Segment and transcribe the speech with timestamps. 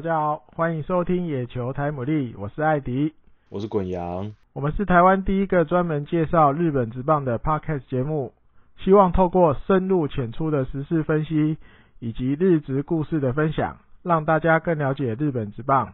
[0.00, 3.12] 大家好，欢迎收听野球台姆利，我是艾迪，
[3.50, 8.32] 我是滚羊，我们是台湾第一个专门介绍日本职棒的 Podcast 节目，
[8.78, 11.58] 希望透过深入浅出的时事分析
[11.98, 15.92] 以及日职故事的分享，让大家更了解日本职棒，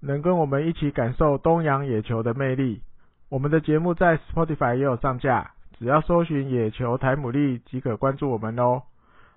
[0.00, 2.80] 能跟我们一起感受东洋野球的魅力。
[3.28, 8.84] 我们的节目在 Spotify 也有上架，只要搜寻野球台姆利即可关注我们哦。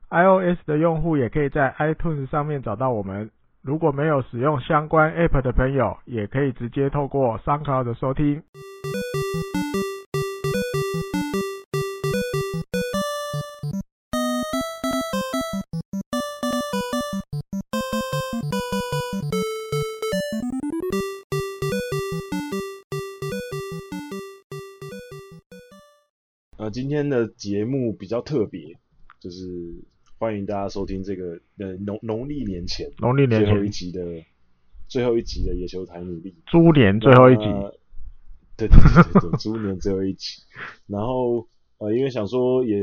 [0.09, 3.30] iOS 的用户也可以在 iTunes 上面找到我们。
[3.65, 8.43] 如果没有使用相关 App 的朋友，也可以直接透过 SoundCloud 的收听。
[26.57, 28.77] 呃，今天的节目比较特别，
[29.19, 29.94] 就是。
[30.26, 34.02] 欢迎大家收听这个呃农农历年前农历年前最后一集的
[34.88, 37.44] 最后一集的野球台努力猪年最后一集，
[38.58, 40.42] 对对对对 猪年最后一集。
[40.88, 42.76] 然后呃，因为想说也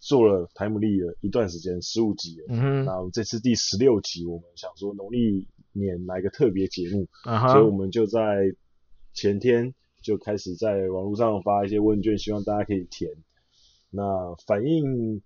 [0.00, 8.52] 做了台姆利了一段时间，十五集了，嗯哼，然后这次第十六集，我们想说农历年来个特别节目，啊、所以我们就在
[9.14, 13.12] 前天就开始在网络上发一些问卷，希望大家可以填。
[13.90, 14.02] 那
[14.44, 15.22] 反应。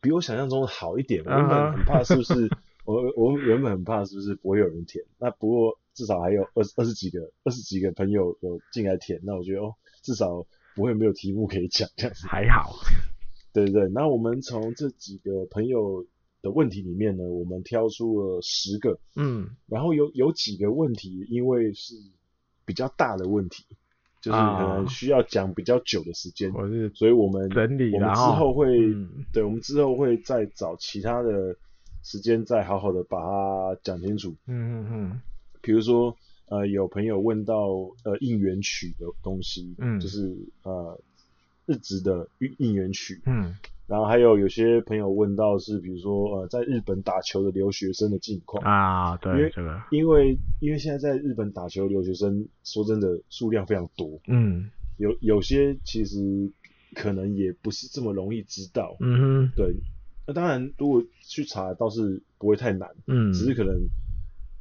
[0.00, 2.58] 比我想象中的好一点，我原本很怕是不是，uh.
[2.84, 12.26] 我我原本很怕是不是不会有人填，那不过至少还有二二十几个二十几个朋友有进来填，那我觉得哦，至少不会没有题目可以讲这样子。
[12.26, 12.74] 还好，
[13.52, 16.06] 对对对，那我们从这几个朋友
[16.42, 21.94] 的问题里面呢，我们挑出了十个，嗯，然后有有几个问题因为是
[22.64, 23.64] 比较大的问题。
[24.24, 31.54] 就是可能需要讲比较久的时间，哦、所以我们整理，我们之后会，嗯、对，我们之后会再找其他的
[32.02, 34.34] 时间再好好的把它讲清楚。
[34.46, 35.20] 嗯嗯嗯。
[35.60, 36.16] 比如说，
[36.48, 37.66] 呃，有朋友问到
[38.04, 40.98] 呃应援曲的东西，嗯，就是呃
[41.66, 43.54] 日职的应应援曲，嗯。
[43.86, 48.64] 然后还有有些朋友问到是，比如说呃，在日本打球的留学生的近况。
[48.64, 56.18] 啊，对，因为这个，因为因为现在在日本打球留学生，说真的数量非常多，嗯，有有些其实
[56.94, 59.74] 可能也不是这么容易知道，嗯哼，对，
[60.26, 63.76] 那当然如果去查倒是不会太难，嗯，只是可能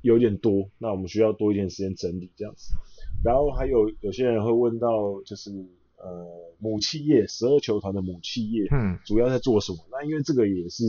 [0.01, 2.75] 有点多，那我们需要多一点时间整理这样子。
[3.23, 5.49] 然后还有有些人会问到就是。
[6.03, 9.77] 呃，母企业十二球团的母企业，嗯，主要在做什么？
[9.85, 10.83] 嗯、那因为这个也是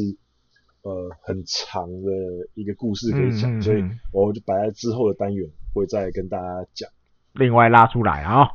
[0.82, 2.10] 呃很长的
[2.54, 6.90] 一个故事可以讲，嗯嗯、所以我就摆在之后的单元会再跟大家讲。
[7.34, 8.48] 另外拉出来啊，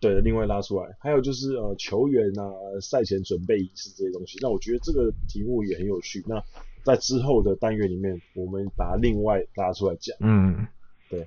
[0.00, 0.94] 对，另外拉出来。
[1.00, 2.44] 还有就是呃球员啊
[2.82, 6.22] 赛前准备仪式这些东西，那我觉得这个题目也很有趣。
[6.26, 6.44] 那
[6.84, 10.14] 在之后的单元里面，我们把它另外拉出来讲。
[10.20, 10.66] 嗯，
[11.08, 11.26] 对。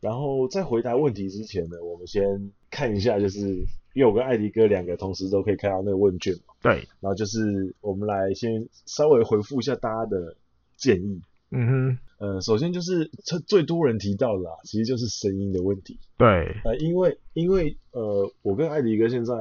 [0.00, 3.66] 然后在回答问题之前呢，我们先看一下就是。
[3.94, 10.34] 因为我跟艾迪哥两个同时都可以看到那个问卷嘛，对，然后就是我们来先稍微回复一下大家的
[10.76, 11.20] 建议，
[11.50, 16.26] 嗯哼，呃，首先就是最最多人提到的啊，其实就是声音的问题，对，
[16.64, 19.34] 呃，因为因为呃，我跟艾迪哥现在，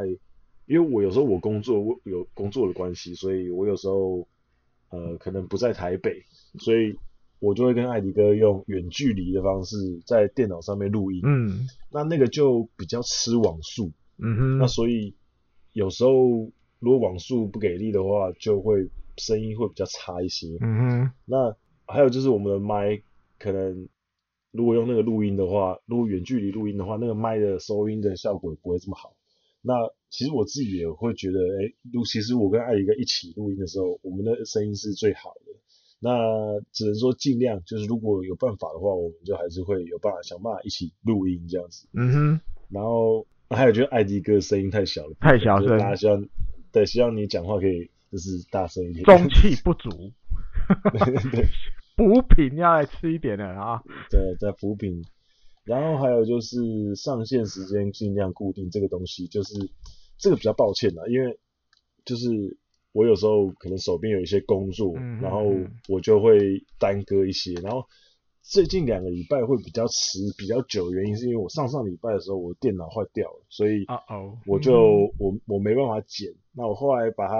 [0.65, 4.27] 因为我有时候我工作我有工作的关系，所以我有时候
[4.89, 6.25] 呃可能不在台北，
[6.59, 6.97] 所以
[7.39, 13.93] 我就会跟艾迪哥用远距离的方式在电脑上面录音，嗯，那那个就比较吃网速。
[14.21, 15.15] 嗯哼，那所以
[15.73, 16.11] 有时候
[16.79, 20.47] 如果网速不给力的话，就会声音会比较差一些。
[20.61, 21.55] 嗯哼，那
[21.85, 23.01] 还有就是我们的麦，
[23.37, 23.87] 可能
[24.51, 29.15] 如果用那个录音的话，如果远距离录音的话，那个麦的收音的效果也不会这么好。
[29.61, 29.73] 那
[30.09, 31.73] 其实我自己也会觉得，哎、
[32.05, 35.51] 其实我跟艾迪哥一起录音的时候，我们的声音是最好的。
[35.99, 41.87] 那只能说尽量，就是如果有办法的话，我们就还是会有办法想办法一起录音这样子。
[41.93, 43.25] 嗯哼，然后。
[43.55, 46.27] 还有就是艾迪哥声音太小了，太小声，大家希望
[46.71, 49.89] 对，希望你讲话可以就是大声一点，中气不足，
[51.31, 51.45] 对，
[51.95, 55.03] 补品要来吃一点的啊，对，在补品，
[55.65, 59.53] 然后还有就是上线时间尽量固定这个东西，就是
[60.17, 61.39] 这个比较抱歉啦，因为
[62.05, 62.57] 就是
[62.93, 65.43] 我有时候可能手边有一些工作，嗯、然后
[65.87, 67.85] 我就会耽搁一些，然后。
[68.43, 73.85] 最近两个礼拜会比较迟比较久，原因是因为我上上礼拜的时候我电脑坏掉了，所以
[74.45, 75.15] 我就、uh oh.
[75.17, 76.33] 我我没办法剪。
[76.53, 77.35] 那我后来把它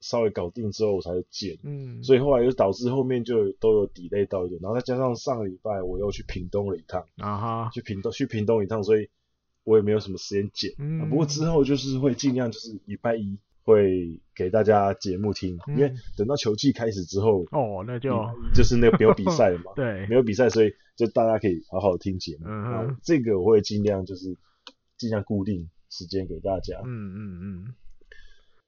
[0.00, 7.72] 稍微搞定之后我才剪，嗯，所以后来就导致后面就都有 delay 到一点，然后再加上上个礼拜我又去屏东了一趟，啊哈、uh，huh.
[7.72, 9.08] 去屏东去屏东一趟，所以
[9.64, 10.72] 我也没有什么时间剪。
[10.78, 18.10] 嗯，不过之后就是会尽量就是礼拜一会给大家节目听，嗯、因为等到球季开始之后，哦，那就
[18.54, 22.46] 就是那个没有比赛了嘛， 对，没有比赛，所以就大家可以好好听节目。
[22.46, 24.36] 嗯哼，这个我会尽量就是
[24.96, 26.80] 尽量固定时间给大家。
[26.84, 27.74] 嗯嗯嗯。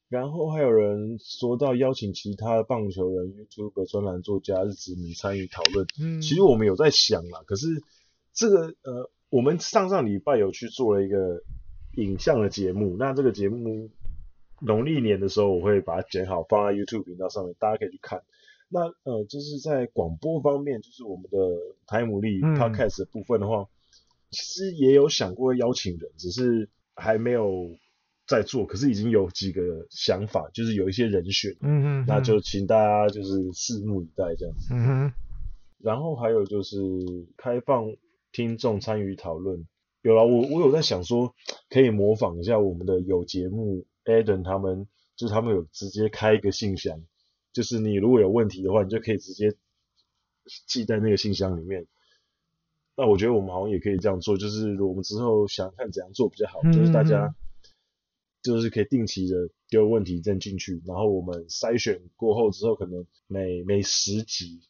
[0.08, 5.86] 然后还有人说到邀请其他棒球人、YouTube 专栏作家、日子迷参与讨论。
[5.98, 7.68] 嗯，其实我们有在想啦，可是
[8.34, 11.42] 这个呃，我们上上礼拜有去做了一个
[11.96, 13.88] 影像的节目，那这个节目
[14.64, 18.22] 农历年的时候我会把它剪好放在 YouTube 频道上面，大家可以去看。
[18.68, 21.38] 那呃，就是在广播方面，就是我们的
[21.86, 23.68] 台姆利 Podcast 的部分的话，嗯、
[24.30, 27.76] 其实也有想过邀请人，只是还没有。
[28.24, 35.12] 在做，可是已经有几个想法，就是有一些人选，嗯嗯，那就请大家就是拭目以待这样子，嗯哼。
[35.78, 36.78] 然后还有就是
[37.36, 37.94] 开放
[38.30, 39.66] 听众参与讨论，
[40.02, 41.34] 有了我我有在想说，
[41.68, 47.02] 可以模仿一下我们的有节目 Adam 他们，就是他们有直接开一个信箱，
[47.52, 49.54] 就是你如果有问题的话，你就可以直接
[50.66, 51.86] 寄在那个信箱里面。
[52.96, 57.34] 那我觉得我们好像也可以这样做，就是我们之后想看怎样做比较好，嗯、就是大家。
[58.42, 64.62] 就是可以定期的丢问题再进去，然后我们筛选过后之后，可能每每十集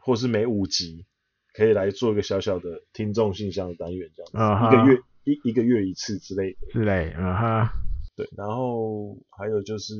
[0.00, 1.04] 或是每五集，
[1.52, 4.72] 可以来做一个小小的听众信箱的单元，这样子，uh huh.
[4.72, 6.66] 一个月一一个月一次之类的。
[6.72, 7.74] 之类，嗯哈。
[8.16, 9.94] 对，然后还有就是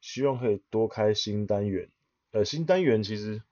[0.00, 1.90] 希望可以多开新单元，
[2.32, 3.42] 呃，新单元其实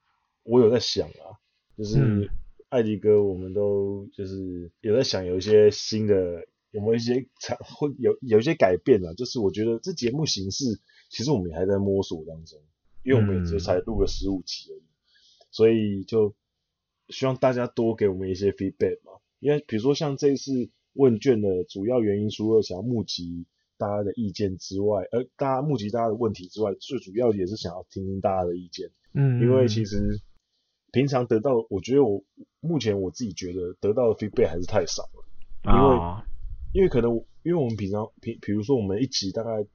[0.43, 1.38] 我有在想啊，
[1.76, 2.31] 就是
[2.69, 6.46] 艾迪哥，我们都就是有在想有一些新的。
[6.72, 9.12] 有没有一些才会有有一些改变啊？
[9.12, 10.64] 就是我觉得这节目形式
[11.10, 12.58] 其实我们也还在摸索当中，
[13.02, 14.88] 因为我们也只才录了十五集而已，嗯、
[15.50, 16.34] 所以就
[17.10, 19.20] 希望大家多给我们一些 feedback 嘛。
[19.38, 23.47] 因为比如说像这一次问卷的主要原因，除了想要募集
[23.79, 28.91] 大家的意见之外，而大家募集大家的问题之外，最主要也是想要听听大家的意见。
[29.15, 30.21] 嗯，因为其实
[30.93, 32.25] 平常得到，我觉得我
[32.61, 35.25] 目前我自己觉得得到的 feedback 还是太少了，
[35.65, 35.97] 因为。
[35.97, 36.23] 哦
[36.75, 37.12] 因为可能，
[37.43, 39.67] 因为我们平常，比比如说我们一集大概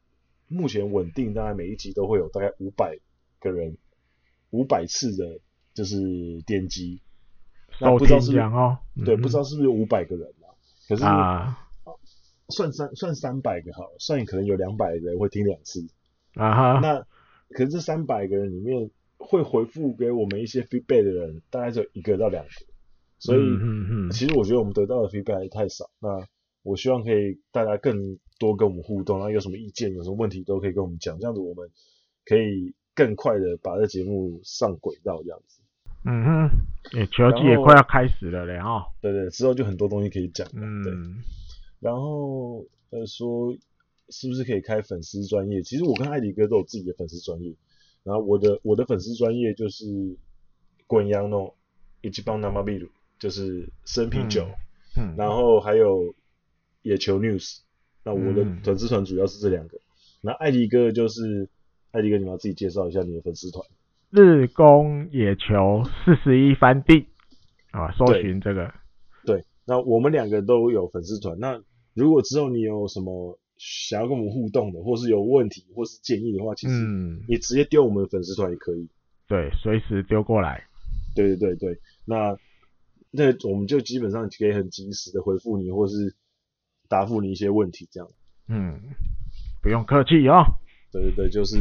[0.48, 2.98] 目前稳定，大概每一集都会有大概五百
[3.40, 3.78] 个人，
[4.50, 5.40] 五百次的，
[5.75, 5.96] 就是
[6.48, 7.00] 点击。
[7.80, 10.37] 那不知道是哦，对，不知道是不是有五百个人啊？
[10.88, 11.68] 可是啊，
[12.50, 15.86] 算三算三百个好了，算可能有两百个人会听两次
[16.36, 16.80] 啊哈。
[16.81, 17.06] 那
[17.50, 22.51] 可是这三百个人里面会回复给我们一些 feedback 的人，大概就一个到两个。
[23.19, 25.89] 所以，嗯嗯，其实我觉得我们得到的 feedback 还太少。
[26.00, 26.28] 那
[26.62, 31.69] 我希望可以大家更多跟我们互动，然后有什么意见、有什么问题都可以跟我们讲，这样子我们
[32.25, 35.62] 可以更快的把这节目上轨道，这样子。
[36.04, 36.50] 嗯哼，
[36.94, 38.86] 诶、欸，球季也快要开始了嘞哈。
[39.02, 40.48] 对，对对，之后就很多东西可以讲。
[40.54, 40.84] 嗯。
[40.84, 40.94] 对。
[41.80, 43.56] 然后呃说
[44.10, 45.62] 是不是可以开粉丝专业？
[45.64, 47.56] 其实我跟艾迪哥都有自己的粉丝专业，
[48.04, 49.86] 然后我的我的粉丝专业就是
[50.86, 51.56] 滚羊诺
[52.02, 52.90] 一级棒拿马比鲁，
[53.20, 54.48] 就是生啤酒。
[54.98, 55.14] 嗯。
[55.14, 56.14] 嗯然后还有。
[56.84, 57.58] 野球 news，
[58.06, 59.76] 那我的粉丝团主要是这两个。
[59.78, 59.82] 嗯、
[60.22, 61.50] 那艾迪哥就是
[61.92, 63.66] 艾迪哥，你要自己介绍一下你的粉丝团。
[64.09, 67.07] 日攻野球四十一番地
[67.71, 68.74] 啊，搜寻这个
[69.25, 69.38] 对。
[69.38, 71.38] 对，那我们两个都有粉丝团。
[71.39, 71.62] 那
[71.94, 76.74] 如果之后你有什么想要跟我们互动的，或是有问题，或是建议的话，其实
[77.27, 78.89] 你直接丢我们的粉丝团也可以。
[79.27, 80.63] 对，随时丢过来。
[81.15, 82.38] 对对对对，那
[83.12, 86.15] 那我们就基本上可以很及时的回复你，或是。
[86.89, 88.10] 答复你一些问题，这样。
[88.48, 88.79] 嗯，
[89.62, 90.41] 不用客气哦。
[90.89, 91.58] 对对对，就是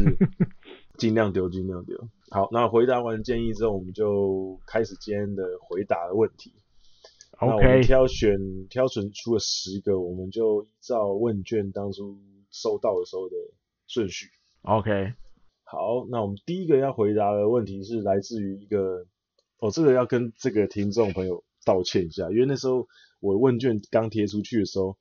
[0.97, 1.97] 尽量丢，尽量丢。
[2.30, 6.52] 好，那回答完建议之后，我们就开始今天的回答的问题。
[7.38, 7.50] OK。
[7.50, 12.18] 那我们挑选挑选出了十个，我们就依照问卷当初
[12.50, 13.37] 收到的时候的
[13.87, 14.26] 顺序。
[14.62, 15.12] OK。
[15.64, 19.06] 好，那我们第一个要回答的问题是来自于一个，
[19.59, 22.87] 哦，这个要跟这个听众朋友道歉一下，因为那时候
[23.21, 24.97] 我问卷刚贴出去的时候。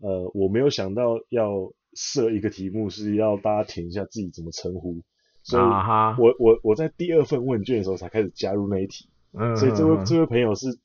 [0.00, 5.02] 呃，我没有想到要设一个题目是要大家填一下自己怎么称呼，
[5.48, 10.78] 所以我我我在第二份问卷的时候才开始加入那一题，嗯，所以这位这位朋友是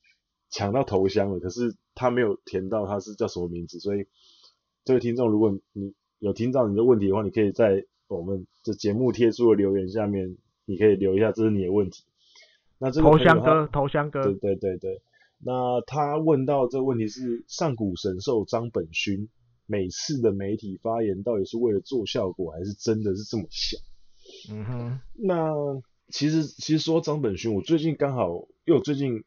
[0.49, 4.05] 抢到头香了，可是他没有填到他是叫什么名字，所以
[4.85, 12.05] 这位听众，如果你有听到你的问题的话，你可以在我们的节目贴出的留言下面，你可以留一下这是你的问题。
[12.77, 15.01] 那这个头香哥，头香哥，对对对对。
[15.39, 19.27] 那他问到这个问题是上古神兽张本勋
[19.65, 23.77] 每次的媒体发言到底是为了做效果，还是真的是这么想？
[24.51, 24.99] 嗯哼。
[25.13, 25.53] 那
[26.09, 29.23] 其实其实说张本勋，我最近刚好，因为我最近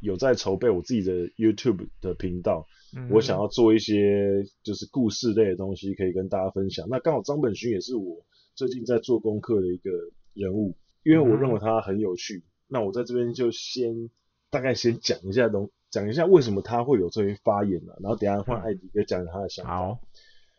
[0.00, 6.86] 有在筹备我自己的 YouTube 的频道，嗯、我想要做一些就是故事类的东西，可以跟大家分享。
[6.90, 9.90] 那刚好张本勋也是我最近在做功课的一个
[10.34, 12.38] 人物，因为我认为他很有趣。
[12.38, 14.10] 嗯、那我在这边就先
[14.50, 19.76] 大概先讲一下东，讲一下为什么他会有这些发言啊，然后等一下换艾迪哥讲讲他的想法。
[19.76, 20.00] 好，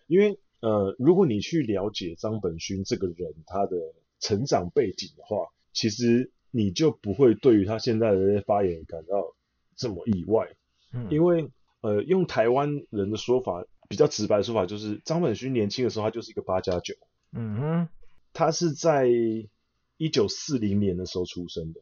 [0.07, 3.77] 因为呃，如果你去了解张本勋这个人他的
[4.19, 6.31] 成长背景的话，其实。
[6.55, 9.33] 你就不会对于他现在的这些发言感到
[9.75, 10.55] 这么意外，
[10.91, 11.49] 嗯，因为
[11.81, 16.93] 呃，用台湾人的说法比较直白的说法就是，张本勋年轻的时候他就是一个八加九，
[17.31, 17.87] 嗯哼，
[18.33, 19.07] 他是在
[19.97, 21.81] 一九四零年的时候出生的，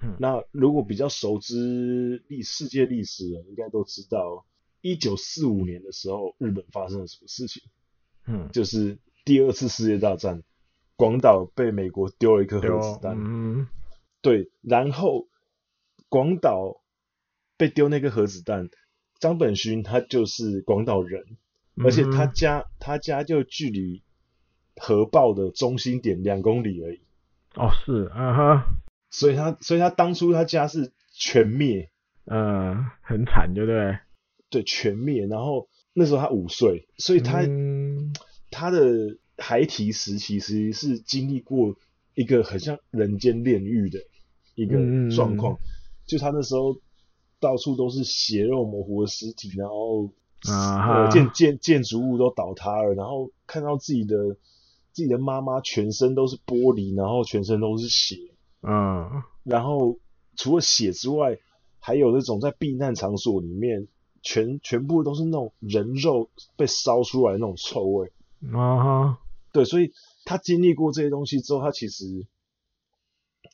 [0.00, 4.46] 嗯，那如果比较熟知历世界历史的人应该都知道，
[4.82, 7.64] 一九四五年的时候日本发生了什么事情，
[8.26, 10.42] 嗯，就是第二次世界大战，
[10.96, 13.68] 广岛被美国丢了一颗核子弹，嗯。
[14.22, 15.28] 对，然后
[16.08, 16.82] 广岛
[17.56, 18.70] 被丢那个核子弹，
[19.20, 21.22] 张本勋他就是广岛人，
[21.76, 24.02] 嗯、而且他家他家就距离
[24.74, 27.00] 核爆的中心点两公里而已。
[27.54, 28.66] 哦，是，啊哈，
[29.10, 31.88] 所以他所以他当初他家是全灭，
[32.24, 33.98] 嗯，很惨，对不对？
[34.50, 35.26] 对，全灭。
[35.26, 37.95] 然后那时候他五岁，所以他、嗯、
[38.50, 41.76] 他的孩提时期其实是经历过
[42.14, 43.98] 一个很像人间炼狱的。
[44.58, 44.78] 一个
[45.14, 45.60] 状况，嗯、
[46.06, 46.74] 就他那时候
[47.38, 50.10] 到处都是血肉模糊的尸体，然后
[51.10, 54.16] 建建建筑物都倒塌了，然后看到自己的
[54.92, 58.16] 自己的妈妈全身都是玻璃，然后全身都是血，
[58.62, 59.98] 嗯，然后
[60.36, 61.36] 除了血之外，
[61.78, 63.88] 还有那种在避难场所里面
[64.22, 68.10] 全全部都是那种人肉被烧出来的那种臭味，
[68.52, 69.18] 啊，
[69.52, 69.92] 对，所以
[70.24, 72.26] 他经历过这些东西之后，他其实。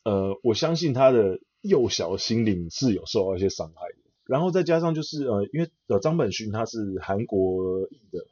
[0.05, 4.11] 呃，我相信他的幼小心灵是有受到一些伤害的。
[4.25, 8.27] 然后再加上就是呃，因为呃张本勋他是韩国裔的，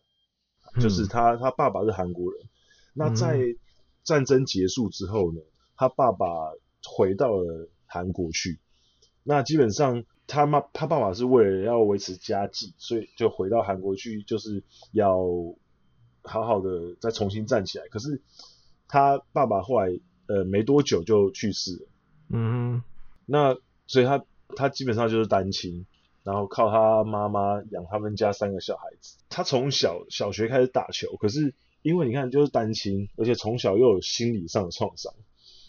[0.74, 2.42] 嗯、就是他他爸爸是韩国人。
[2.92, 3.38] 那在
[4.02, 5.40] 战争结束之后呢，
[5.76, 6.26] 他爸爸
[6.82, 8.58] 回到了韩国去。
[9.22, 15.20] 那基本上他妈他爸爸是为了要维持家计，所以就回到韩国去，就是要
[16.30, 17.88] 好好的再重新站起来。
[17.88, 18.22] 可是
[18.88, 20.00] 他爸爸后来。
[20.32, 21.88] 呃，没多久就去世了。
[22.28, 22.84] 嗯哼，
[23.26, 23.56] 那
[23.88, 25.86] 所以他他基本上就是单亲，
[26.22, 29.16] 然后靠他妈妈养他们家三个小孩子。
[29.28, 35.12] 他从小小学开始打球，可是因为你看就是单亲，而且从小又有心理上的创伤，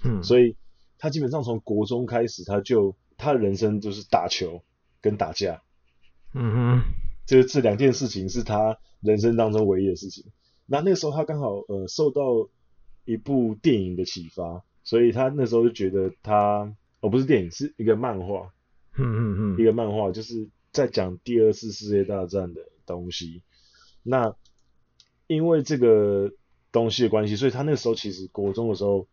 [0.04, 0.56] 嗯，所以
[1.00, 4.62] 他基本上从国中开始，他就他的人生就是打球
[5.02, 5.64] 跟打架。
[6.36, 6.84] 嗯哼，
[7.26, 10.26] 这这两件事情是他人生当中唯一的事情。
[10.72, 12.50] 那那个时候他刚好呃受到。
[13.04, 18.54] 一部电影的启发，所以他那时候就觉得他哦，不是电影，是一个漫画，
[18.96, 23.42] 嗯嗯嗯，一个漫画就是在讲第二次世界大战的东西。
[24.04, 24.36] 那
[25.26, 26.32] 因为这个
[26.72, 29.08] 东西的关系，所以他那个时候其实国中的时候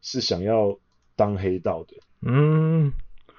[0.00, 0.80] 是想要
[1.14, 1.96] 当黑道的。
[2.22, 2.90] 嗯，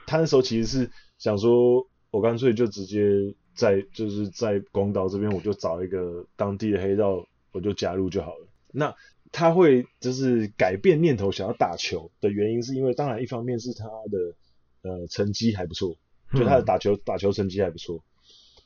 [0.06, 8.48] 他那时候其实是想说，我干脆就直接在就是在广岛这边，我就找一个当地的黑道，我就加入就好了。
[8.72, 8.96] 那
[9.32, 14.36] 他会就是改变念头，想要打球的原因，是因为当然一方面是他的
[14.82, 15.96] 呃成绩还不错，
[16.34, 18.04] 就他的打球、嗯、打球成绩还不错，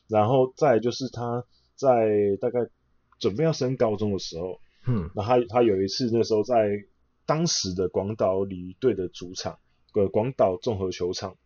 [0.08, 2.60] 然后再就是他在大概
[3.18, 6.84] 准备要升高中的时候，嗯，那他他有一次那时候在
[7.26, 9.58] 当时的广岛鲤鱼队的主场，
[9.94, 11.36] 呃广岛综合球场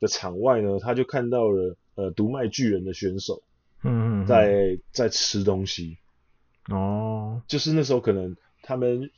[0.00, 3.42] 的场外呢，他就看到了呃读卖巨人的选手，
[3.82, 5.98] 嗯，嗯，在在吃东西，
[6.70, 8.36] 哦，就是那时候可能。
[8.68, 9.12] 他们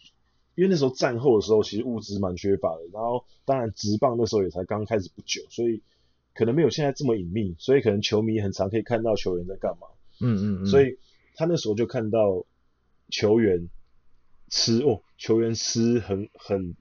[0.57, 2.83] 因为那时候战后的时候，其实物资蛮缺乏的。
[2.93, 5.81] 然后当然职棒那时候也才刚开始不久，所以
[6.35, 9.87] 可能没有现在这么隐秘，所以可能球迷很常可以看到球员在干嘛。
[10.21, 10.67] 嗯嗯嗯。
[10.67, 10.99] 所以
[11.35, 12.45] 他那时候就看到
[13.09, 13.71] 球员
[14.51, 16.77] 吃哦，球员吃很很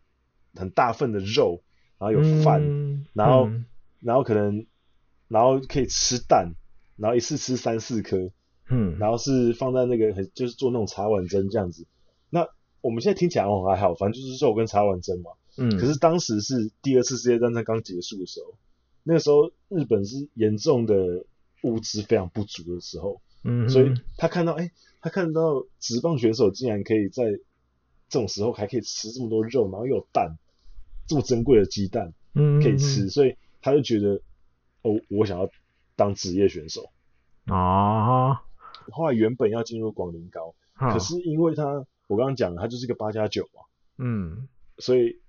[0.54, 1.62] 很大份的肉，
[2.00, 3.66] 然后有饭，嗯、然后、嗯、
[4.02, 4.66] 然后可能
[5.30, 6.52] 然后可以吃蛋，
[6.98, 8.30] 然后一次吃三四颗，
[8.70, 11.86] 嗯，然后是放在那个很就是做那种茶碗蒸这样子。
[12.30, 12.48] 那
[12.82, 15.32] 我们现在听起来哦还好，反正就是肉跟茶碗蒸嘛。
[15.58, 15.78] 嗯。
[15.78, 18.54] 可是当时是第二次世界大战刚结束的时候，
[19.04, 21.26] 那个时候日本是严重的
[21.64, 23.22] 物资非常不足的时候。
[23.44, 23.70] 嗯。
[23.70, 24.72] 所以他看到，哎、欸，
[25.02, 27.24] 他看到职棒选手竟然可以在
[28.10, 30.38] 这种时候还可以吃这么多肉，然后又有蛋，
[31.08, 34.22] 这么珍贵的鸡蛋，嗯，可以吃，嗯、所以他就觉得，
[34.82, 35.50] 哦，我想要
[35.96, 36.90] 当职业选手。
[37.46, 38.44] 啊。
[38.92, 41.86] 后来原本要进入广陵高，可是因为他。
[42.10, 43.62] 我刚刚讲了，他就是个八加九嘛，
[43.98, 45.20] 嗯，所以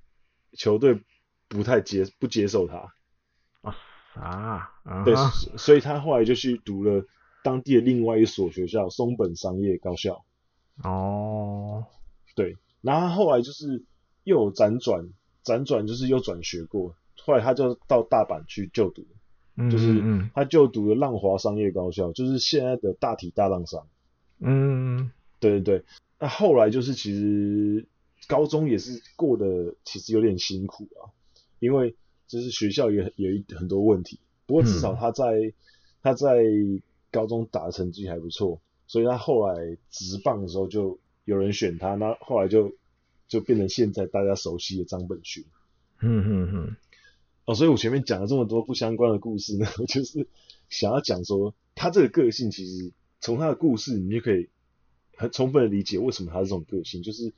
[0.52, 1.02] 球队
[1.48, 2.94] 不太接不接受他，
[3.62, 3.74] 啊，
[4.14, 5.12] 啊，啊对，
[5.58, 7.04] 所以他后来就去读了
[7.42, 10.24] 当地的另外一所学校——松本商业高校。
[10.84, 11.84] 哦，
[12.36, 13.84] 对，然后他后来就是
[14.22, 15.04] 又有辗转，
[15.42, 19.17] 辗转就是又转学过，后来他就到大阪去就读，嗯、
[19.70, 20.00] 就是
[20.34, 23.88] 他就读了浪华商业高校，就是现在的大体大浪商。
[24.38, 25.10] 嗯，
[25.40, 25.84] 对对对，
[26.20, 27.84] 那后来就是其实
[28.28, 31.10] 高中也是过得其实有点辛苦啊，
[31.58, 31.96] 因为
[32.28, 35.52] 就是学校也有一很多问题，不过至少他在、嗯、
[36.02, 36.44] 他在
[37.10, 42.72] 高中打的成绩还不错，所以他后来直棒的时候就有人选他，那后来就
[43.26, 45.44] 就变成现在大家熟悉的张本勋。
[46.00, 46.76] 嗯嗯嗯。
[47.48, 50.28] 哦，所以我前面讲了这么多不相关的故事呢， 就是
[50.68, 52.92] 想要讲说他这个个性其实。
[53.20, 54.48] 从他的故事，你就可以
[55.16, 57.34] 很充分的理解为什么他是这种个性，就是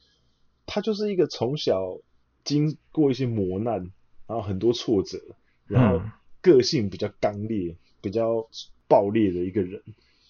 [0.66, 1.96] 他就是一个从小
[2.44, 3.90] 经过一些磨难，
[4.26, 5.18] 然后很多挫折，
[5.66, 6.04] 然后
[6.42, 8.46] 个性比较刚烈、比较
[8.88, 9.82] 暴烈的一个人，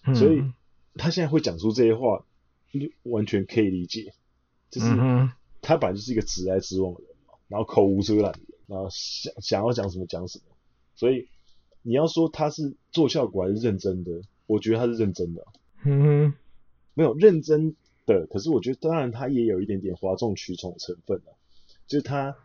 [0.05, 0.41] 嗯、所以
[0.95, 2.25] 他现在会讲出这些话，
[2.73, 4.15] 就完全可以理解，
[4.71, 4.87] 就是
[5.61, 10.45] 他本来就是一个直来直往的人嘛，然后口无遮拦的人，然后想想要讲什么讲什么，
[10.95, 11.29] 所以
[11.83, 14.23] 你要说他是做效果还是认真的？
[14.47, 15.45] 我觉得他是认真的，
[15.85, 16.35] 嗯哼，
[16.95, 17.75] 没有认真
[18.07, 21.35] 的，可是我觉得当然他也有一点点哗众取宠的成分啊，
[21.87, 22.37] 就是他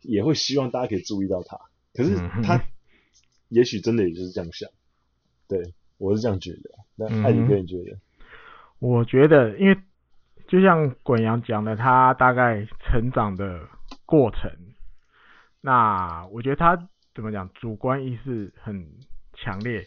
[0.00, 1.58] 也会希望大家可以注意到他，
[1.92, 2.64] 可是他
[3.48, 4.70] 也许真的也就是这样想，
[5.48, 7.98] 对，我是这样觉得，那艾迪哥你觉得？
[8.78, 9.76] 我觉得，因为
[10.48, 13.66] 就像滚阳讲的，他大概成长的
[14.04, 14.50] 过程，
[15.66, 16.76] 那我觉得他
[17.14, 18.86] 怎么讲，主观意识很
[19.32, 19.82] 强烈。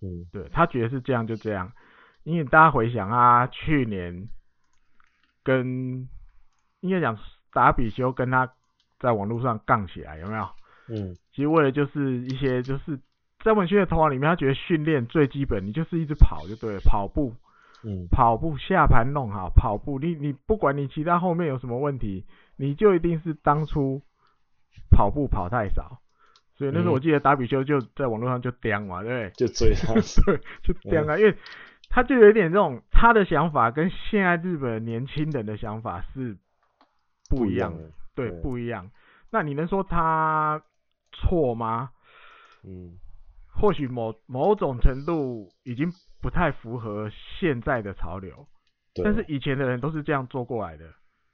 [0.00, 1.72] 嗯，对，他觉得是这样就这样，
[2.22, 4.28] 因为大家回想啊，去年
[5.42, 6.08] 跟
[6.80, 7.18] 应该讲
[7.52, 8.52] 达比修跟他
[9.00, 10.48] 在网络上杠起来，有没有？
[10.90, 13.00] 嗯，其实为了就是一些就是
[13.42, 17.34] 在文轩的头脑里面，他觉得训练最基本，你就是一直跑就对了，跑步，
[17.82, 22.24] 嗯，跑步下盘弄好，跑步，你你不管你其他后面有什么问题，
[22.56, 24.00] 你就一定是当初
[24.90, 26.00] 跑步跑太少。
[26.54, 29.46] 所以那时候我记得达比修就在网络上就叼嘛，对不对？
[29.46, 29.92] 就追他，
[30.24, 31.36] 对，就叼啊，因为
[31.90, 36.38] 他就有点这种他的想法跟现在日本年轻人的想法是
[37.28, 37.90] 不一样的，的。
[38.14, 38.90] 对，对，不一样。
[39.30, 40.62] 那你能说他
[41.12, 41.90] 错吗？
[42.64, 42.96] 嗯，
[43.52, 48.48] 或许某某种程度已经不太符合现在的潮流，
[49.04, 50.86] 但是以前的人都是这样做过来的，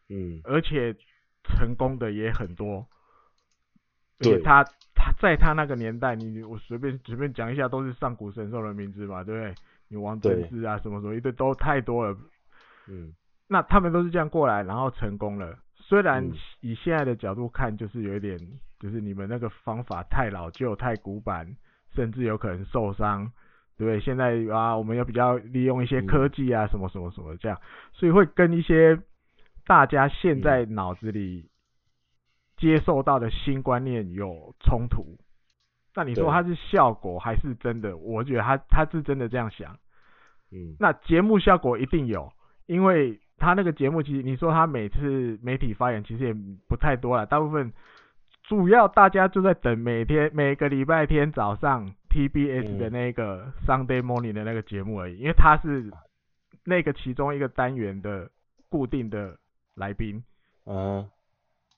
[0.09, 0.97] 嗯，而且
[1.45, 2.89] 成功的也很多。
[4.19, 4.63] 对，他
[4.95, 9.55] 他在他那个年代，你我随便随便讲一下，都是上古神兽的名字嘛，对不对？
[9.89, 12.17] 你王贞治啊，什么什么一堆都太多了。
[12.89, 13.13] 嗯，
[13.49, 15.59] 那他们都是这样过来，然后成功了。
[15.75, 16.25] 虽然
[16.61, 18.39] 以现在的角度看，就是有一点，
[18.79, 21.57] 就是你们那个方法太老旧、太古板，
[21.95, 23.31] 甚至有可能受伤，
[23.77, 24.01] 对不对？
[24.01, 27.61] 现在啊，我们要比较利用一些科技啊，什么什么什么这样，
[27.93, 28.99] 所以会跟一些
[29.67, 31.51] 大家现在脑子里。
[32.63, 35.19] 接受到的新观念有冲突，
[35.97, 37.97] 那你说它是效果还是真的？
[37.97, 39.77] 我觉得他他是真的这样想。
[40.53, 42.33] 嗯，那节目效果一定有，
[42.67, 46.33] 因为他那个节目其实你说他每次媒体发言其实也
[46.69, 47.73] 不太多了，大部分
[48.45, 55.91] 主要大家就在等每天每个礼拜天早上 TBS 的那个 Sunday Morning 的那个节目而已，因为他是
[56.65, 58.31] 那个其中一个单元的
[58.69, 59.37] 固定的
[59.75, 60.23] 来宾。
[60.65, 61.11] 嗯，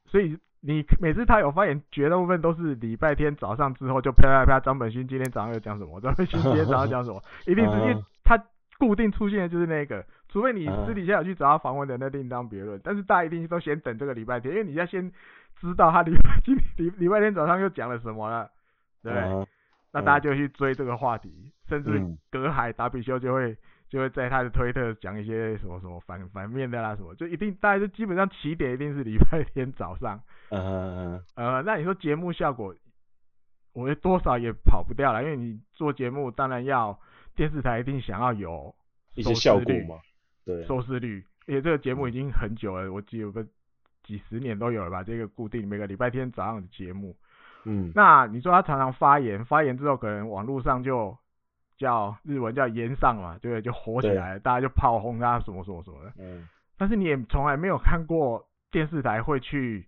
[0.08, 0.36] 所以。
[0.66, 6.00] 你每次他有发言，绝大部分都是礼拜天早上之后就啪啪啪，张本勋今天早上又讲什么？
[6.00, 7.22] 张本勋今天早上讲什么？
[7.46, 8.42] 一定是因为他
[8.78, 12.80] 固定出现的就是那个，除非你私底下有去找他访问的，那另当别论。
[12.82, 15.12] 但是大家一定都先等这个礼拜天，因为你要先
[15.60, 18.50] 知道他礼拜 今礼礼拜天早上又讲了什么了，
[19.02, 19.46] 对不对？
[19.92, 23.54] 那大家就去追这个话题，甚至隔海打比修就会。
[23.88, 30.20] 就会在他的推特讲一些什么什么反反面的啦什么，就一定大家就基本上起点一定是礼拜天早上。
[30.50, 31.24] 嗯嗯嗯。
[31.36, 32.74] 呃，那你说节目效果，
[33.72, 36.98] 我觉得多少也跑不掉了，因为你做节目当然要
[37.36, 38.74] 电视台一定想要有
[39.14, 40.00] 一些效果嘛。
[40.44, 40.64] 对。
[40.64, 43.46] 收视率，而且这个节目已经很久了，我记得有个
[44.02, 47.14] 几十年都有了吧，这个固定每个礼拜天早上的节目。
[47.64, 47.92] 嗯。
[47.94, 51.16] 那你说他常常发言，发言之后可能网络上就。
[51.76, 53.62] 叫日文叫炎上嘛，对不对？
[53.62, 56.12] 就火起来，大家就炮轰他什么什么什么的。
[56.18, 56.48] 嗯。
[56.76, 59.86] 但是你也从来没有看过电视台会去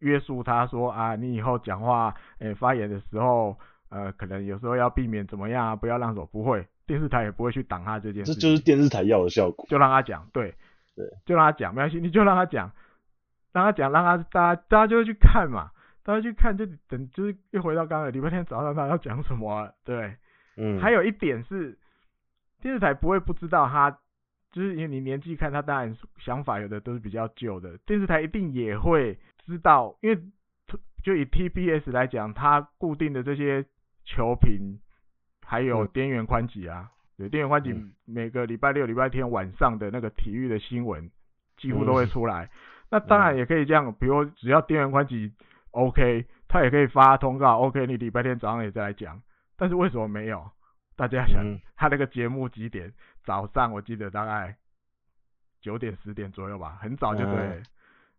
[0.00, 3.56] 约束他说啊，你以后讲话，诶、欸，发言的时候，
[3.88, 6.26] 呃，可能有时候要避免怎么样啊，不要让手。
[6.26, 8.34] 不会，电视台也不会去挡他这件事。
[8.34, 9.66] 这就是电视台要的效果。
[9.68, 10.54] 就让他讲，对，
[10.94, 12.72] 对，就让他讲，没关系，你就让他讲，
[13.52, 15.70] 让他讲，让他大家大家就会去看嘛。
[16.04, 20.16] 大家去看就等就是又回到刚才礼拜天早上他要讲什么、啊，对，
[20.56, 21.78] 嗯，还有一点是
[22.60, 23.90] 电视台不会不知道他，
[24.50, 30.20] 就是因为你年纪看他当然想法有的都是比较旧的，电视台一定也会知道，因为
[31.02, 33.64] 就以 TBS 来讲，它固定的这些
[34.04, 34.78] 球评
[35.44, 36.90] 还有边缘宽辑啊。
[36.90, 37.74] 嗯对，电源宽辑
[38.06, 41.10] 每个礼拜六、礼拜天晚上的那个体育的新闻
[41.58, 42.46] 几乎都会出来。
[42.46, 42.50] 嗯、
[42.90, 45.30] 那当然也可以这样，比如只要电源宽辑
[45.72, 49.20] OK，他也可以发通告 OK，你礼拜天早上也再来讲。
[49.62, 50.50] 但是为什么没有？
[50.96, 52.92] 大家想，嗯、他那个节目几点？
[53.22, 54.56] 早上我记得大概
[55.60, 57.34] 九点、十点左右吧，很早就对。
[57.36, 57.62] 嗯、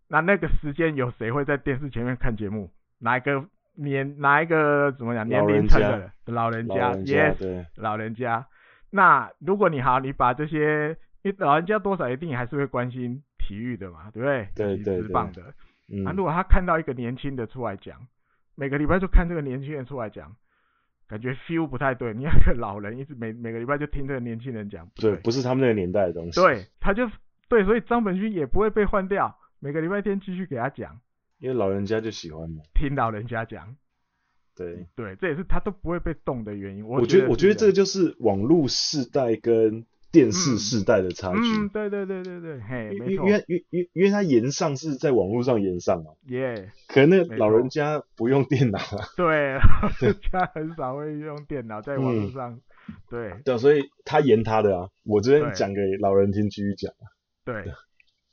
[0.07, 2.71] 那那个时间有谁会在电视前面看节目？
[2.99, 4.21] 哪一个年？
[4.21, 5.27] 哪一个怎么讲？
[5.27, 8.47] 年龄层的老人家，yes，老人家。
[8.89, 10.91] 那如果你好，你把这些，
[11.23, 14.47] 因为老人家多少一定还是会关心体育的嘛，对不对？
[14.55, 15.09] 对对对。
[15.09, 15.53] 棒的。
[15.89, 16.07] 嗯。
[16.07, 17.99] 啊，如果他看到一个年轻的出来讲，
[18.55, 20.33] 每个礼拜就看这个年轻人出来讲，
[21.07, 22.13] 感觉 feel 不太对。
[22.13, 26.39] 你那个老人一直每每个礼拜就听这个年轻人讲，对，对，不是他们那个年代的东西。
[26.39, 27.09] 对，他就
[27.47, 30.99] 对，所以张本勋也不会被换掉，每个礼拜天继续给他讲。
[31.39, 32.61] 因为老人家就喜欢嘛。
[32.73, 33.75] 听老人家讲。
[34.55, 36.85] 对对，这也是他都不会被动的原因。
[36.87, 41.39] 我觉得，我觉得这个就是网络世代跟电视世代的差距。
[41.39, 43.27] 嗯，对对对对对，嘿，没错。
[43.27, 46.11] 因为因为因为因为他延上是在网络上延上嘛。
[46.27, 46.71] 耶。
[46.87, 49.09] 可能那老人家不用电脑啊。
[49.17, 52.61] 对， 老人家很少会用电脑在网络上。
[53.09, 53.41] 对。
[53.43, 54.87] 对，所以他延他的啊。
[55.03, 56.93] 我这边讲给老人听，继续讲。
[57.43, 57.65] 对。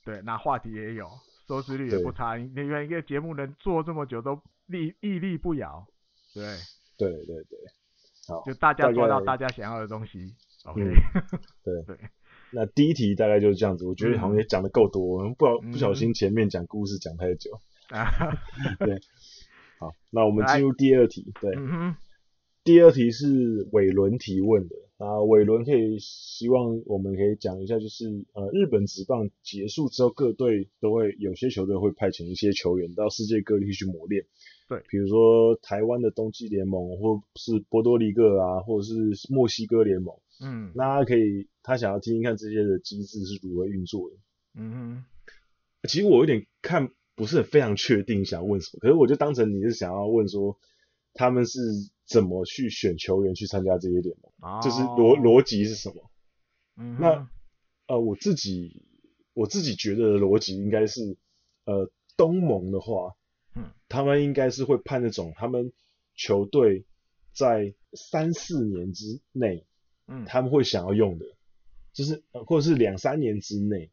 [0.04, 1.08] 对，那话题也有，
[1.48, 2.36] 收视率也不差。
[2.36, 5.86] 你看一个节目能做这么久，都立屹立不摇。
[6.34, 6.42] 对
[6.98, 7.58] 对对对，
[8.28, 10.34] 好，就大家做到大家想要的东西。
[10.64, 10.82] OK，
[11.64, 11.96] 对对。
[12.52, 17.60] 那第一题大概就是这样子，我觉得好像也讲的够多，我们不不小心前面讲故事讲太久。
[17.88, 18.10] 啊，
[18.80, 19.00] 对。
[19.78, 21.32] 好，那我们进入第二题。
[21.40, 21.54] 对，
[22.64, 24.76] 第二题是伟伦提问的。
[24.98, 34.26] 啊，伟伦可以希望我们可以讲一下，就是呃，日本职棒结束之后，各队都会有些球队会派遣一些球员到世界各地去磨练。
[34.68, 38.94] 对，比如说台湾的冬季联盟，或是波多黎各啊，或者是
[39.32, 44.16] 墨西哥联盟，嗯，那他可以，他想要听听看这些的机制是如何运作的，
[44.54, 45.04] 嗯哼，
[45.88, 50.58] 其实我有点看不是很非常确定想要问什么，可是我就当成你是想要问说
[51.14, 51.60] 他们是
[52.06, 56.10] 怎么去选球员去参加这些联盟，哦、就是逻逻辑是什么？
[56.76, 57.28] 嗯，那
[57.86, 58.84] 呃我自己
[59.34, 61.16] 我自己觉得的逻辑应该是，
[61.64, 63.14] 呃东盟的话。
[63.56, 65.72] 嗯，他们应该是会判那种他们
[66.14, 66.84] 球队
[67.34, 69.66] 在三四年之内，
[70.10, 71.24] 嗯，他们会想要用的，
[71.94, 73.90] 就是或者是两三年之内，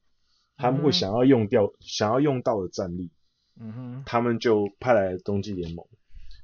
[0.57, 3.11] 他们会想要用掉、嗯、想要用到的战力，
[3.59, 5.87] 嗯哼，他们就派来冬季联盟，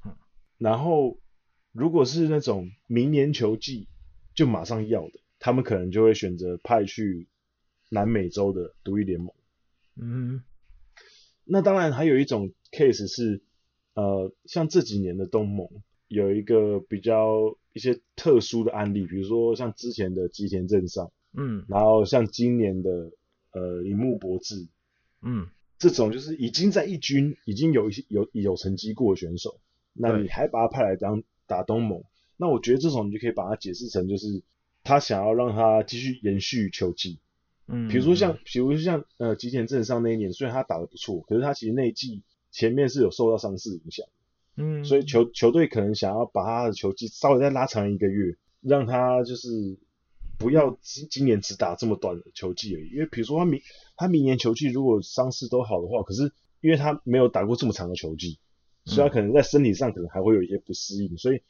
[0.06, 0.16] 嗯，
[0.56, 1.18] 然后
[1.72, 3.88] 如果是那种明年球季
[4.34, 7.28] 就马上要的，他们可能就会选择派去
[7.90, 9.34] 南美洲的独立联盟，
[9.96, 10.42] 嗯，
[11.44, 12.52] 那当然还有一种。
[12.74, 13.40] case 是，
[13.94, 15.68] 呃，像这几年的东盟
[16.08, 23.10] 有一个比较一些特殊的案例，比如说像之前的吉田正上，嗯，然后像今年的
[23.52, 24.66] 呃铃木博志，
[25.22, 25.46] 嗯，
[25.78, 29.58] 这种就是已经在一军已经有一些有有成绩过的选手，
[29.92, 32.04] 那你还把他派来当打东盟，
[32.36, 34.42] 那我觉得这种你就可以把它解释成就是
[34.82, 37.18] 他想要让他继续延续球技，
[37.66, 42.22] 嗯，比如说像比如说像呃吉田正上那一年，虽然他打得不错，可是他其实那一季。
[42.56, 44.06] 前面是有受到伤势影响，
[44.56, 49.48] 嗯，所以球球队可能想要把他的球季稍微再拉长一个月，让他就是
[50.38, 52.88] 不要今今年只打这么短的球季而已。
[52.90, 53.60] 因为比如说他明
[53.96, 58.38] 他明年球季如果伤势都好的话，可是因为他没有打过这么长的球季，
[58.84, 61.40] 所以他可能在身体上可能还会有一些不适应，所以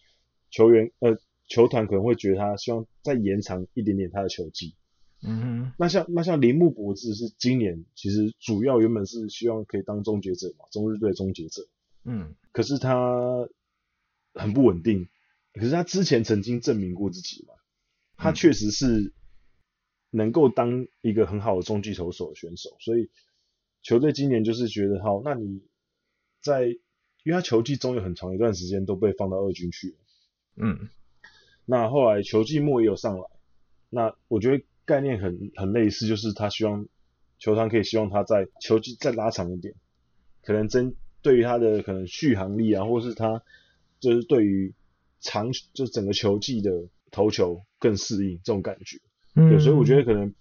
[0.50, 4.74] 球员呃球团可能会觉得他希望再延长一点点他的球季。
[5.22, 11.66] 嗯哼，那像那像铃木博志是今年其实主要原本是希望可以当终结者嘛，中日队终结者。
[12.04, 13.48] 嗯，可是他
[14.34, 15.08] 很不稳定，
[15.52, 17.54] 可是他之前曾经证明过自己嘛，
[18.16, 19.12] 他确实是
[20.10, 23.10] 能够当一个很好的中继投手的选手，所以
[23.82, 25.62] 球队今年就是觉得好，那你
[26.40, 29.96] 在因为他球季中有很长一段时间都被放到二军去了。
[30.56, 30.88] 嗯，
[31.64, 33.24] 那后来球季末也有上来，
[33.90, 34.64] 那我觉得。
[34.86, 36.86] 概念很很类似，就是他希望
[37.38, 39.74] 球团可以希望他在球季再拉长一点，
[40.42, 43.42] 可能针对于他的可能续航力啊，或是他
[43.98, 44.74] 就是对于
[45.20, 46.70] 长就整个球季的
[47.10, 48.98] 投球更适应这种感觉。
[49.34, 50.34] 嗯，对，所以我觉得可能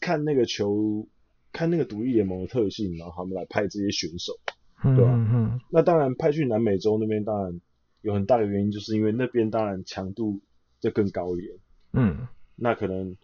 [0.00, 1.08] 看那个球，
[1.50, 4.38] 看那个独立联盟的特性，然后他们来派这些选手。
[4.84, 5.60] 嗯、对吧、嗯嗯。
[5.70, 7.60] 那当然派去南美洲那边，当然
[8.02, 10.40] 有很大的原因，就是因为那边当然强度
[10.78, 11.54] 就更高一点。
[11.94, 12.28] 嗯。
[12.54, 13.16] 那可能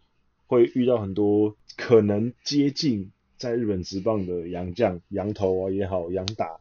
[0.46, 6.58] 会遇到很多可能接近在日本职棒的洋将、洋投啊也好、洋打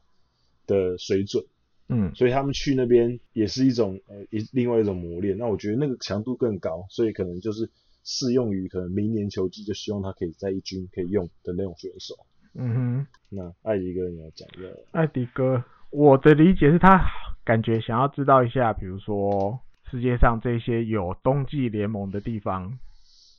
[0.68, 1.44] 的水准。
[1.90, 2.14] 嗯。
[2.14, 5.36] 所以他们去那边也是一种呃一另外一种磨练。
[5.36, 7.68] 那我觉得那个强度更高，所以可能就是。
[8.10, 12.16] 适用于可能明年球季就希望他可以在一军可以用的那种选手。
[12.54, 14.82] 嗯哼，那艾迪哥你要讲一个？
[14.94, 17.06] 艾迪哥，我的理解是他
[17.44, 19.60] 感觉想要知道一下，比如说
[19.92, 22.80] 世界上这些有冬季联盟的地方，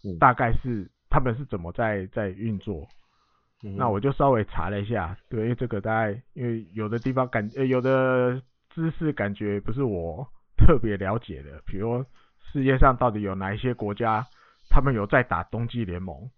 [0.05, 2.87] 嗯、大概是他们是怎么在在运作、
[3.63, 3.77] 嗯。
[3.77, 12.05] 那我就稍微查了一下，对，因为这个大概因为有的地方感呃有的知识感觉不是我特别了解的，比如
[12.53, 14.27] 世界上到底有哪一些国家。
[14.71, 16.31] 他们有在打冬季联盟，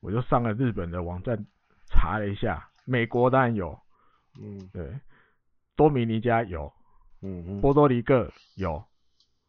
[0.00, 1.46] 我就上了日本的网站
[1.86, 3.78] 查了一下，美国当然有，
[4.42, 4.92] 嗯，对，
[5.76, 6.72] 多米尼加有，
[7.22, 8.84] 嗯，波多黎各有，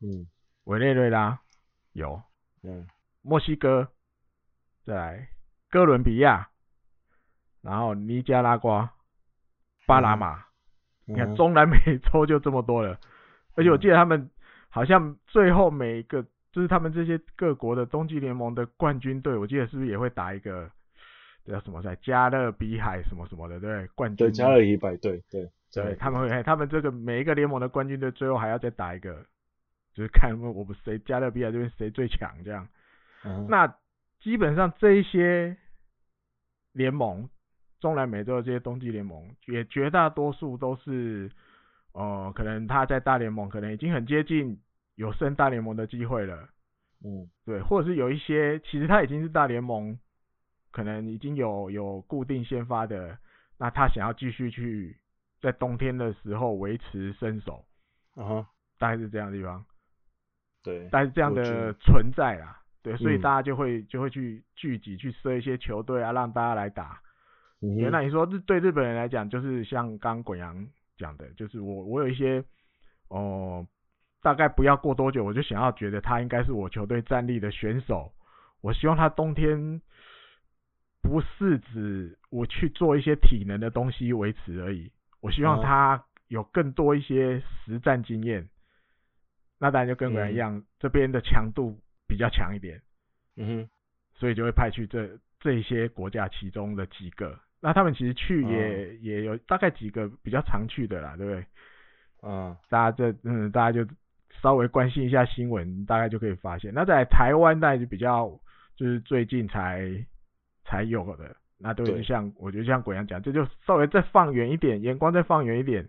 [0.02, 0.28] 嗯，
[0.66, 1.40] 委内瑞拉
[1.94, 2.22] 有，
[2.62, 2.88] 嗯，
[3.24, 3.88] 墨西哥，
[4.86, 5.28] 再来
[5.72, 6.48] 哥伦比亚，
[7.62, 8.92] 然后尼加拉瓜、
[9.88, 10.44] 巴拿马，嗯，
[11.06, 13.00] 你看中南美洲就这么多了，
[13.56, 14.30] 而且我记得他们
[14.70, 16.26] 好像最后每一个。
[16.54, 20.70] 就是他们这些各国的冬季联盟的冠军队，我记得是不是也会打一个
[21.46, 21.96] 叫什么赛？
[22.02, 24.28] 加勒比海什么什么的，对，冠军。
[24.28, 29.26] 对，加勒比海队对对，他们会，他们这个每一个联盟的冠军队最后还要再打一个，
[29.94, 32.68] 就是看我们谁加勒比海这边谁最强这样。
[33.24, 33.48] 嗯。
[33.50, 33.74] 那
[34.20, 35.56] 基本上这一些
[36.74, 37.30] 联盟，
[37.82, 41.30] 中南美洲的这些冬季联盟，也绝大多数都是，
[41.92, 44.58] 呃，可能他在大联盟可能已经很接近。
[44.96, 46.50] 有升大联盟的机会了，
[47.04, 49.98] 嗯，对，或者是有一些其实他已经是大联盟，
[50.70, 53.18] 可能已经有有固定先发的，
[53.58, 54.96] 那他想要继续去
[55.42, 57.66] 在冬天的时候维持身手，
[58.16, 59.66] 啊哈，大概是这样的地方，
[60.62, 67.02] 对，但是这样的存在啦，对，所以大家就会就会去聚集去设一些球队啊，让大家来打。
[67.62, 72.44] 原、嗯、来你说日对日本人来讲，就是像刚滚阳讲的，就是我我有一些
[73.08, 73.66] 哦。
[73.66, 73.68] 呃
[74.24, 78.14] 大概不要过多久，我就想要觉得他应该是我球队战力的选手。
[78.62, 79.82] 我希望他冬天
[81.02, 84.92] 不是指我去做一些体能的东西维持而已。
[85.22, 88.48] 我希望他有更多一些实战经验。
[89.58, 92.80] 那当然就跟我一样，嗯、这边的强度比较强一点。
[93.38, 93.70] 嗯哼，
[94.14, 97.40] 所以就会派去这这些国家其中的几个。
[97.62, 101.46] 那他们其实去也、嗯、也有大概几个比较常去的啦，对不对？
[102.24, 103.90] 嗯，大家这嗯，大家就。
[104.42, 106.74] 稍微关心一下新闻，大概就可以发现。
[106.74, 108.28] 那在台湾，大概就比较
[108.76, 110.04] 就是最近才
[110.64, 111.36] 才有的。
[111.60, 115.88] 那都是像我觉得像鬼阳讲，这就稍微再放远一点，眼光再放远一点，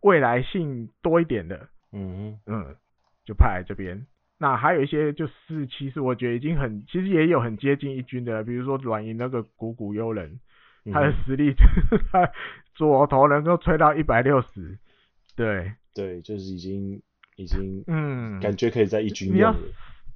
[0.00, 2.76] 未来性多一点的，嗯嗯，
[3.24, 4.06] 就派来这边。
[4.38, 10.38] 那还有一些就是，其实我觉得已经很，其实也有很接近一军的，比如说软银那个谷谷悠人，
[10.92, 11.54] 他的实力，
[11.92, 12.30] 嗯、 他
[12.74, 14.78] 左投能够吹到一百六十，
[15.36, 15.72] 对。
[15.94, 17.00] 对，就是已经。
[17.40, 19.56] 已经嗯，感觉可以在一军用了，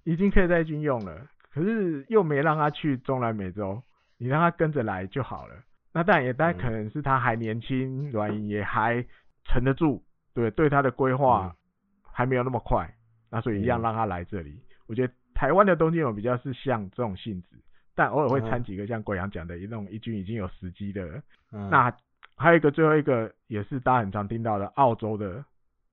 [0.03, 3.81] 已经可以在一军用了，可是又没让他去中南美洲，
[4.19, 5.55] 你让他跟着来就好了。
[5.93, 9.07] 那当然也当然可能是他还年轻，软、嗯、银也还
[9.45, 10.03] 沉得住，
[10.35, 11.55] 对对，他的规划
[12.03, 12.99] 还没有那么快，嗯，
[13.31, 14.51] 那所以一样让他来这里。
[14.51, 17.51] 嗯，我觉得台湾的东京勇比较是像这种性质，
[17.95, 21.69] 但偶尔会掺几个像贵阳讲的那种一军已经有时机的，嗯。
[21.71, 21.95] 那
[22.37, 25.45] 还有一个最后一个也是大家很常听到的澳洲的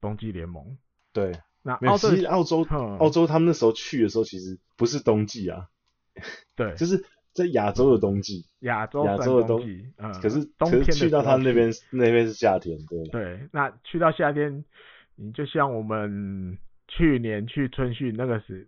[0.01, 0.77] 冬季联盟。
[1.11, 1.31] 对，
[1.61, 5.67] 那澳洲其实澳洲、嗯、澳洲他们那时候去的时候，其实不是冬季啊，
[6.55, 14.63] 对， 就是在亚洲的冬季，亚洲亚洲的冬季，嗯，可是冬天去到他们那边那边是夏天，对，对，那去到夏天，
[15.15, 16.57] 你就像我们
[16.87, 18.67] 去年去春训那个是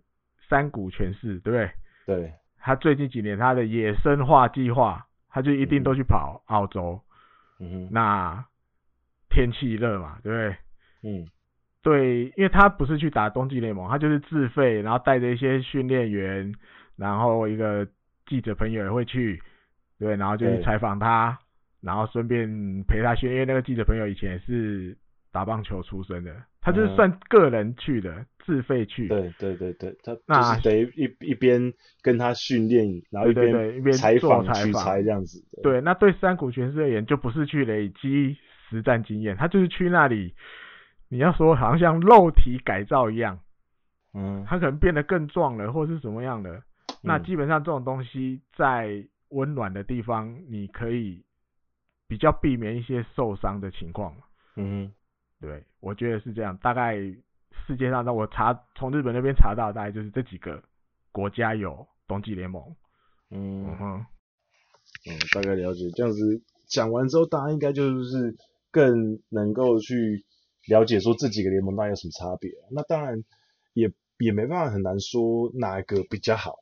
[0.49, 1.71] 山谷全市，对不对？
[2.05, 7.01] 对，他最近几年他的野生化计划，他就一定都去跑澳洲，
[7.59, 8.45] 嗯哼，那
[9.29, 10.57] 天气热嘛，对不对？
[11.03, 11.27] 嗯。
[11.83, 16.53] 对，因为他不是去打冬季联盟，他就是自费，然后带着一些训练员，
[16.95, 17.87] 然后一个
[18.27, 19.41] 记者朋友也会去，
[19.97, 21.39] 对，然后就去采访他，
[21.81, 24.95] 然后顺便陪他训，因为那个记者朋友以前也是
[25.31, 29.07] 打棒球出身的，他就是算个人去的，嗯、自费去。
[29.07, 35.43] 对对对对，他就是得一一边跟他训练，然后一边对对对一边采访取材这样子。
[35.63, 38.37] 对，那对山谷全是而言，就不是去累积
[38.69, 40.33] 实战经验，他就是去那里。
[41.09, 43.37] 你要说好像像肉体改造一样，
[44.13, 46.63] 嗯，他可能变得更壮了，或是什么样的，嗯，
[47.01, 51.21] 那基本上这种东西在温暖的地方，你可以
[52.07, 54.15] 比较避免一些受伤的情况。
[54.55, 54.89] 嗯，
[55.41, 56.55] 对，我觉得是这样。
[56.57, 60.63] 大概世界上，那我查从日本那边查到，大概就是这几个
[61.11, 62.63] 国家有冬季联盟。
[63.31, 64.05] 嗯，嗯哼，
[65.09, 65.89] 嗯，大概了解。
[65.95, 68.35] 这样子讲完之后，大家应该就是
[68.69, 70.23] 更能够去
[70.67, 72.51] 了解说这几个联盟大概有什么差别。
[72.69, 73.23] 那当然
[73.73, 76.55] 也也没办法很难说哪一个比较好，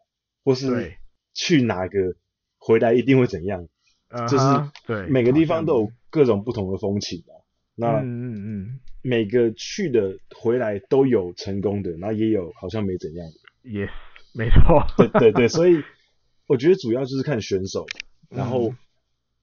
[0.46, 0.96] 或是
[1.34, 2.16] 去哪个
[2.58, 3.68] 回来一定会怎样。
[4.28, 4.46] 就是
[4.88, 7.36] 对，每个地方都有各种不同的风情啊。
[7.80, 13.70] 那嗯嗯嗯，每个去的回来都有成功的，那也有好像没怎样的。
[13.70, 13.90] 也、yes,
[14.34, 14.86] 没错。
[14.98, 15.82] 对对对，所以
[16.48, 17.86] 我觉得主要就是看选手，
[18.30, 18.74] 然后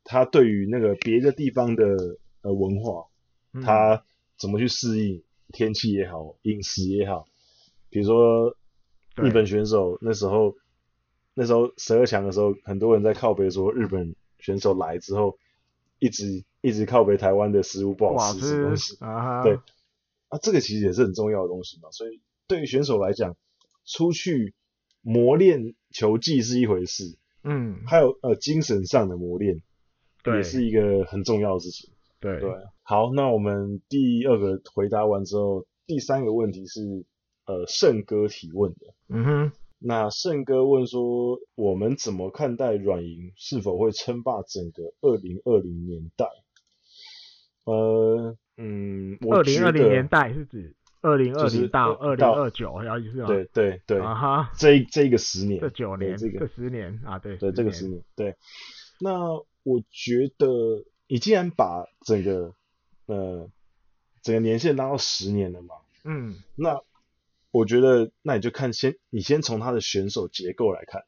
[0.05, 1.85] 他对于那个别的地方的
[2.43, 3.07] 呃文化，
[3.63, 4.05] 他
[4.39, 5.23] 怎么去适应
[5.53, 7.27] 天气也好，饮食也好。
[7.91, 8.57] 比如说
[9.17, 10.55] 日本选手那时候，
[11.35, 14.15] 那时候十二强的时候，很多人在靠北说日本。
[14.39, 15.39] 选手来之后，
[15.99, 18.97] 一直一直靠北台湾的食物不好吃，什么东西？
[18.99, 19.55] 啊、对，
[20.29, 21.89] 啊，这个其实也是很重要的东西嘛。
[21.93, 23.37] 所以对于选手来讲，
[23.85, 24.53] 出去
[25.01, 29.63] 磨练球技是一回事，嗯，还有呃精神上的磨练，
[30.25, 31.91] 对，也是一个很重要的事情。
[32.19, 32.51] 对对，
[32.83, 37.07] 好，那我们第二个回答完之后，第三个问题是
[37.45, 39.53] 呃胜哥提问的，嗯哼。
[39.79, 46.27] 那胜哥问说，我们怎么看待软银是否会称霸整个二零二零年代？
[47.67, 53.27] 呃，嗯，二零二零年代是指二零二零到二零二九，然后意思吗？
[53.27, 58.35] 对对对，啊哈，这这个十年，这九年，这个这十年啊，对对，这个十年，对。
[58.99, 62.55] 那我觉得，你既然把整个
[63.05, 63.51] 呃
[64.23, 65.75] 整个年限拉到十年了嘛，
[66.05, 66.81] 嗯，那。
[67.53, 71.05] 我觉得，那你就看先，你先从他的选手结构来看。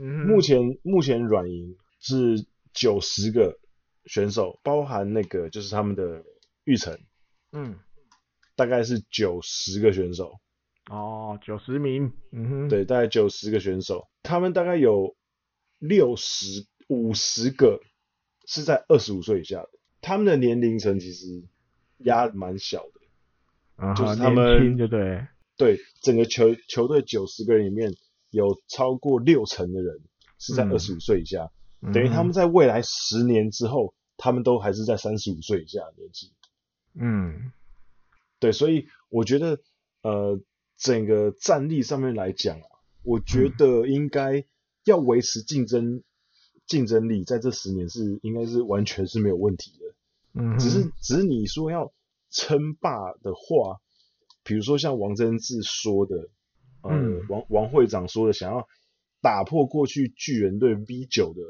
[0.00, 3.58] 嗯，目前目前软银是九十个
[4.06, 6.24] 选手，包含那个就是他们的
[6.64, 6.98] 预成，
[7.52, 7.76] 嗯，
[8.56, 10.40] 大概是九十个选手。
[10.90, 15.16] 哦，九十名，嗯哼，对，大概九十个选手，他们大概有
[15.78, 17.80] 六十五十个
[18.46, 21.44] 是在二十五岁以下的，他们的年龄层其实
[21.98, 25.26] 压蛮小的，啊，就是他们，对对。
[25.56, 27.94] 对，整个球球队九十个人里面
[28.30, 30.00] 有超过六成的人
[30.36, 31.50] 是在二十五岁以下，嗯、
[31.92, 36.32] 等于他们在未来十年之后，他们都还是在三十五岁以下的年纪。
[36.94, 37.52] 嗯，
[38.38, 39.58] 对，所以我觉得，
[40.02, 40.40] 呃，
[40.76, 42.66] 整个战力上面来讲啊，
[43.02, 44.44] 我觉得应该
[44.84, 46.02] 要维持竞争
[46.66, 50.40] 竞争力，在这十年是应该是完全是没有问题的。
[50.40, 51.92] 嗯，只是只是你说要
[52.30, 53.80] 称霸的话。
[54.46, 56.28] 比如说像王贞治说的，
[56.82, 58.68] 呃，嗯、王王会长说的，想要
[59.22, 61.40] 打破过去巨人队 V 九的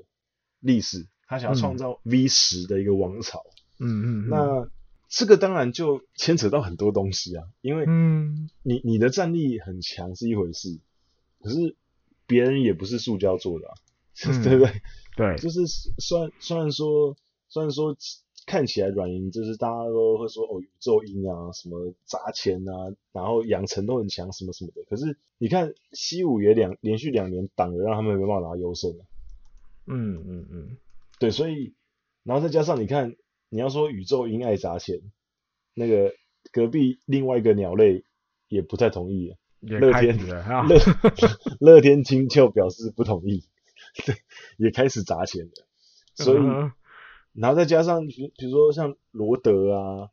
[0.64, 3.44] 历史，他想要创造 V 十的一个王朝。
[3.78, 4.68] 嗯嗯，嗯，那
[5.08, 10.80] 这个当然就牵扯到很多东西啊，因为嗯你你的战力很强是一回事，
[11.40, 11.76] 可是
[12.26, 13.74] 别人也不是塑胶做的啊，
[14.26, 14.72] 嗯、对不对？
[15.16, 17.16] 对，就是虽然虽然说
[17.48, 17.96] 虽然说。
[18.46, 24.82] 看起来软银就是大家都会说哦，宇宙鹰啊，什么砸钱啊，然后养成都很强，什么什么的。
[24.86, 29.06] 可是你看西武也两连续两年挡了，让他们没办法拿优胜了。
[29.86, 30.76] 嗯嗯嗯，
[31.18, 31.74] 对，所以
[32.22, 33.14] 然后再加上你看，
[33.48, 35.00] 你要说宇宙因爱砸钱，
[35.74, 36.12] 那个
[36.52, 38.04] 隔壁另外一个鸟类
[38.48, 39.34] 也不太同意。
[39.60, 40.44] 乐天乐
[41.58, 43.44] 乐天青就表示不同意，
[44.04, 44.16] 对，
[44.58, 45.66] 也开始砸钱了。
[46.14, 46.38] 所以。
[46.38, 46.72] 嗯
[47.36, 50.08] 然后再加上，比比如说像罗德啊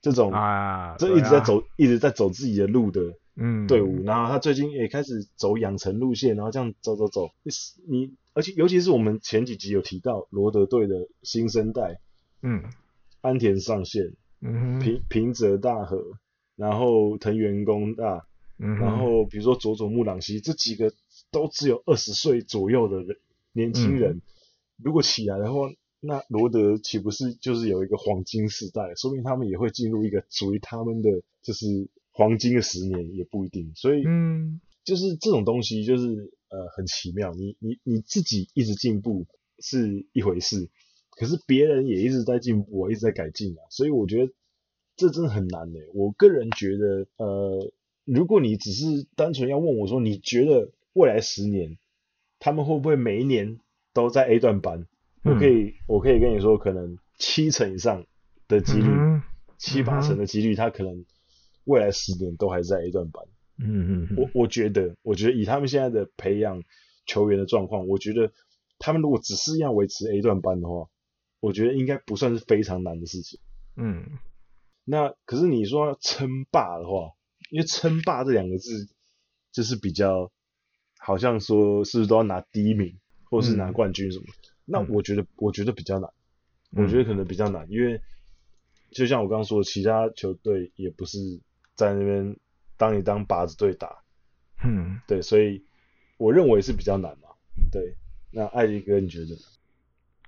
[0.00, 3.00] 这种啊，这一直在走，啊、一直在走自己的路的
[3.34, 7.32] 嗯队伍，嗯，然后他最近也开始走养成路线，然后这样走走走，
[7.88, 12.00] 你而且尤其是我们前几集有提到罗德队的新生代，
[12.42, 12.64] 嗯，
[13.20, 16.18] 安田上线，嗯，平平泽大河，
[16.56, 18.26] 然后藤原恭大，
[18.58, 20.92] 嗯，然后比如说佐佐木朗希这几个
[21.30, 23.16] 都只有二十岁左右的人
[23.52, 24.22] 年轻人，嗯，
[24.82, 25.70] 如果起来的话。
[26.04, 28.92] 那罗德岂不是就是有一个黄金时代？
[28.96, 31.08] 说明他们也会进入一个属于他们的
[31.42, 33.70] 就是黄金的十年，也不一定。
[33.76, 37.32] 所以，嗯，就是这种东西就是呃很奇妙。
[37.32, 39.26] 你你你自己一直进步
[39.58, 40.68] 是一回事，
[41.16, 43.60] 可是别人也一直在进步，我一直在改进啊。
[43.70, 44.32] 所以我觉得
[44.96, 45.88] 这真的很难诶。
[45.94, 47.72] 我个人觉得，呃，
[48.04, 51.78] 如果你只是单纯要问我说，你觉得未来十年
[52.38, 53.58] 他们会不会每一年
[53.94, 54.86] 都在 A 段班？
[55.24, 58.04] 我可以，我可以跟你说，可能七成以上
[58.48, 59.22] 的几率，嗯、
[59.56, 61.04] 七八成的几率，他可能
[61.64, 63.24] 未来十年都还在 A 段班。
[63.64, 66.62] 嗯嗯，我我觉得，我觉得以他们现在的培养
[67.06, 68.32] 球员的状况，我觉得
[68.78, 70.88] 他们如果只是要维持 A 段班的话，
[71.40, 73.40] 我觉得应该不算是非常难的事情。
[73.76, 74.04] 嗯，
[74.84, 77.12] 那可是你说要称霸的话，
[77.50, 78.88] 因为称霸这两个字
[79.52, 80.30] 就是比较，
[80.98, 84.24] 好像说是不是都要拿第一名，或者是拿冠军什么？
[84.28, 84.34] 嗯、
[84.66, 86.10] 那我觉得我觉得比较难，
[86.70, 88.00] 嗯、我觉得可能比较难，因为
[88.90, 91.18] 就像我刚刚说的，其他球队也不是
[91.74, 92.36] 在那边
[92.82, 94.02] 当你当靶子队打。
[94.64, 95.64] 嗯，对，所以
[96.18, 97.28] 我认为是比较难嘛。
[97.70, 97.94] 对，
[98.32, 99.36] 那艾迪哥你觉得？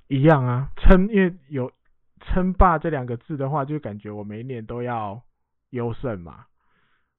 [0.07, 1.73] 一样啊，称因为有
[2.21, 5.21] 称霸这两个字的话，就感觉我每一年都要
[5.71, 6.47] 优胜嘛。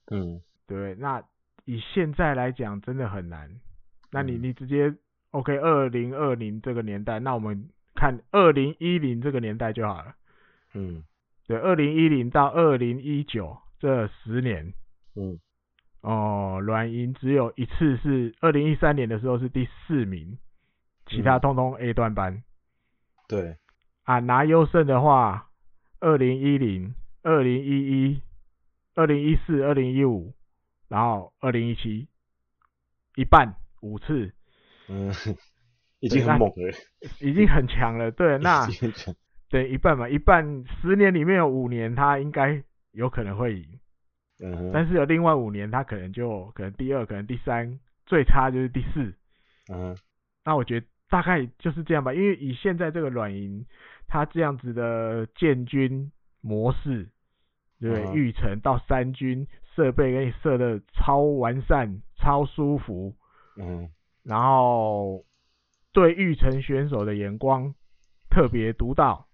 [0.10, 1.22] 嗯，对，那
[1.66, 3.60] 以现在来讲，真的很难。
[4.12, 4.96] 那你你直接
[5.32, 10.16] OK，二零二零这个年代，那我们看二零一零这个年代就好了。
[10.74, 11.04] 嗯，
[11.46, 14.74] 对，二零一零到二零一九这十年。
[15.16, 15.40] 嗯。
[16.02, 20.38] 哦，软银只有一次是二零一三年的时候是第四名，
[21.08, 22.34] 其他通通 A 段班。
[22.34, 22.44] 嗯、
[23.28, 23.58] 对，
[24.04, 25.50] 啊，拿优胜的话，
[26.00, 26.94] 二零一零、
[27.24, 28.22] 二零一一、
[28.94, 30.36] 二零一四、二零一五，
[30.88, 32.08] 然后二零一七，
[33.16, 34.32] 一半五次。
[34.88, 35.12] 嗯，
[36.02, 36.72] 已经很猛了，
[37.20, 38.12] 已经很强了。
[38.12, 38.68] 对， 那
[39.50, 42.62] 对一半嘛，一半十年里面有五年他应该
[42.92, 43.80] 有可能会赢。
[44.44, 49.14] 嗯，但是有另外五年，他可能就可能第二，可能第三，最差就是第四。
[49.72, 49.98] 嗯，
[50.44, 53.66] 那我觉得大概就是这样吧，因为以现在这个软银，
[54.08, 56.12] 他这样子的建军
[56.42, 57.10] 模式，
[57.80, 58.14] 对不对？
[58.14, 63.16] 育成、到三军，设备给你设的超完善、超舒服。
[63.58, 63.90] 嗯，
[64.24, 65.24] 然后
[65.94, 67.74] 对育成选手的眼光
[68.30, 69.28] 特别独到。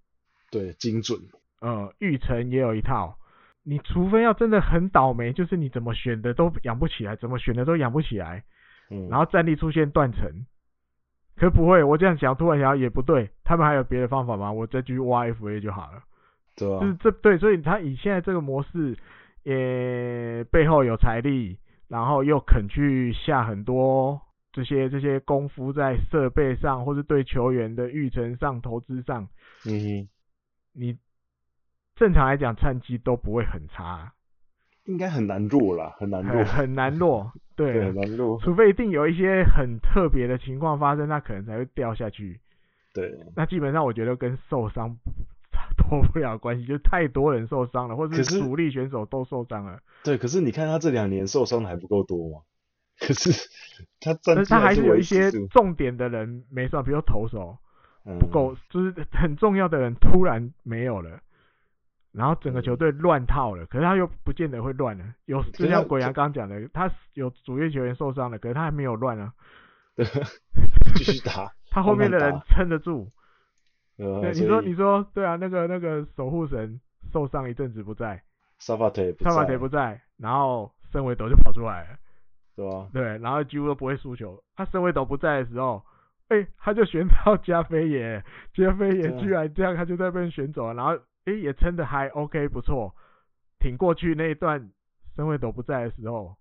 [0.52, 1.20] 对，精准。
[1.60, 3.18] 呃，育成也有一套。
[3.64, 8.44] 你除非要真的很倒霉，就是你怎么选的都养不起来，怎么选的都养不起来，
[8.90, 10.48] 嗯，然后战力出现断层，
[11.36, 14.52] 可不会，我这样想，突然想也不对，他们还有别的方法吗？
[14.52, 16.02] 我再继续挖 FA 就好了，
[16.56, 18.98] 对啊，就是这对，所以他以现在这个模式，
[19.44, 24.20] 也背后有财力，然后又肯去下很多
[24.52, 29.28] 这些这些功夫在设备上，或是对球员的育成上、投资上，
[29.68, 30.10] 嗯哼，
[30.74, 30.98] 你。
[32.02, 34.12] 正常来讲，战绩都不会很差，
[34.86, 42.40] 应该很难弱啦，很难弱，很难弱， 对，对，很难弱，除非一定有一些很特别的情况发生，那可能才会掉下去。
[42.92, 44.98] 对，那基本上我觉得跟受伤
[45.78, 49.78] 脱不了关系，就太多人受伤了，或者是主力选手都受伤了。
[50.04, 52.40] 对，可是你看他这两年受伤的还不够多吗？
[53.00, 53.30] 可是
[54.02, 57.60] 他但是他还是有一些重点的人没算，比如投手
[58.20, 61.20] 不够，嗯、就是很重要的人突然没有了。
[62.14, 65.06] 然后整个球队乱套了，可是他又不见得会乱了。
[65.26, 69.32] 有就像鬼阳刚讲的，他有主力球员受伤了，可是他还没有乱啊。
[69.96, 70.06] 对，
[70.96, 71.54] 继续打。
[71.70, 73.10] 他后面的人撑得住。
[73.98, 76.82] 呃，对，你说你说对啊，那个那个守护神
[77.14, 78.22] 受伤一阵子不在，
[78.60, 81.98] 萨法特萨法特不在，然后森维斗就跑出来了，
[82.58, 82.90] 对吧？
[82.92, 84.44] 对，然后几乎都不会输球。
[84.56, 85.82] 他森维斗不在的时候，
[86.28, 88.22] 哎，他就选到加菲耶，
[88.54, 91.02] 加菲耶居然这样，他就在被选走了，然后。
[91.26, 92.96] 诶，也撑得还 OK，不错，
[93.60, 94.72] 挺过去那一段，
[95.16, 96.36] 森维斗不在的时候，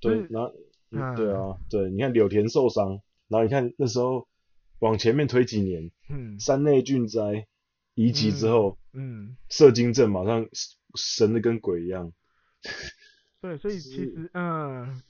[0.00, 0.54] 对，然后，
[0.90, 4.28] 嗯，对啊，对，你看柳田受伤，然后你看那时候
[4.78, 7.46] 往前面推几年，嗯，山内俊哉
[7.94, 10.48] 移籍之后，嗯，射精阵马上
[10.94, 12.12] 神的跟鬼一样，
[13.40, 15.02] 对，所以其实，嗯，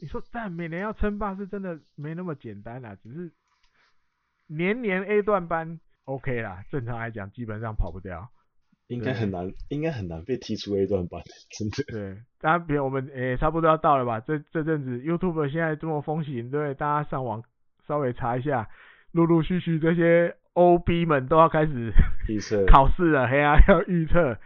[0.00, 3.30] 你说但每年要称霸是真的没那么简单啦，只是
[4.46, 8.30] 年年 A 段班 OK 啦，正常来讲基本上跑不掉。
[8.88, 11.20] 应该很难，对应该很难被踢出 A 段班，
[11.50, 11.82] 真的。
[11.88, 14.20] 对，当然，比如我们诶、欸，差不多要到了吧？
[14.20, 17.42] 这这阵子 YouTube 现在这么风行，对，大家上网
[17.86, 18.68] 稍微查一下，
[19.12, 21.92] 陆陆续续这些 OB 们都要开始
[22.28, 24.38] 预测 考试了，嘿啊， 要预测。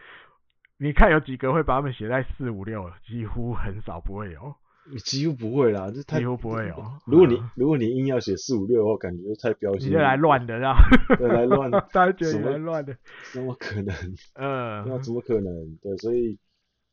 [0.79, 2.95] 你看有几个会把他们写在四五六了？
[3.07, 4.55] 几乎很少不会有。
[5.05, 6.75] 几乎不会啦，这太几乎不会有。
[7.07, 9.89] 如果你、嗯、如果你硬要写四五六的话，感觉太标新。
[9.89, 11.81] 你就来乱的，这对，来乱的。
[11.93, 12.97] 大家觉得你来乱的？
[13.33, 13.95] 怎么可能？
[14.35, 15.77] 嗯，那怎么可能？
[15.83, 16.39] 对，所以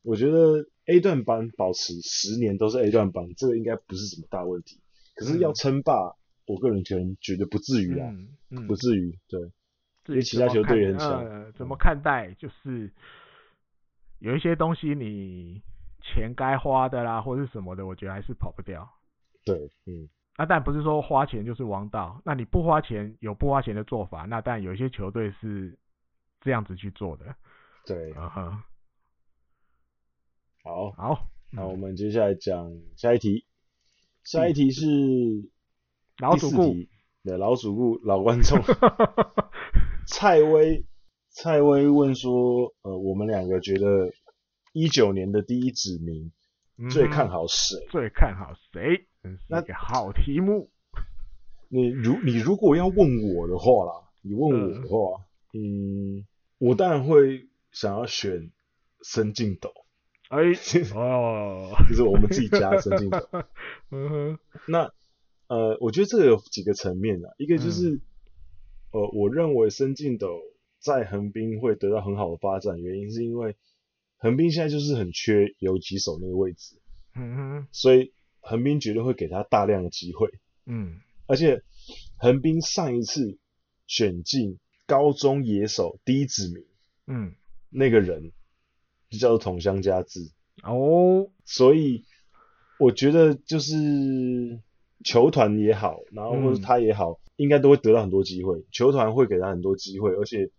[0.02, 4.80] 我觉得 A 段班保持十年都是 A 段班，这个应该不是什么大问题。
[5.16, 6.14] 可是要称霸，嗯、
[6.46, 9.18] 我个人觉得觉得不至于啊，嗯嗯、不至于。
[9.28, 9.40] 对，
[10.08, 11.24] 因为其他球队也很强。
[11.24, 12.32] 呃，怎么看待？
[12.38, 12.92] 就是
[14.20, 15.62] 有一些东西你。
[16.14, 18.88] 钱该花的啦，或者是什么的，我觉得还是跑不掉。
[19.44, 19.56] 对，
[19.86, 22.20] 嗯，那但不是说花钱就是王道。
[22.24, 25.78] 那你不花钱有不花钱的做法，那但有一些球队是
[26.40, 27.34] 这样子去做的。
[27.86, 28.62] 对，嗯哼。
[30.64, 33.46] 好，好，那我们接下来讲下一题。
[34.24, 34.86] 下一题是
[36.18, 36.74] 老主顾，
[37.24, 38.58] 对，老主顾老观众，
[40.06, 40.84] 蔡威，
[41.30, 44.10] 蔡威问说，呃，我们两个觉得
[44.78, 46.30] 一九年的第一指名
[46.90, 47.76] 最看好谁？
[47.78, 47.90] 嗯？
[47.90, 49.06] 最看好谁？
[49.48, 50.70] 那个好题目。
[51.68, 55.22] 你如你如果要问我的话啦，你问我的话，
[55.52, 56.26] 嗯，嗯，
[56.58, 58.50] 我当然会想要选
[59.02, 59.72] 申进斗。
[60.28, 60.38] 哎，
[60.94, 63.18] 哦，就是我们自己家的申进斗。
[63.90, 64.92] 嗯哼，那
[65.48, 68.00] 呃，我觉得这个有几个层面啊，一个就是，嗯、
[68.92, 70.40] 呃，我认为申进斗
[70.78, 73.56] 在横滨会得到很好的发展，原因是因为
[74.18, 76.76] 横滨现在就是很缺游击手那个位置，
[77.14, 80.28] 嗯哼，所以横滨绝对会给他大量的机会，
[80.66, 81.00] 嗯。
[81.26, 81.62] 而且
[82.16, 83.38] 横滨上一次
[83.86, 86.64] 选进高中野手第一指名，
[87.06, 87.34] 嗯，
[87.68, 88.32] 那个人
[89.10, 90.30] 就叫做桐乡佳治
[90.62, 92.06] 哦，所以
[92.78, 93.74] 我觉得就是
[95.04, 100.50] 球团也好，然后或者他也好，嗯、应该都会得到很多机会，球团会给他很多机会，而且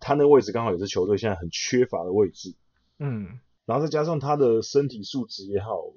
[0.00, 2.54] 他那个位置刚好也是球队现在很缺乏的位置，
[2.98, 5.92] 嗯，然后再加上他的身体素质也好。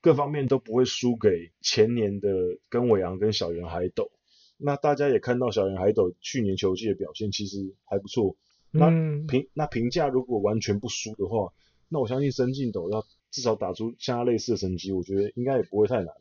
[0.00, 2.30] 各方面都不会输给前年的
[2.68, 4.12] 跟伟昂跟小圆海斗。
[4.56, 8.36] 那大家也看到小圆海斗去年球季的表现其实还不错。
[8.70, 8.90] 那
[9.26, 11.52] 评那评价如果完全不输的话，
[11.88, 16.14] 那我相信申进斗要至少打出像他类似的成绩，我觉得应该也不会太难。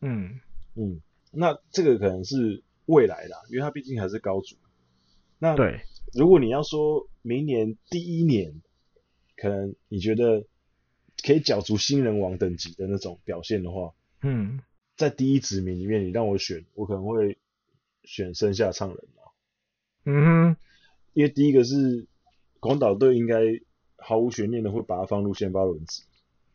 [0.00, 0.40] 嗯
[0.74, 4.56] 嗯，那这个可能是未来啦，因为他毕竟还是高足。
[5.38, 5.82] 那对，
[6.14, 8.62] 如果你要说明年第一年，
[9.40, 10.44] 可能你觉得？
[11.20, 14.60] 可以角逐新人王等级的那种表现的话，嗯，
[14.96, 17.36] 在第一指名里面，你让我选，我可能会
[18.04, 19.20] 选生下唱人啊。
[20.04, 20.56] 嗯哼，
[21.14, 22.06] 因为第一个是
[22.60, 23.40] 广岛队应该
[23.96, 26.04] 毫无悬念的会把他放入先发轮值。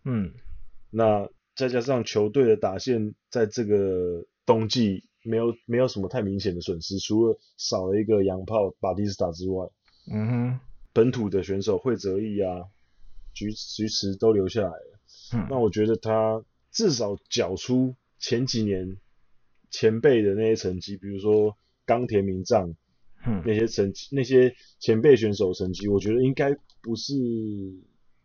[0.06, 0.34] 嗯，
[0.90, 9.68] 那再加上球队的打线在这个冬季没有没有什么太明显的损失，除了少了一个洋炮巴蒂斯塔之外，
[10.10, 10.60] 嗯哼，
[10.94, 12.70] 本土的选手会泽义啊。
[13.36, 15.00] 菊菊池都留下来了，
[15.34, 18.98] 嗯，那我觉得他至少缴出前几年
[19.72, 22.76] 前辈的那些成绩，比如说冈田明藏，
[23.26, 27.16] 嗯，那些成绩，那些前辈选手成绩，我觉得应该不是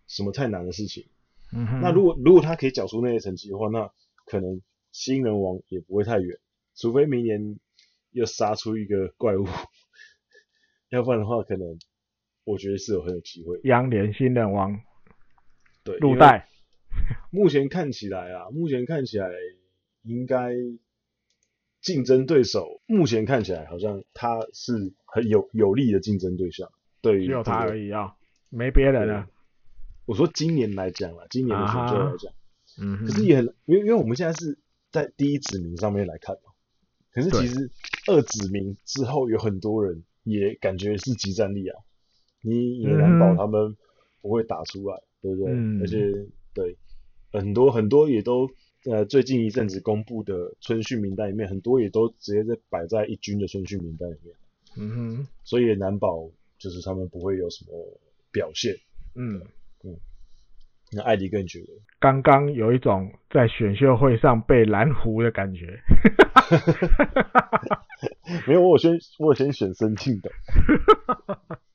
[0.07, 1.07] 什么太难的事情。
[1.55, 3.91] 嗯，那如果如果他可以缴出那些成绩的话，那
[4.27, 4.61] 可能
[4.93, 6.39] 新人王也不会太远，
[6.75, 7.59] 除非明年
[8.11, 9.47] 又杀出一个怪物，
[10.91, 11.79] 要不然的话，可能
[12.49, 13.61] 我觉得是有很有机会。
[13.65, 14.81] 央联新人王。
[15.85, 16.49] 对，入袋。
[17.31, 19.31] 目前看起来啊，目前看起来
[20.03, 20.55] 应该
[21.83, 26.71] 竞争对手，目前看起来好像他是很有有利的竞争对象。
[27.03, 28.15] 对，只有他而已啊，
[28.49, 29.29] 没别人了。
[30.07, 32.33] 我说今年来讲啦，今年的选秀来讲，
[32.81, 34.59] 嗯，可是也很，因为因为我们现在是
[34.91, 36.53] 在第一指名上面来看嘛，
[37.13, 37.71] 可是其实
[38.07, 41.79] 二指名之后有很多人也感觉是即战力啊，
[42.49, 43.77] 你也难保他们
[44.21, 44.97] 不会打出来。
[44.97, 45.53] 嗯对不对？
[45.53, 45.99] 嗯、而且
[46.55, 46.77] 对
[47.33, 48.49] 很多很多也都
[48.85, 54.33] 呃最近一阵子公布的春训名单里面，很多也都直接在摆在一军的春训名单里面。
[54.77, 57.73] 嗯哼，所以也难保就是他们不会有什么
[58.31, 58.73] 表现。
[59.17, 59.43] 嗯
[59.83, 59.97] 嗯，
[60.93, 65.81] 那艾迪更觉得刚刚有一种在选秀会上被蓝湖的感觉。
[68.47, 70.31] 没有，我有先我有先选申进的。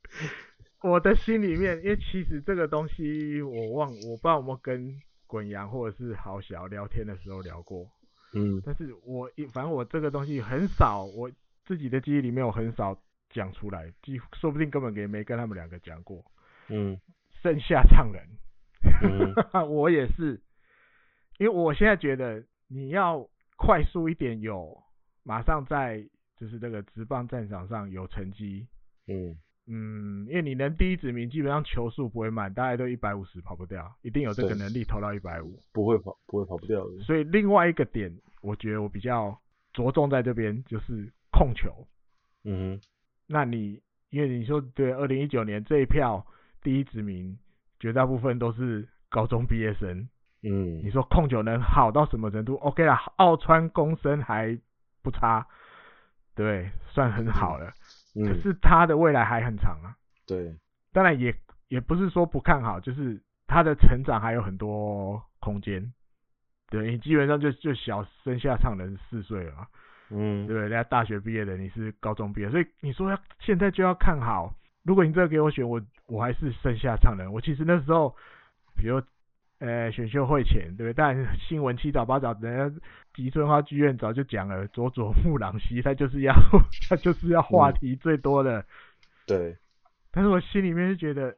[0.83, 4.93] 我的心里面，因为其实这个东西我忘，我不知道有没有跟
[5.25, 7.87] 滚阳或者是豪小聊天的时候聊过，
[8.33, 11.31] 嗯，但是我反正我这个东西很少，我
[11.63, 16.21] 自己的记忆里面我很少讲出来，几乎说不定根本也没跟他们两个讲过，
[16.67, 16.99] 嗯，
[17.41, 18.27] 盛夏唱人，
[19.03, 19.33] 嗯、
[19.71, 20.41] 我也是，
[21.37, 23.25] 因为我现在觉得你要
[23.55, 24.83] 快速一点有，
[25.23, 26.05] 马上在
[26.35, 28.67] 就是这个直棒战场上有成绩，
[29.07, 29.37] 嗯。
[29.65, 36.99] 嗯，因为你能第一指名，基本上球速不会慢，大概都一百五十跑不掉，一定有这个能力投到一百五，不会跑，不会跑不掉的。
[37.03, 39.39] 所以另外一个点，我觉得我比较
[39.71, 41.87] 着重在这边，就是控球。
[42.43, 42.81] 嗯哼，
[43.27, 46.25] 那你因为你说对，二零一九年这一票
[46.61, 47.37] 第一指名，
[47.79, 50.09] 绝大部分都是高中毕业生。
[50.41, 54.59] 嗯，你说控球能好到什么程度？OK 啦，奥川公生还
[55.01, 55.47] 不差，
[56.35, 57.71] 对，算很好了。
[58.13, 59.95] 可是他的未来还很长啊。
[60.25, 60.55] 对，
[60.91, 61.35] 当然也
[61.67, 65.93] 也不是说不看好，就是他的成长还有很多空间。
[66.69, 69.67] 对，你基本上就就小生下唱人四岁了嘛。
[70.09, 74.55] 嗯，对，人家大学毕业的，你是高中毕业，所以你说要现在就要看好。
[74.83, 77.31] 如果你这个给我选，我我还是生下唱人。
[77.31, 78.15] 我其实那时候，
[78.75, 79.01] 比如。
[79.63, 80.93] 呃，选秀会前，对不对？
[80.93, 82.81] 但新闻七早八早，人家
[83.13, 86.33] 吉村花剧院早就讲了，佐佐木朗希他就是要
[86.89, 88.65] 他就是要话题最多的，
[89.25, 89.55] 对。
[90.11, 91.33] 但是我心里面是觉得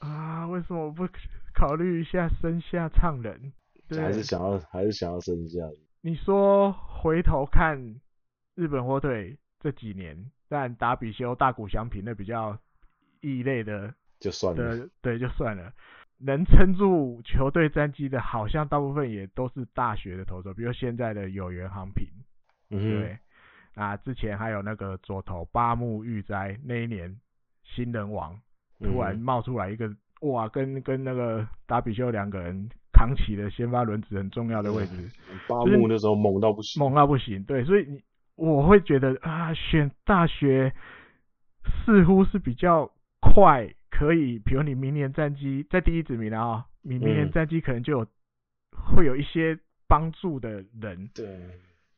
[0.00, 1.08] 啊，为什么我不
[1.54, 3.52] 考虑一下生下唱人？
[3.86, 5.60] 对，还是想要，还是想要生下。
[6.00, 7.78] 你说回头看
[8.56, 10.16] 日本火腿这几年，
[10.48, 12.58] 但达比修、大谷翔平那比较
[13.20, 14.88] 异类的，就算了。
[15.00, 15.72] 对，就算了。
[16.20, 22.08] 能撑住球队战绩的，好像大部分也都是大学的投手，比如现在的有原航平，
[22.70, 23.18] 嗯，对，
[23.74, 27.16] 啊，之前还有那个左投八木玉哉，那一年
[27.62, 28.36] 新人王
[28.80, 35.08] 突然冒出来一个，嗯、哇，跟跟那个达比修两个人扛起了先发轮值很重要的位置，
[35.46, 38.02] 八木那时候猛到不行，猛到不行，对，所以你
[38.34, 40.74] 我会觉得啊，选大学
[41.86, 42.90] 似乎是比较
[43.20, 43.72] 快。
[43.98, 48.08] 可以，比如你明年战绩在第一指名啊，你明年战绩可能就有、嗯、
[48.94, 51.26] 会有一些帮助的人，对，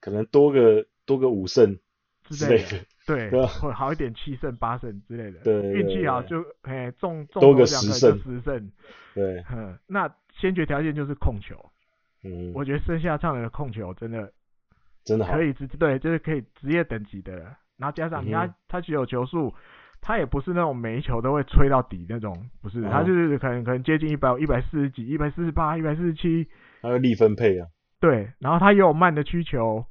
[0.00, 1.78] 可能多个多个五胜
[2.24, 3.30] 之类的，对，
[3.60, 8.18] 会好一点七胜八胜之类的，对，运气好就哎中中多个十胜。
[8.20, 8.72] 十胜，
[9.14, 11.54] 对，嗯，那先决条件就是控球，
[12.24, 14.32] 嗯，我觉得剩下唱人的控球真的
[15.04, 17.34] 真的好，可以直对，就是可以职业等级的，
[17.76, 19.54] 然后加上你看、嗯、他只有球数。
[20.00, 26.48] 他也不是那种每一球都会吹到底那种，不是，他就是可能可能接近一百一百四十几、一百四十八、一百四十七，
[26.82, 27.68] 他会力分配啊。
[28.00, 29.84] 对，然后他也有慢的需求，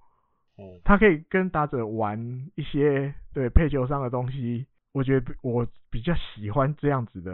[0.58, 2.20] 嗯，他可以跟打者玩
[2.56, 7.32] 一些对配球上的东西，我觉得我比较喜欢这样子的。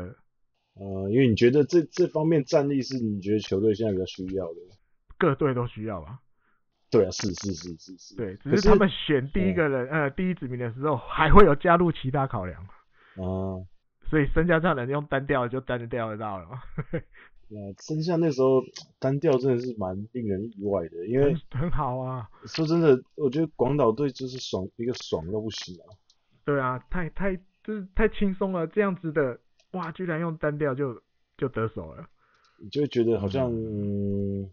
[0.75, 4.59] 呃，因为你觉得这这方面战力是你觉得球队现在比较需要的，
[5.17, 6.19] 各队都需要吧。
[6.97, 8.15] 对啊，是是是是是。
[8.15, 12.61] 对，只是他们选第一个人，呃，第一指名的时候，还会有加入其他考量。
[13.15, 13.59] 啊，
[14.09, 16.61] 所以生下这样的人用单调就单调得到了嘛。
[17.49, 18.63] 呃，生下那时候
[18.97, 22.27] 单调真的是蛮令人意外的，因为很，很好啊。
[22.45, 25.85] 说真的，我觉得广岛队就是爽一个爽到不行啊。
[26.43, 29.39] 对啊，太太就是太轻松了，这样子的
[29.73, 30.99] 哇，居然用单调就
[31.37, 32.07] 就得手了，
[32.59, 33.51] 你就会觉得好像。
[33.51, 34.49] 嗯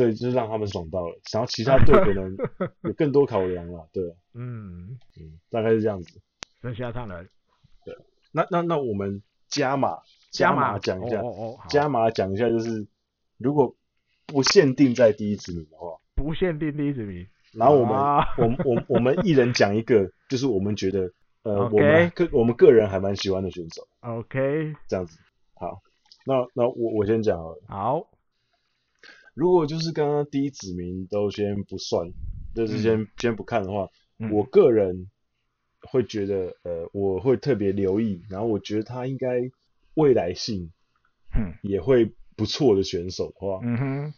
[0.00, 2.34] 对，就是让他们爽到了，然后其他队可能
[2.84, 6.18] 有更多考量了，对，嗯嗯，大概是这样子。
[6.62, 7.22] 生下上来，
[7.84, 7.94] 对，
[8.32, 9.98] 那那那我们加码
[10.32, 12.86] 加码讲一下，哦哦，加码讲一下，就是
[13.36, 13.76] 如果
[14.26, 25.18] 不限定在第一指名的话，不限定第一指名，然后我们、啊、我们我我们一人讲一个，就是我们觉得呃我们个我们个人还蛮喜欢的选手，OK，这样子，
[25.54, 25.82] 好，
[26.24, 28.09] 那那我我先讲好了，好。
[29.34, 32.10] 如果就是刚刚第一指名都先不算，
[32.54, 35.08] 就是先、嗯、先不看的话、嗯，我个人
[35.80, 39.50] 会觉得，呃，我会特别留意，然后我觉得他应该
[39.94, 40.70] 未来性，
[41.34, 44.14] 嗯，也会不错的选手的话，嗯哼，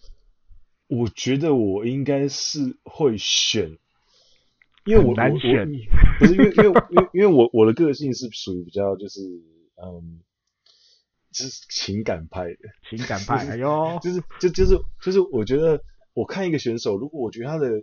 [0.88, 3.78] 我觉得我应该是会选，
[4.86, 5.68] 因为我难选，
[6.18, 9.20] 不是因为因为因为因为我我的个性是属于比较就是
[9.76, 10.20] 嗯。
[11.32, 12.58] 就是情感派的，
[12.88, 15.82] 情感派， 哎呦，就是就就是就是，我觉得
[16.14, 17.82] 我看一个选手，如果我觉得他的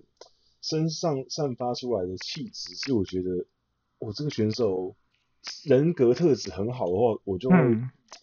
[0.61, 3.45] 身上散发出来的气质是我觉得
[3.97, 4.95] 我这个选手
[5.65, 7.55] 人格特质很好的话，我就会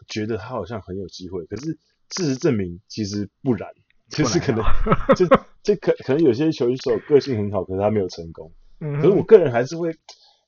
[0.08, 1.44] 觉得他好像很有机会。
[1.46, 1.78] 可是
[2.10, 3.68] 事实证明其实不然，
[4.08, 4.62] 就是可能
[5.16, 5.26] 就
[5.62, 8.52] 就可可能有些球手个性很好，可是他没有成功。
[8.78, 9.96] 可是我个人还是会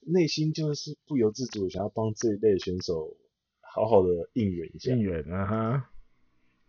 [0.02, 3.16] 内心就是不由自主想要帮这一类选手。
[3.72, 5.90] 好好的应援一下，应援啊哈！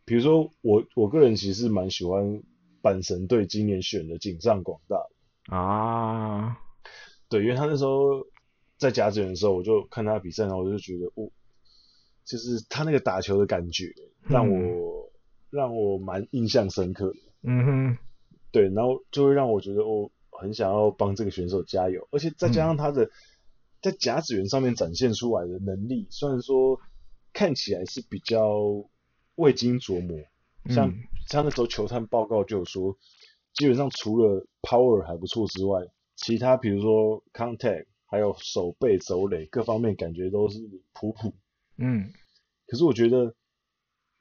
[0.05, 2.43] 比如说我，我个人其实蛮喜欢
[2.81, 5.07] 阪神队今年选的井上广大
[5.55, 6.59] 啊，
[7.29, 8.25] 对，因为他那时候
[8.77, 11.31] 在甲子园的时候，我就看他比赛，然后我就觉得，哦，
[12.25, 13.93] 就是他那个打球的感觉，
[14.27, 15.09] 让我、嗯、
[15.49, 17.19] 让我蛮印象深刻的。
[17.43, 17.97] 嗯哼，
[18.51, 23.05] 对，然后就会让我觉得，哦，很想要帮这个选手加油，而且再加上他的。
[23.05, 23.11] 嗯
[23.81, 26.79] 在甲子园上面展现出来的能力，虽然说
[27.31, 28.59] 看起来是比较
[29.35, 30.19] 未经琢磨，
[30.73, 30.95] 像、嗯、
[31.27, 32.97] 像那时候球探报告就有说，
[33.53, 35.79] 基本上除了 power 还不错之外，
[36.17, 40.59] 其他比如说 contact 还有手背走垒各方面感觉都是
[40.91, 41.33] 普普。
[41.77, 42.11] 嗯，
[42.67, 43.33] 可是我觉得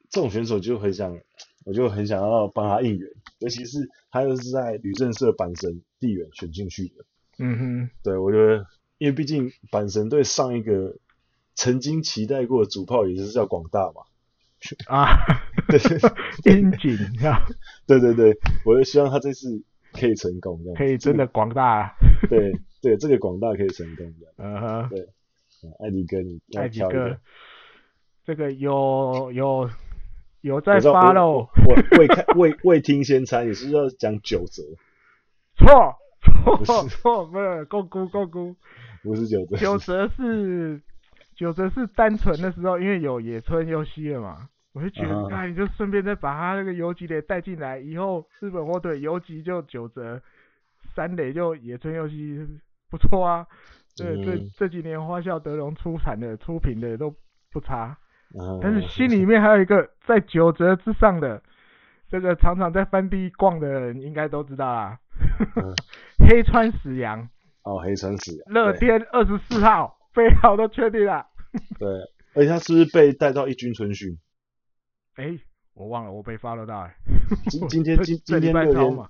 [0.09, 1.19] 这种选手就很想，
[1.65, 7.05] 我就很想要帮他应援，尤其是他又是在旅政社阪神地缘选进去的。
[7.39, 8.65] 嗯哼，对，我觉得。
[8.99, 10.97] 因为毕竟阪神队上一个
[11.55, 14.03] 曾经期待过的主炮也是叫广大嘛，
[14.87, 15.07] 啊，
[15.69, 16.95] 对，樱井
[17.25, 17.47] 啊，
[17.87, 21.95] 对对对，我就希望他这次可以成功，这样可以真的广大，
[22.29, 25.07] 对对，这个广大可以成功，嗯哼，对，
[25.79, 27.17] 艾迪哥你艾迪哥，
[28.25, 29.69] 这个有有
[30.41, 34.63] 有在发喽，我未看未未听先猜，你是不是要讲九折？
[35.55, 35.97] 错
[36.65, 38.55] 错错，没有，够估够估。
[39.01, 40.81] 不是九折，九折是
[41.35, 45.47] 九折是单纯的时候，因为有野村优希了嘛，我就觉得，那、uh huh.
[45.47, 50.21] 你就顺便再把他那个游击垒带进来，以后日本火腿游击就九折，
[50.93, 52.45] 三垒就野村优希，
[52.89, 53.47] 不错啊。
[53.95, 54.51] 对，这、uh.
[54.57, 57.13] 这几年花咲德荣出产的出品的都
[57.51, 57.97] 不差。
[58.33, 58.59] Uh.
[58.61, 61.41] 但是心里面还有一个在九折之上的，
[62.09, 64.99] 这个常常在番地逛的人应该都知道啦。
[65.55, 65.75] Uh huh.
[66.27, 67.29] 黑川史阳。
[67.69, 68.53] 哦，黑川史阳。
[68.53, 71.23] 乐天二十四号，飞号都确定了。
[71.77, 71.87] 对，
[72.33, 74.17] 而且他是不是被带到一军春训？
[75.15, 75.39] 哎、欸，
[75.75, 76.95] 我忘了，我被 follow 到哎。
[77.49, 79.07] 今 今天今今天乐天嘛，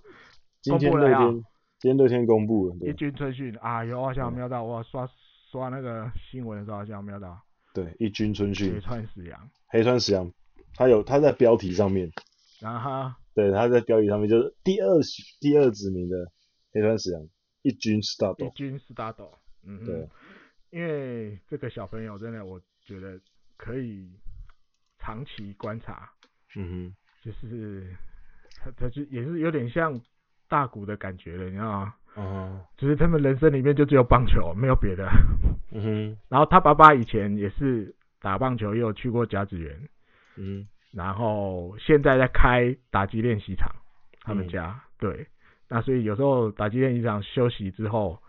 [0.62, 1.44] 今天乐天
[1.80, 5.08] 今天乐天公布了一军春训啊，有好像瞄到，我刷
[5.50, 7.40] 刷那个新闻的时候好像瞄到。
[7.74, 8.74] 对，一军春训。
[8.74, 9.50] 黑川史阳。
[9.68, 10.30] 黑川史阳，
[10.74, 12.12] 他有他在标题上面。
[12.62, 13.18] 啊哈。
[13.34, 14.88] 对，他在标题上面就是第二
[15.40, 16.30] 第二指名的
[16.74, 17.22] 黑川史阳，
[17.62, 18.46] 一军 start。
[18.46, 19.16] 一军 start。
[19.64, 19.86] 嗯。
[19.86, 20.08] 对。
[20.72, 23.20] 因为这个小朋友真的，我觉得
[23.58, 24.08] 可以
[25.00, 26.08] 长期观察。
[26.56, 27.96] 嗯哼，就是
[28.62, 30.00] 他，他就也是有点像
[30.48, 31.96] 大谷的感觉了，你知道吗？
[32.16, 35.10] 嗯哼，就是他们人生里面就只有棒球，没有别的。
[35.72, 39.90] 嗯哼，然后他爸爸以前也是打棒球，也有去过甲子园。
[40.36, 43.76] 嗯，然后现在在开打击练习场，
[44.22, 45.28] 他们家、嗯、对。
[45.70, 48.20] 那所以有时候打击练习场休息之后。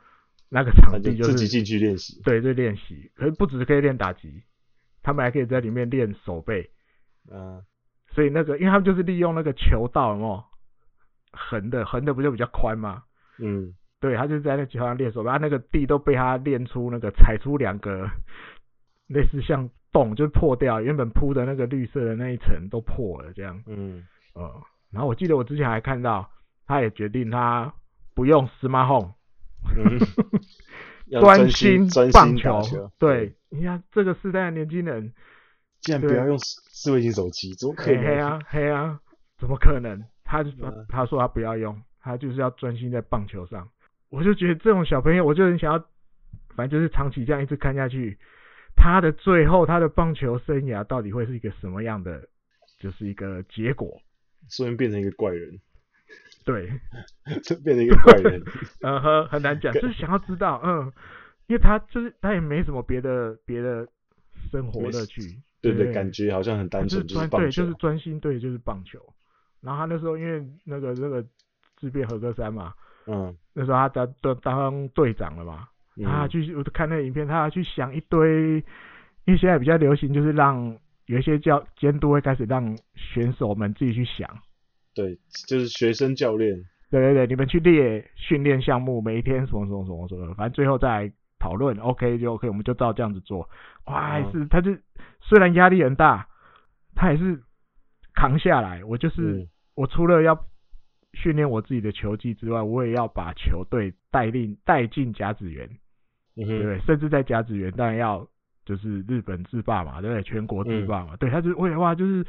[0.53, 4.43] 那个场地就是自己进去练习，对对练习，可是不只是可以练打击，
[5.01, 6.69] 他们还可以在里面练手背，
[7.31, 7.63] 嗯，
[8.13, 10.43] 所以那个，因为他们就是利用那个球道，有没有？
[11.31, 13.05] 横的横的不就比较宽吗？
[13.39, 18.11] 嗯，对，他就在那球上练守备，他那个地都被他练出那个踩出两个
[19.07, 24.61] 类似像洞，就是破掉，原本铺的那个绿色的那一层都破了，这样，嗯，呃，
[24.91, 26.29] 然后我记得我之前还看到，
[26.71, 27.75] 他也决定他
[28.15, 29.15] 不用 Smart Home。
[29.77, 29.99] 嗯，
[31.21, 32.63] 专心棒球。
[32.63, 35.13] 球对，你看这个时代的年轻人，
[35.81, 37.97] 竟然不要用智慧型手机，怎么可以？
[37.97, 39.01] 黑啊黑啊，
[39.37, 40.01] 怎么可能？
[40.23, 43.69] 他就说，他说他不要用，他就是要专心在棒球上。
[44.09, 45.85] 我就觉得这种小朋友，我就很想要，
[46.55, 48.17] 反正就是长期这样一直看下去，
[48.77, 52.29] 他的最后他的棒球生涯到底会是一个什么样的，
[52.79, 54.01] 就是一个结果，
[54.57, 55.59] 突然变成一个怪人。
[56.51, 56.69] 对，
[57.45, 58.43] 就变成一个怪人，
[58.83, 60.93] 嗯哼，很难讲，就是想要知道，嗯，
[61.47, 63.87] 因为他就是他也没什么别的别的
[64.51, 65.21] 生活乐趣，
[65.63, 68.99] 对对，感觉好像很单纯，就是对，就是专心对，就是棒球。
[69.61, 71.25] 然后他那时候因为那个那个
[71.77, 72.73] 自辩合格三嘛，
[73.07, 75.69] 嗯，那时候他当当当队长了嘛，
[76.03, 78.57] 他去我看那个影片，他要去想一堆，
[79.27, 80.77] 因为现在比较流行，就是让
[81.07, 84.29] 有一些教监督会开始让选手们自己去想。
[84.95, 86.65] 对，就是学生教练。
[86.91, 93.49] 对对对，你们去列训练项目，每一天什么什么什么什么，反正最后再讨论，OK 就 OK，我们就照这样子做。
[93.87, 94.77] 哇，还是他就
[95.21, 96.27] 虽然压力很大，
[96.97, 97.41] 他也是
[98.13, 98.83] 扛下来。
[98.83, 100.47] 我就是、嗯、我除了要
[101.15, 105.71] 训练我自己的球技之外，我也要把球队带领带进甲子园，
[106.35, 108.27] 对，甚至在甲子园当然要
[108.65, 110.23] 就是日本制霸嘛，对不对？
[110.25, 112.27] 全国制霸嘛，嗯、对，他就为哇就是。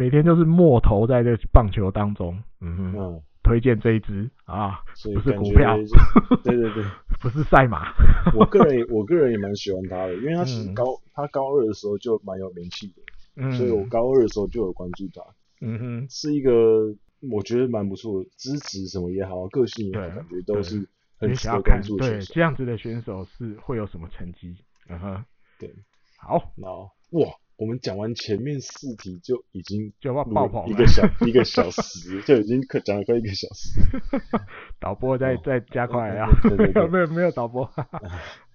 [0.00, 5.76] 每天就是没头在这棒球当中，嗯哼，嗯，推荐这一支啊，所以不是股票，
[6.42, 6.82] 对对对，
[7.20, 7.92] 不是赛马。
[8.34, 13.02] 我个人也我个人也蛮喜欢他的，因为他其实高，嗯、他高二的时候就蛮有名气的，
[13.36, 15.20] 嗯，所以我高二的时候就有关注他，
[15.60, 16.94] 嗯哼，是一个
[17.30, 20.88] 我觉得蛮不错的，资质什么也好，个性也好，感觉都是
[21.18, 22.08] 很值得关注的。
[22.08, 24.56] 对，这样子的选手是会有什么成绩？
[24.88, 25.24] 嗯哼，
[25.58, 25.70] 对，
[26.16, 26.66] 好，那
[27.18, 27.28] 哇。
[27.60, 33.78] 我们讲完前面四题就已经就要爆跑一个小一个小时， 就已经可讲了快一个小时。
[34.80, 36.26] 导播再再加快啊！
[36.90, 37.66] 没有没有导播。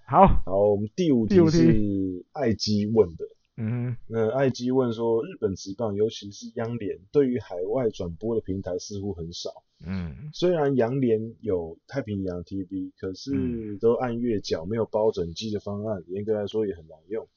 [0.08, 3.26] 好，好，我们第五题是艾基问的。
[3.58, 9.51] 嗯，那艾基问说，日本职棒尤其是央联对于海外转播的平台似乎很少。
[9.86, 17.28] 嗯，虽然央联有太平洋 TV，可是都按月缴，没有包整季的方案，严格来说也很难用。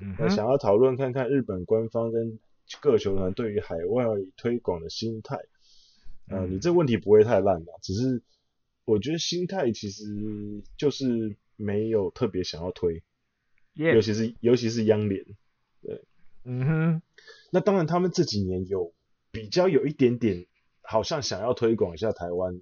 [0.00, 2.38] 嗯，那想要讨论看看日本官方跟
[2.80, 4.04] 各球团对于海外
[4.36, 5.40] 推广的心态。
[6.28, 7.72] 呃，你这问题不会太烂吧？
[7.82, 8.22] 只是
[8.84, 10.04] 我觉得心态其实
[10.76, 13.02] 就是没有特别想要推.
[13.74, 15.24] 尤其是尤其是央联，
[15.82, 16.04] 对，
[16.44, 17.02] 嗯哼。
[17.50, 18.92] 那当然，他们这几年有
[19.32, 20.46] 比较有一点点，
[20.82, 22.60] 好像想要推广一下台湾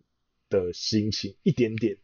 [0.48, 1.98] 的心情，一点点。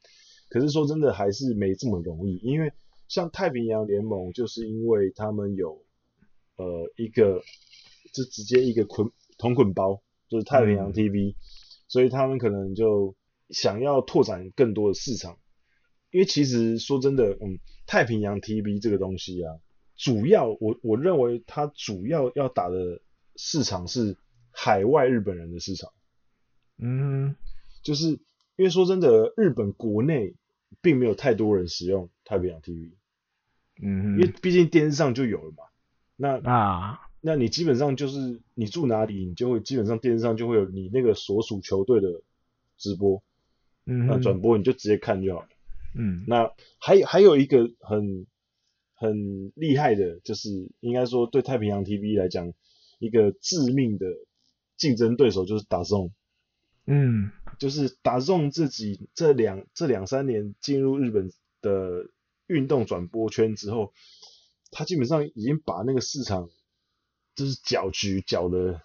[0.50, 2.72] 可是说真的，还是没这么容易，因为。
[3.12, 5.84] 像太平洋联盟，就是因为他们有
[6.56, 7.42] 呃一个
[8.14, 11.34] 就直接一个捆同捆包，就是太平洋 TV，、嗯、
[11.88, 13.14] 所以他们可能就
[13.50, 15.38] 想要拓展更多的市场，
[16.10, 19.60] 因为其实说真的，嗯，太平洋 TV 这个东西啊，
[19.94, 23.02] 主要我我认为它主要要打的
[23.36, 24.16] 市场是
[24.50, 25.92] 海外日本人的市场。
[26.78, 27.36] 嗯，
[27.82, 28.08] 就是
[28.56, 30.34] 因为说真的，日本国内
[30.80, 32.92] 并没有太多人使用太平洋 TV。
[33.82, 35.64] 嗯，因为毕竟电视上就有了嘛。
[36.16, 42.22] 那啊，那你基本上就是你住哪里，你就会基本上电视上就会有你那个所属球队的
[42.78, 43.22] 直播。
[43.84, 45.48] 嗯，那转播你就直接看就好了。
[45.94, 48.26] 嗯，那还有还有一个很
[48.94, 52.52] 很厉害的，就是应该说对太平洋 TV 来讲，
[53.00, 54.06] 一个致命的
[54.76, 56.12] 竞争对手就是 DAZN。
[56.86, 62.06] 嗯，就是 DAZN 这几这两这两三年进入日本的
[62.52, 63.92] 运动转播圈之后，
[64.70, 66.50] 他基本上已经把那个市场
[67.34, 68.80] 就是搅局搅的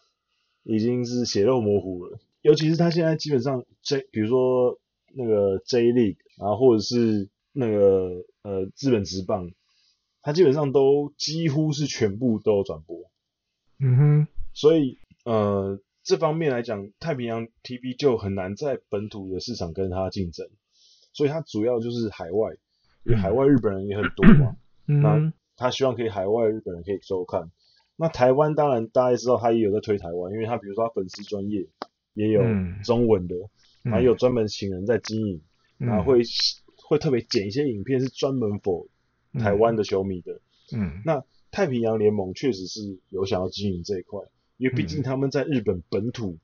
[0.63, 2.19] 已经是血肉模糊了。
[2.41, 4.79] 尤其是他现在基本上 J，比如说。
[5.19, 9.51] 那个 J League，然后或者是那个呃日本职棒，
[10.21, 13.09] 他基本上都几乎是全部都有转播。
[13.79, 20.49] 嗯哼，所以呃这方面来讲，太平洋 TV 就很难在本土的市场跟它竞争，
[21.13, 22.57] 所以它主要就是海外，
[23.07, 24.55] 因为海外日本人也很多嘛。
[24.87, 27.49] 嗯，那他希望可以海外日本人可以收看。
[27.95, 31.67] 那台湾当然大家也知道，他也有在推台湾，因为他比如说他粉丝专业
[32.13, 32.41] 也有
[32.83, 33.35] 中文的。
[33.35, 33.51] 嗯
[33.89, 35.41] 还有专门请人在经营，
[35.79, 36.21] 嗯、然后会
[36.89, 38.89] 会特别剪一些影片，是专门 for
[39.39, 40.41] 台湾的球迷的。
[40.75, 44.19] 嗯，那太平洋联盟确实是有想要经营这一块，
[44.57, 46.37] 因为毕竟他们在日本本土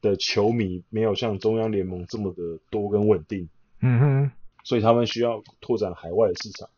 [0.00, 3.50] 的球迷没有像中央联盟这么的多跟稳定。
[3.82, 4.30] 嗯哼，
[4.64, 6.70] 所以他们需要拓展海外的市场。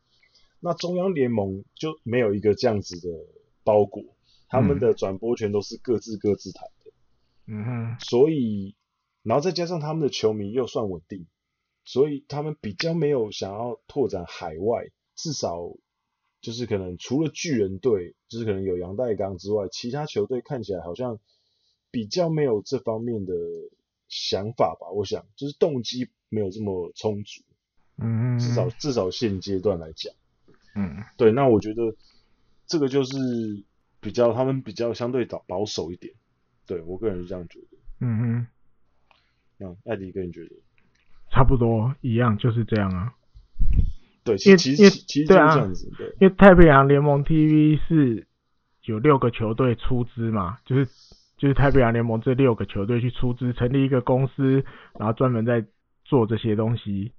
[0.60, 3.26] 那中央联盟就没有一个这样子的
[3.64, 4.04] 包裹，
[4.48, 6.92] 他们的转播权都是各自各自谈的。
[7.46, 8.74] 嗯哼，所以。
[9.26, 11.26] 然后再加上他们的球迷又算稳定，
[11.86, 15.72] 所以他们比较没有想要拓展海外，至少
[16.42, 21.18] 就是可能除了巨人队，就是可能有杨代刚之外，其他球队看起来好像
[21.90, 23.34] 比较没有这方面的
[24.08, 24.90] 想法吧。
[24.90, 27.42] 我想就是动机没有这么充足，
[27.98, 30.12] 嗯，至少至少现阶段来讲，
[30.74, 31.94] 嗯，对，那我觉得
[32.66, 33.16] 这个就是
[34.00, 36.12] 比较他们比较相对保保守一点，
[36.66, 38.46] 对我个人是这样觉得，嗯哼。
[39.56, 40.56] 那，艾迪个人觉得？
[41.30, 43.14] 差不多一样，就是这样啊。
[44.24, 48.26] 对，其实其实其实就是这样子，对，因为太平洋联盟 TV 是
[48.82, 50.86] 有六个球队出资嘛，就是
[51.36, 54.64] 就是太平洋联盟这六个球队去出资成立一个公司，
[54.98, 55.64] 然后专门在
[56.04, 57.12] 做这些东西。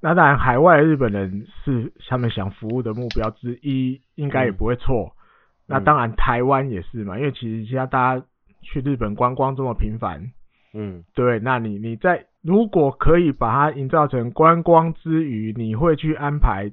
[0.00, 5.14] 那当然，海外日本人是他们想服务的目标之一，应该也不会错。
[5.14, 8.24] 嗯、那当然，台湾也是嘛，因为其实现在大家
[8.62, 10.30] 去日本观光这么频繁。
[10.74, 16.70] 嗯，对，那你你在如果可以把它营造成观光之余，你会去安排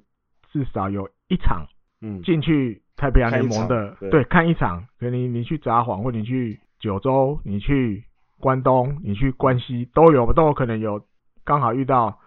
[0.52, 1.66] 至少有一场，
[2.02, 8.04] 嗯，进去太平洋联盟的，对，对，看一场，可能你你去札幌或你去九州，你去
[8.40, 11.02] 关东，你去关西都有都有可能有，
[11.46, 12.20] 刚好遇到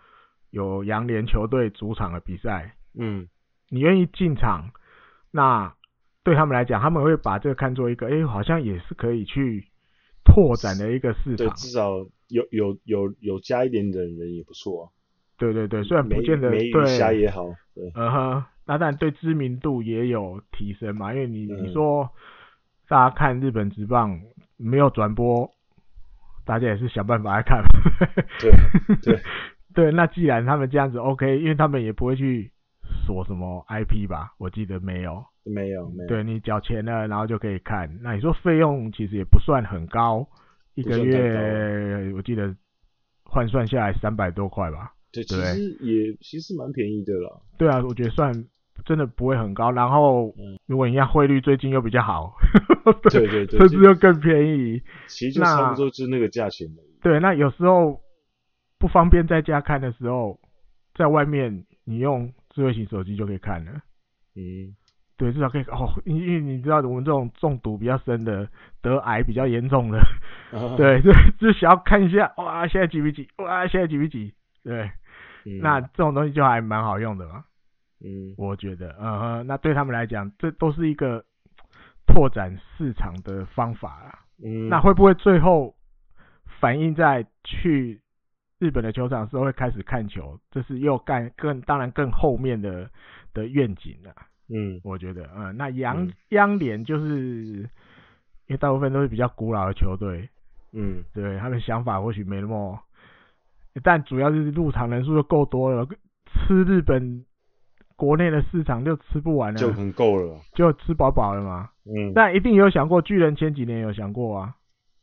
[0.56, 3.28] 有洋联球队主场的比赛，嗯，
[3.68, 4.70] 你愿意进场，
[5.30, 5.74] 那
[6.24, 9.66] 对他们来讲，他们会把这个看作一个，哎，好像也是可以去。
[10.28, 14.90] 拓展的一个市场，对，至少有有有有加一点的人也不错啊。
[15.38, 22.10] 对对对，虽然不见得没鱼虾也好，对，嗯哼，那当然对知名度也有提升嘛，因为你、嗯、你说
[22.88, 24.20] 大家看日本职棒
[24.56, 25.48] 没有转播，
[26.44, 27.62] 大家也是想办法来看。
[28.40, 29.22] 对对对，
[29.92, 32.50] 那既然他们这样子 OK，因为他们也不会去
[33.06, 35.24] 锁什么 IP 吧，我记得没有。
[35.44, 36.08] 没有，没有。
[36.08, 37.88] 对，你缴钱了，然后就可以看。
[38.02, 40.26] 那你说费用其实也不算很高，
[40.74, 42.52] 一个月我记得
[43.24, 44.92] 换算下来三百多块吧。
[45.12, 47.30] 对，其实也其实蛮便宜的啦。
[47.56, 48.32] 对啊，我觉得算
[48.84, 49.70] 真的不会很高。
[49.70, 50.34] 然后，
[50.66, 52.34] 如果你看汇率最近又比较好，
[53.10, 54.82] 对对 对，甚至又更便宜。
[55.06, 56.66] 其实就差不多就是那个价钱。
[57.02, 58.00] 对，那有时候
[58.86, 60.38] 不方便在家看的时候，
[60.94, 63.72] 在外面你用智慧型手机就可以看了。
[64.36, 64.76] 嗯。
[65.18, 68.46] 对，至少可以哦，因为你知道我们这种中毒比较深的，
[68.82, 69.98] 得癌比较严重的，
[70.52, 73.26] 啊、 对，就就想要看一下，哇，现在几比几？
[73.38, 74.34] 哇，现在几比几？
[74.62, 74.90] 对，
[75.46, 77.44] 嗯、那这种东西就还蛮好用的嘛。
[78.04, 81.24] 嗯，我觉得，嗯哼，那对他们来讲，这都是一个
[82.06, 84.18] 拓展市场的方法啦。
[84.44, 85.74] 嗯，那会不会最后
[86.60, 88.02] 反映在去
[88.58, 90.38] 日本的球场的时候会开始看球？
[90.50, 92.90] 这是又干更当然更后面的
[93.34, 94.14] 的愿景了。
[94.48, 97.68] 嗯，我觉得，嗯，那央央联就是
[98.46, 100.28] 因为大部分都是比较古老的球队，
[100.72, 102.78] 嗯，对，他们想法或许没那么，
[103.82, 105.86] 但主要是入场人数就够多了，
[106.26, 107.24] 吃日本
[107.96, 111.70] 国内的市场就吃不完了，就很够了，就吃饱饱了嘛。
[111.84, 114.54] 嗯，但一定有想过，巨人前几年有想过啊，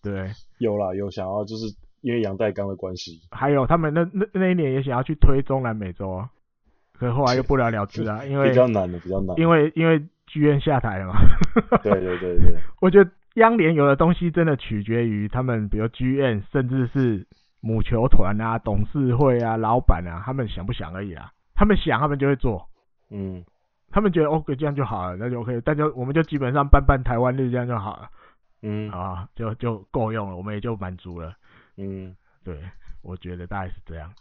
[0.01, 1.65] 对，有啦，有想要，就是
[2.03, 6.29] 因为杨代刚的关系，还有他们那那那一年也想要去推中南美洲啊，
[6.91, 11.15] 可是后来又不了了之啊， 因为比较难的，比较难，因为因为剧院下台了嘛。
[11.81, 17.25] 对对对对， 我觉得央联有的东西真的取决于他们，比如剧院，甚至是
[17.61, 21.31] 母球团啊、董事会啊、老板啊，他们想不想而已啊。
[21.55, 22.67] 他们想，他们就会做。
[23.09, 23.45] 嗯，
[23.91, 25.61] 他们觉得 OK，这样就好了，那就 OK。
[25.63, 28.09] 但就我们就基本上办办台湾日这样就好了。
[28.61, 31.33] 嗯，啊，就就够用了，我们也就满足了。
[31.78, 32.59] 嗯，对，
[33.01, 34.13] 我觉得大概是这样。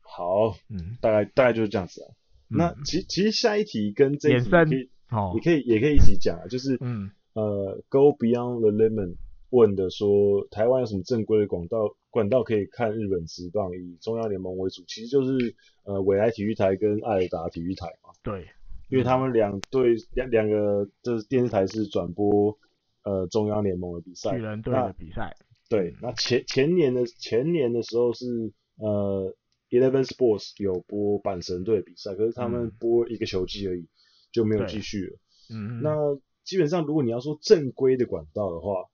[0.00, 2.08] 好，嗯，大概大概就是这样子啊。
[2.50, 9.16] 嗯、那其其实下一题跟这一题可以，哦、你可以也可以一起讲啊，就是嗯呃，Go Beyond the Lemon
[9.48, 18.10] 问的说，台湾有什么正规的管道管道可以看日本职棒，以中央联盟为主，其实就是呃未来体育台跟爱尔达体育台嘛。
[18.22, 18.46] 对，
[18.90, 22.58] 因为他们两队两两个就是电视台是转播
[23.02, 25.34] 呃中央联盟的比赛，巨人队的比赛。
[25.72, 29.34] 对，那前前年的前年的时候是呃
[29.70, 33.88] Eleven Sports 有播阪神队的比赛，可是他们播一个球季而已，嗯、
[34.32, 35.18] 就没有继续了。
[35.50, 35.96] 嗯，那
[36.44, 38.84] 基本上如果你要说正规的管道的话，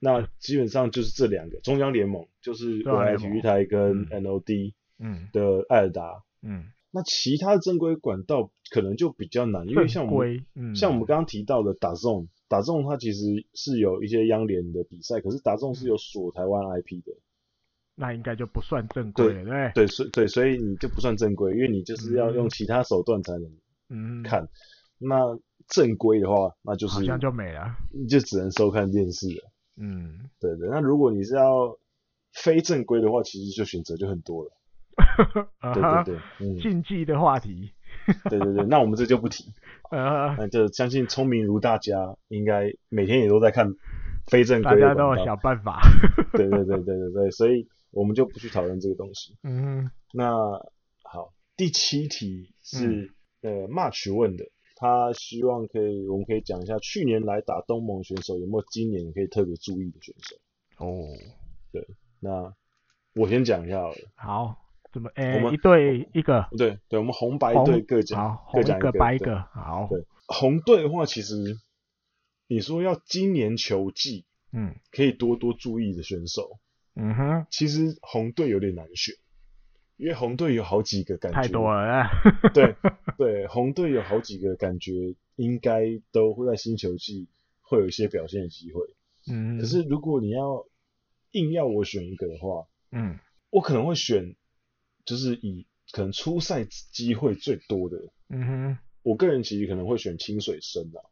[0.00, 5.28] 那基本上就是这两个中央联盟，就是未来体育台跟 NOD 嗯。
[5.32, 6.24] 的艾尔达。
[6.42, 6.62] 嗯。
[6.62, 11.74] 嗯那其他的正规管道可能就比较难，因为像我们，嗯、像我们刚刚提到的
[12.48, 17.12] DAZN，DAZN 它其实是有一些央联的比赛，可是 DAZN 是有锁台湾 IP 的，
[17.94, 24.42] 那应该就不算正规了，对对，所对，所以你就不算正规，因为你就是要用其他手段才能看。
[24.42, 24.48] 嗯、
[24.98, 25.38] 那
[25.68, 29.50] 正规的话，那就是好像就没了，你就只能收看电视了。
[29.76, 30.68] 嗯，对对。
[30.68, 31.78] 那如果你是要
[32.32, 34.50] 非正规的话，其实就选择就很多了。
[35.74, 37.72] 对对对，嗯，禁忌的话题。
[38.30, 39.52] 对对对，那我们这就不提。
[39.90, 43.74] 呃， 那就相信聪明如大家，应该每天也都在看
[44.26, 44.80] 非正规的。
[44.80, 45.80] 大家都有想办法。
[46.32, 49.36] 对对对对对对，所以我们就不去讨论这个东西。
[49.42, 50.32] 嗯，那
[51.02, 54.44] 好，第七题是呃 March 问的，
[54.76, 60.36] 他希望可以，我们可以讲一下去年来打东盟选手有没有今年可以特别注意的选手。
[60.84, 61.08] 哦，
[61.72, 61.86] 对，
[62.20, 62.52] 那
[63.14, 63.96] 我先讲一下好了。
[64.14, 64.67] 好。
[64.90, 65.10] 怎么？
[65.14, 69.86] 哎，一队一个，对对，我们红白队各讲，各讲一个，白一个，好。
[69.90, 71.36] 对，红队的话，其实
[72.46, 76.58] 你说要今年球季，嗯，可以多多注意的选手，
[76.96, 79.14] 嗯哼，其实红队有点难选，
[79.98, 82.08] 因为红队有好几个感觉，太多了，
[82.54, 82.74] 对
[83.18, 87.28] 对，红队有好几个感觉，应该都会在新球季
[87.60, 88.80] 会有一些表现的机会，
[89.30, 90.64] 嗯，可是如果你要
[91.32, 93.18] 硬要我选一个的话，嗯，
[93.50, 94.34] 我可能会选。
[95.08, 97.96] 就是以可能出赛机会最多的，
[98.28, 101.02] 嗯哼，我个人其实可能会选清水生的。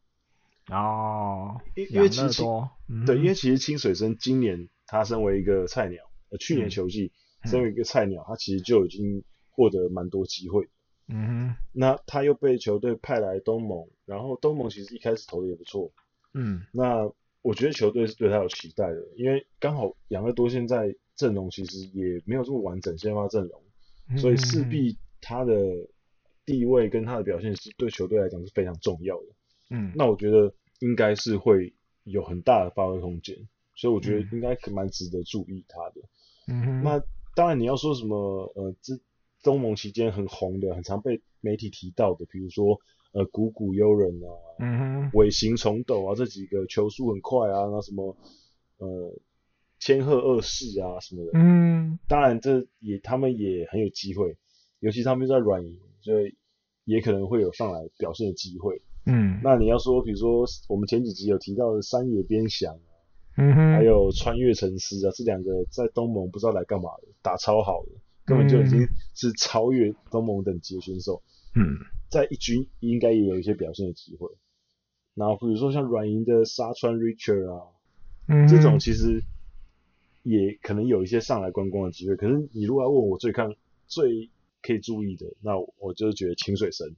[0.69, 2.43] 哦，因为其实，
[2.89, 7.11] 嗯、对，因为其实清水生今年他身为一个菜鸟，呃，去年球季、
[7.43, 10.69] 嗯、身为一个菜鸟，他其实就已经获得蛮多机会。
[11.09, 15.91] 嗯哼，那他又被球队派来东盟，然后东盟其实一开始投的也不错。
[16.35, 23.63] 嗯，那我觉得球队是对他有期待的，因为刚好养乐多现在阵容其实也没有这么完整，先发阵容。
[24.17, 25.55] 所以势必他的
[26.45, 29.27] 地位跟他的表现是对球队来讲是非常重要的。
[29.71, 33.37] 嗯，那我觉得应该是会有很大的发挥空间，
[33.75, 36.03] 所以我觉得应该蛮值得注意他的。
[36.47, 37.03] 嗯哼，那
[37.35, 38.17] 当然你要说什么
[38.55, 38.95] 呃，这
[39.43, 42.79] 东盟期间很红的、很常被媒体提到的，比如说
[43.13, 44.31] 呃谷谷悠人啊，
[44.61, 48.17] 嗯哼，尾行重斗啊这几个球速很快啊，那什么
[48.79, 49.19] 呃。
[49.79, 54.37] 千鹤二世啊什么的，嗯，当然这也他们也很有机会，
[54.81, 56.35] 尤其他们在软银，所以
[56.85, 59.39] 也可能会有上来表现的机会，嗯。
[59.45, 62.91] 那你要说，比如说我们前几集有提到的山野边翔啊，
[63.37, 67.93] 嗯哼，还有穿越城市啊，这两个在东盟不知道来干嘛的，打超好的，
[68.25, 71.23] 根本就已经是超越东盟等级的选手，
[71.55, 71.77] 嗯，
[72.11, 74.31] 在一军应该也有一些表现的机会。
[75.15, 77.63] 然后比如说像软银的沙川 Richard 啊，
[78.27, 79.23] 嗯，这种其实。
[80.29, 83.55] 也可能有一些上来观光的机会，可是你如果要问我最看
[83.87, 84.29] 最
[84.61, 86.97] 可以注意的，那我就是觉得清水神。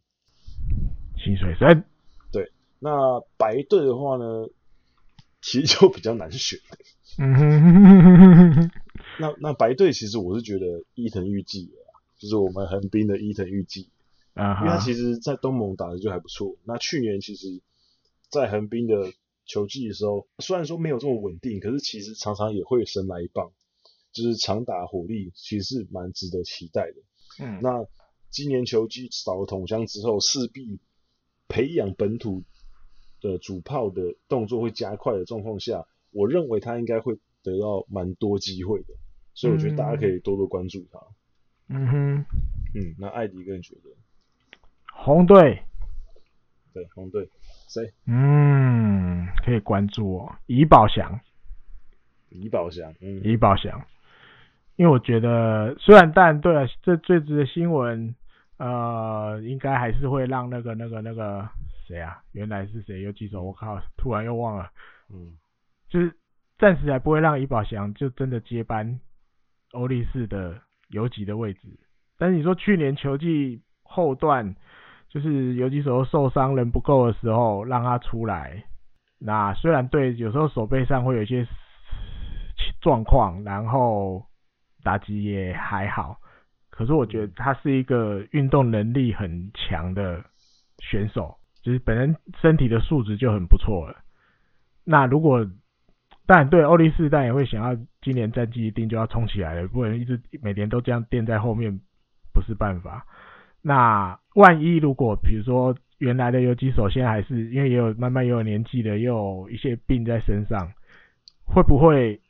[1.22, 1.84] 清水神，
[2.32, 4.48] 对，那白队的话呢，
[5.42, 6.58] 其实就比较难选。
[7.18, 8.70] 嗯哼，
[9.20, 11.70] 那那白队其实我是觉得伊藤裕季，
[12.16, 13.90] 就是我们横滨的伊藤裕纪，
[14.32, 16.56] 啊哈，因为他其实在东盟打的就还不错。
[16.64, 17.60] 那去年其实，
[18.30, 19.12] 在横滨的。
[19.48, 23.50] 球季的时候，虽然说没有这么稳定，可是其实常常也会神来一棒，
[24.12, 27.44] 就是长打火力，其实是蛮值得期待的。
[27.44, 27.84] 嗯，那
[28.30, 30.78] 今年球季少了统枪之后，势必
[31.48, 32.44] 培养本土
[33.20, 38.94] 的主炮的动作会加快的状况下，我认为他应该会得到蛮多机会的，
[39.34, 41.00] 所以我觉得大家可以多多关注他。
[41.68, 42.24] 嗯哼，
[42.74, 43.90] 嗯，那艾迪个人觉得，
[44.92, 45.62] 红队，
[46.72, 47.28] 对，红队，
[47.68, 47.92] 谁？
[48.06, 51.20] 嗯，可以关注我，怡宝祥，
[52.30, 53.80] 怡宝祥，嗯，怡宝祥。
[54.76, 58.14] 因为我觉得，虽然但对了，这最值的新闻，
[58.58, 61.48] 呃，应该还是会让那个、那个、那个
[61.86, 63.02] 谁啊，原来是谁？
[63.02, 64.70] 又记手，我靠，突然又忘了。
[65.12, 65.32] 嗯，
[65.88, 66.14] 就是
[66.58, 69.00] 暂时还不会让怡宝祥就真的接班
[69.72, 70.60] 欧力士的
[70.90, 71.60] 游击的位置。
[72.16, 74.54] 但是你说去年球季后段，
[75.08, 78.64] 就是游击手受伤人不够的时候，让他出来，
[79.18, 81.46] 那虽然对有时候手背上会有一些
[82.80, 84.24] 状况，然后。
[84.84, 86.16] 打击也还好，
[86.70, 90.24] 可是我觉得他是一个运动能力很强的
[90.78, 93.96] 选手，就是本人身体的素质就很不错了。
[94.84, 95.44] 那如果
[96.26, 101.80] 但对欧力士，但也会想要今年战绩一定就要冲起来了，不能一直每年都这样垫在后面，
[102.32, 103.04] 不是办法。
[103.60, 110.72] 那万一如果比如说原来的游击手现在还是因为也有慢慢也有年纪的，也有一些病在身上，
[111.44, 112.20] 会不会？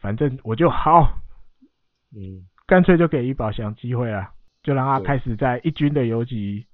[0.00, 1.18] 反正我就好。
[2.16, 4.32] 嗯，干脆就给李宝祥机会啊，
[4.64, 6.66] 就让他开始在一军的游击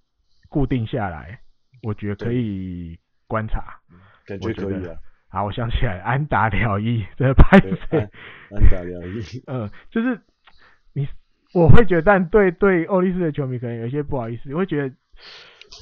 [0.49, 1.39] 固定下来，
[1.83, 3.79] 我觉得可以观察，
[4.27, 4.97] 感觉可以啊。
[5.29, 8.09] 好，我想起来，安达辽一这个拍谁？
[8.51, 10.18] 安达辽一，嗯， 就是
[10.95, 11.07] 你，
[11.55, 14.94] 我会觉得，但对对欧力士的球迷可能有一些不好意思，我会觉得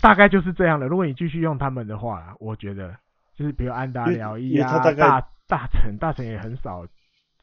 [0.03, 0.87] 大概就是这样的。
[0.87, 2.97] 如果你继续用他们的话，我觉得
[3.37, 6.87] 就是比如安达辽一啊，大大成，大成也很少。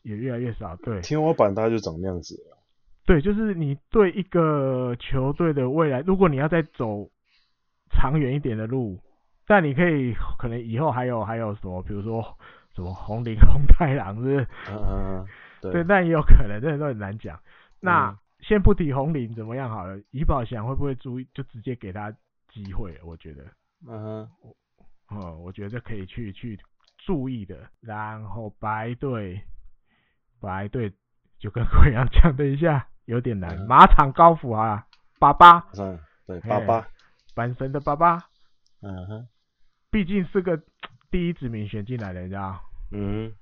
[0.03, 2.57] 也越来越少，对，天花板大概就长那样子了。
[3.05, 7.09] 对，就是你对一个球队的未来，如果你要再走
[7.91, 8.97] 长远一点的路，
[9.45, 12.23] 但你可以可能以后还有还有什么，比如说
[12.73, 14.47] 什么红林、 红太狼，是不是？
[14.71, 15.25] 嗯嗯，
[15.61, 17.37] 对，对，但也有可能，这些都很难讲。
[17.79, 22.11] 那、嗯、先不提红林怎么样好了，怡宝祥会不会注意，就直接给他
[22.49, 22.99] 机会？
[23.03, 23.45] 我觉得，
[23.87, 24.29] 嗯，
[25.09, 26.59] 哦，我觉得可以去去
[26.97, 27.69] 注意的。
[27.81, 29.41] 然后白队。
[30.39, 30.93] 白队
[31.39, 33.57] 就跟 贵阳讲，等一下有点难。
[33.57, 34.85] 嗯、马场高辅啊，
[35.17, 36.87] 爸爸，嗯，对，爸爸，
[37.33, 38.23] 阪神的爸爸，
[38.81, 39.27] 嗯哼，
[39.89, 40.61] 毕竟是个
[41.09, 42.61] 第一指名选进来的，你知道？
[42.91, 43.33] 嗯，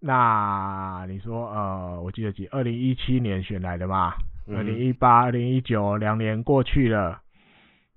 [0.00, 4.14] 那你说，呃，我记得几，二零一七年选来的嘛，
[4.48, 7.20] 二零一八、二零一九两年过去了，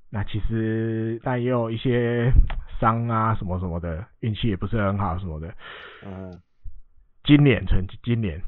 [0.10, 2.32] 那其实但也有一些
[2.80, 5.54] 伤啊什么什么的，运气也不是很好什么的，
[6.06, 6.40] 嗯。
[7.26, 8.42] 今年成绩，今年。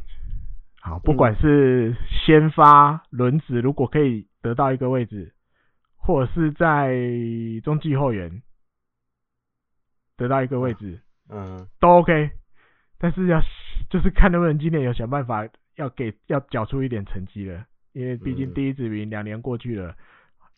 [0.80, 5.34] 好，不管是先发轮子，如果可以得到一个位置，
[5.98, 6.96] 或者是在
[7.64, 8.42] 中继后援
[10.18, 11.00] 得到一个位置，
[11.30, 12.32] 嗯，都 OK。
[13.02, 13.42] 但是要
[13.90, 19.96] 就是看能不能今年有想办法要给要缴出一点成绩了，因为毕竟第一指名两年过去了，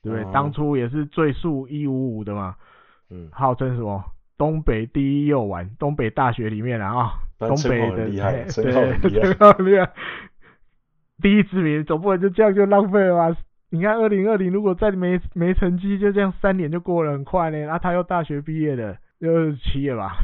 [0.02, 0.34] 对不对？
[0.34, 2.56] 当初也是最速一五五的嘛，
[3.10, 4.04] 嗯，号称什么
[4.38, 7.14] 东北第一右腕，东北大学里面啊。
[7.40, 9.92] 东北的厉害，对，很厉害。
[11.22, 13.38] 第一指名总不能就这样就浪费了吧？
[13.70, 17.58] 你看二零二零如果再没没成绩，就这样三年就过了很快呢。
[17.58, 20.16] 然后他又大学毕业的，又七了吧？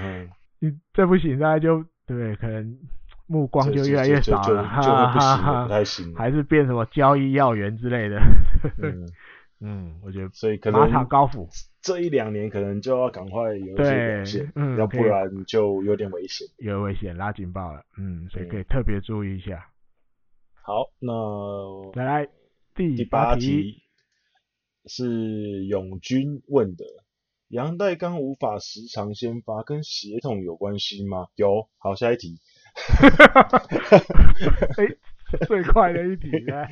[0.00, 0.28] 嗯，
[0.64, 2.78] 你再不行，大家就对，可能
[3.26, 5.68] 目光就越来越少了，哈哈哈，
[6.16, 8.18] 还是变什么交易要员之类的。
[8.82, 9.06] 嗯
[9.60, 11.48] 嗯，我觉得所以可能马场高府
[11.80, 19.68] 这一两年可能就要赶快有一些表现，嗯，要不然就有点危险，有危险拉警报了，嗯，所以可以特别注意一下。
[20.62, 21.12] 好，那
[21.92, 22.28] 再来
[22.74, 23.82] 第八题
[24.86, 26.84] 是永军问的，
[27.54, 31.28] 阳岱钢无法时常先发，跟血统有关系吗？
[31.36, 31.68] 有。
[31.78, 32.40] 好，下一题。
[34.76, 34.98] 欸
[35.46, 36.66] 最快的一题呢？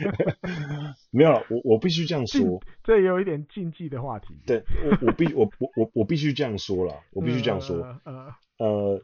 [1.13, 4.35] 没有了，我我必须这样说，这也有一点禁忌的话题。
[4.45, 7.77] 对，我我必我我我我必须这样说了，我必须这样说。
[8.03, 9.01] 呃，呃，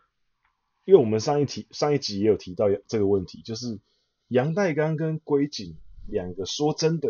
[0.84, 3.78] 因为我们上一题上一集也有提到这个问题，就是
[4.26, 5.76] 杨代刚跟龟井
[6.08, 7.08] 两个，说真的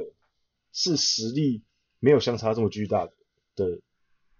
[0.74, 1.62] 是实力
[2.00, 3.08] 没有相差这么巨大
[3.56, 3.80] 的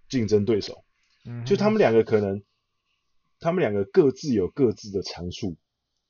[0.08, 0.84] 竞争对手。
[1.24, 2.42] 嗯，就他们两个可能，
[3.40, 5.56] 他们两个各自有各自的长处，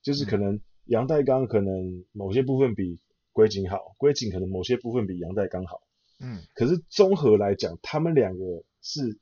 [0.03, 0.61] 就是可能。
[0.89, 2.99] 杨代刚可能某些部分比
[3.33, 5.83] 龟井好，龟井可能某些部分比杨代刚好。
[6.19, 9.19] 嗯，可是综合来讲，他们两个是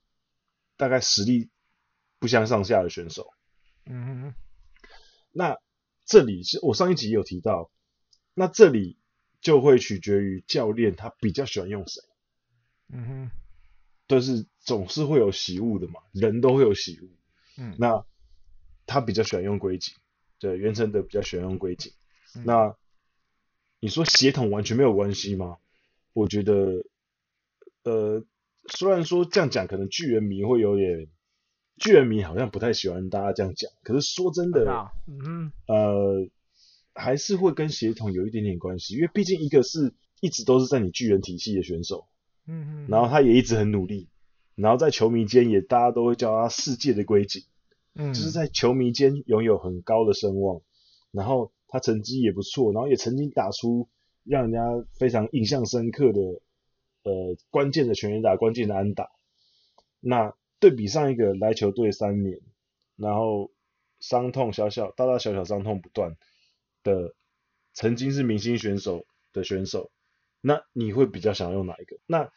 [0.77, 1.51] 大概实力
[2.21, 3.33] 不相上下的选手。
[3.85, 4.35] 嗯哼，
[5.33, 5.59] 那
[6.05, 7.69] 这里是我上一集有提到，
[8.33, 8.97] 那这里
[9.41, 12.01] 就会取决于教练他比较喜欢用谁。
[12.91, 13.31] 嗯哼，
[14.07, 17.09] 就是总是会有喜恶的嘛，人都会有喜恶。
[17.57, 18.05] 嗯，那
[18.85, 19.95] 他比较喜欢用龟井，
[20.39, 21.93] 对，袁成德比较喜欢用龟井。
[22.35, 22.77] 嗯、那
[23.81, 25.57] 你说血统完全没有关系吗？
[26.13, 26.85] 我觉得，
[27.85, 28.25] 呃，
[28.69, 31.09] 虽然说这样讲可能巨人迷会有点，
[31.79, 36.29] 巨人迷好像不太喜欢大家这样讲，可是说真的，嗯哼，呃，
[36.93, 42.09] 还是会跟血统有一点点关系，因为毕竟一个是一直都是在你巨人体系的选手。
[42.49, 44.09] 嗯嗯，然后他也一直很努力，
[44.57, 47.45] 然后在球迷间也大家都会叫他世界的龟井，
[47.95, 50.63] 嗯，就是在球迷间拥有很高的声望，
[51.13, 53.89] 然后他成绩也不错，然后也曾经打出
[54.25, 54.61] 让人家
[54.99, 56.21] 非常印象深刻的
[57.03, 59.11] 呃关键的全员打、关键的安打。
[60.01, 62.41] 那对比上一个来球队三年，
[62.97, 63.51] 然后
[64.01, 66.17] 伤痛小小、大大小小伤痛不断
[66.83, 67.15] 的
[67.75, 69.05] 曾经是明星选手
[69.35, 69.91] 的选手。
[70.41, 71.99] 那你会比较想要用哪一个？
[72.07, 72.31] 那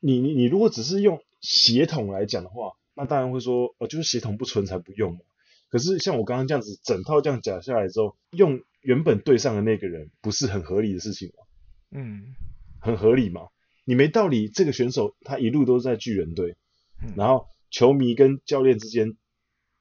[0.00, 5.20] 你你你如果只是用血统来讲的话，那当然会说，哦，就是血统不纯才不用嘛。
[5.68, 11.44] 可是像我刚刚这样子，整套这样讲下来之后，用原本对上的那个人，不是很合理的事情吗？
[11.90, 12.34] 嗯，
[12.80, 13.48] 很合理嘛。
[13.84, 16.56] 你没道理，这个选手他一路都在巨人队，
[17.02, 19.16] 嗯，然后球迷跟教练之间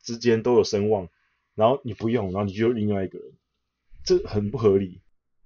[0.02, 1.10] 之间都有声望，
[1.56, 3.34] 然后你不用，然后你就另外一个人，
[4.04, 5.02] 这很不合理。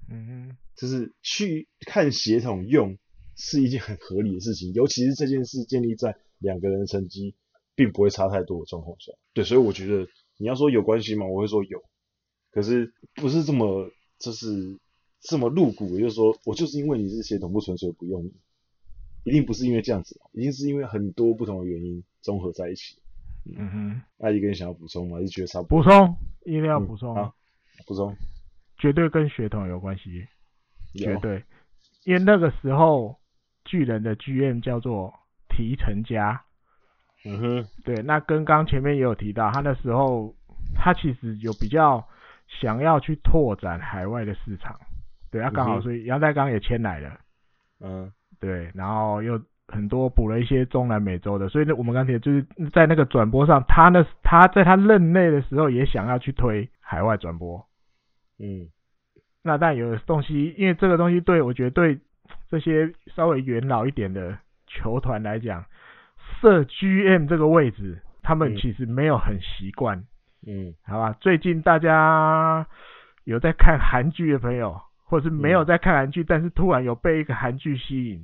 [0.09, 0.57] 嗯哼。
[0.73, 2.97] 就是去看血统用
[3.35, 7.35] 是一件很合理的事情，尤其是这件事建立在两个人的成绩
[7.75, 9.11] 并不会差太多的状况下。
[9.33, 11.25] 对，所以我觉得你要说有关系吗？
[11.25, 11.83] 我会说有，
[12.51, 13.89] 可是不是这么
[14.19, 14.79] 就是
[15.21, 18.33] 这么露骨，也就是说我就是因为你是血统不纯，所以不用你，
[19.23, 22.97] 一定不是因为这样子，一定是因为很多不同的原因综合在一起。
[23.57, 25.17] 嗯哼，艾迪哥想要补充吗？
[25.17, 25.81] 还是觉得差不多？
[25.81, 27.33] 补充，一定要补充啊，
[27.87, 28.15] 补充，
[28.77, 30.27] 绝对跟血统有关系。
[30.93, 31.43] 绝对，
[32.03, 33.17] 因为那个时候
[33.71, 35.13] 巨人的 GM 叫做
[35.47, 36.41] 提成家，
[37.23, 40.35] 嗯哼，对，那跟刚前面也有提到，他那时候
[40.75, 42.05] 他其实有比较
[42.49, 44.77] 想要去拓展海外的市场，
[45.31, 47.17] 对，他刚好所以阳岱钢也签来了，
[47.79, 48.11] 嗯，
[48.41, 57.65] 对，然后又很多补了一些中南美洲的，所以呢，我们刚才就是在那个转播上，他那他在他任内的时候也想要去推海外转播，
[58.37, 58.67] 嗯。
[59.43, 61.99] 那但有的东西，因为这个东西对我觉得对
[62.51, 64.37] 这些稍微元老一点的
[64.67, 65.63] 球团来讲，
[66.41, 70.03] 设 GM 这个位置，他们其实没有很习惯。
[70.45, 71.15] 嗯，好吧。
[71.21, 72.67] 最近大家
[73.23, 78.19] 有在看韩剧的朋友，或者是没有在看韩剧，嗯、但是突然有被一个韩剧吸引，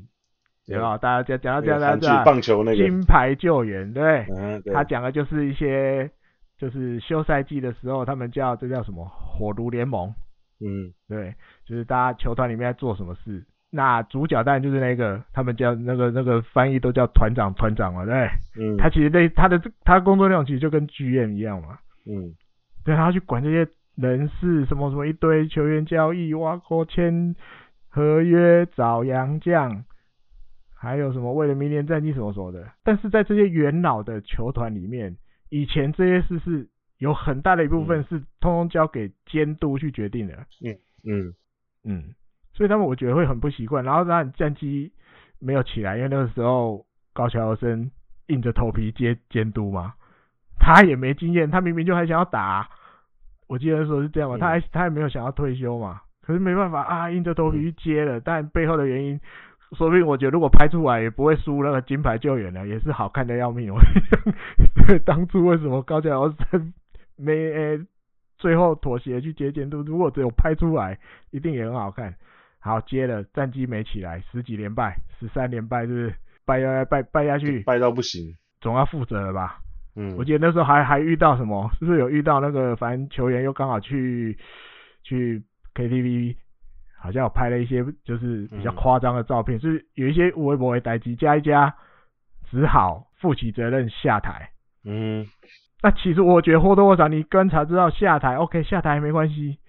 [0.65, 0.77] 对。
[0.77, 0.97] 吧？
[0.97, 2.77] 大家讲讲到这样，大家棒球那个。
[2.77, 4.73] 金牌救援，对，嗯、对。
[4.73, 6.11] 他讲的就是一些
[6.57, 9.05] 就是休赛季的时候，他们叫这叫什么？
[9.05, 10.13] 火炉联盟。
[10.59, 11.33] 嗯，对，
[11.65, 13.45] 就是大家球团里面在做什么事，
[13.77, 18.27] 那主角当然就是那个，他们叫那个那个翻译都叫团长团长嘛，对，
[18.59, 21.77] 嗯，他其实那他的他工作内容其实就跟剧院一样嘛，
[22.07, 22.33] 嗯，
[22.83, 27.35] 对，他要去管这些人事什么什么一堆球员交易、挖沟签
[27.87, 29.83] 合约、找洋将，
[30.75, 35.15] 还有什么为了明年战绩什么什么的，但是在这些元老的球团里面，
[35.49, 36.67] 以前这些事是。
[36.99, 40.33] 有很大的一部分是通通交给监督去决定的。
[40.65, 40.75] 嗯
[41.05, 41.33] 嗯。
[41.83, 42.03] 嗯，
[42.57, 43.85] 所以他们我觉得会很不习惯。
[43.85, 44.91] 然后让战绩
[45.37, 47.91] 没有起来，因为那个时候高桥遥生
[48.25, 49.93] 硬着头皮接监督嘛，
[50.59, 52.67] 他也没经验，他明明就还想要打。
[53.47, 58.19] 我记得说是这样嘛，他还他也没有想要退休嘛，可是没办法啊，硬着头皮去接了。
[58.19, 59.19] 但背后的原因，
[59.77, 63.71] 说不定我觉得如果拍出来也不会输那个金牌救援了，也是好看的要命。
[63.71, 63.79] 我
[65.05, 66.73] 当初为什么高桥遥生？
[67.19, 67.85] 没诶、欸，
[68.37, 69.81] 最后妥协去接监督。
[69.81, 70.99] 如果只有拍出来，
[71.31, 72.13] 一定也很好看。
[72.67, 76.13] 好，接了战绩没起来，十几连败，十三连败，是不是
[76.45, 77.61] 败败败败下去？
[77.61, 79.59] 败到不行，总要负责了吧？
[79.95, 81.71] 嗯，我记得那时候还还遇到什么？
[81.79, 84.37] 是不是有遇到那个反正球员又刚好去
[85.01, 85.41] 去
[85.73, 86.35] KTV，
[86.99, 91.73] 好像有拍了一些就是比较夸张的照片，嗯、是有一些微博的代机加一加，
[92.51, 94.49] 只好负起责任下台。
[94.83, 95.25] 嗯。
[95.83, 99.59] 那其实我觉得或多或少，你观察知道下台，OK，下台没关系。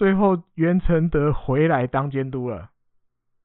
[0.00, 2.70] 最后袁成德回来当监督了。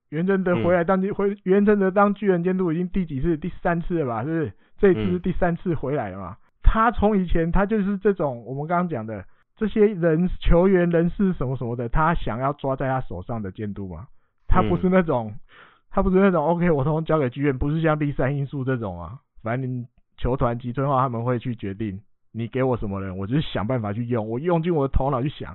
[0.08, 3.36] 袁成德回来当监、嗯、回袁成德当巨人监督已经第几次？
[3.36, 4.24] 第三次了吧？
[4.24, 4.54] 是不是？
[4.78, 6.32] 这一次是第三次回来了嘛？
[6.32, 9.26] 嗯、他从以前他就是这种我们刚刚讲的
[9.58, 14.08] 这些人球员人事什么什么的，他想要抓在他手上的监督嘛？
[14.48, 15.40] 他不是那种，嗯、
[15.92, 19.86] 他不是那种 OK，我通通交给剧院，不是像第三因素这种啊，反正。
[20.18, 22.00] 球团集村化他们会去决定
[22.32, 25.54] 你给我什么人，我就是想办法去用，我用尽我的头脑去想。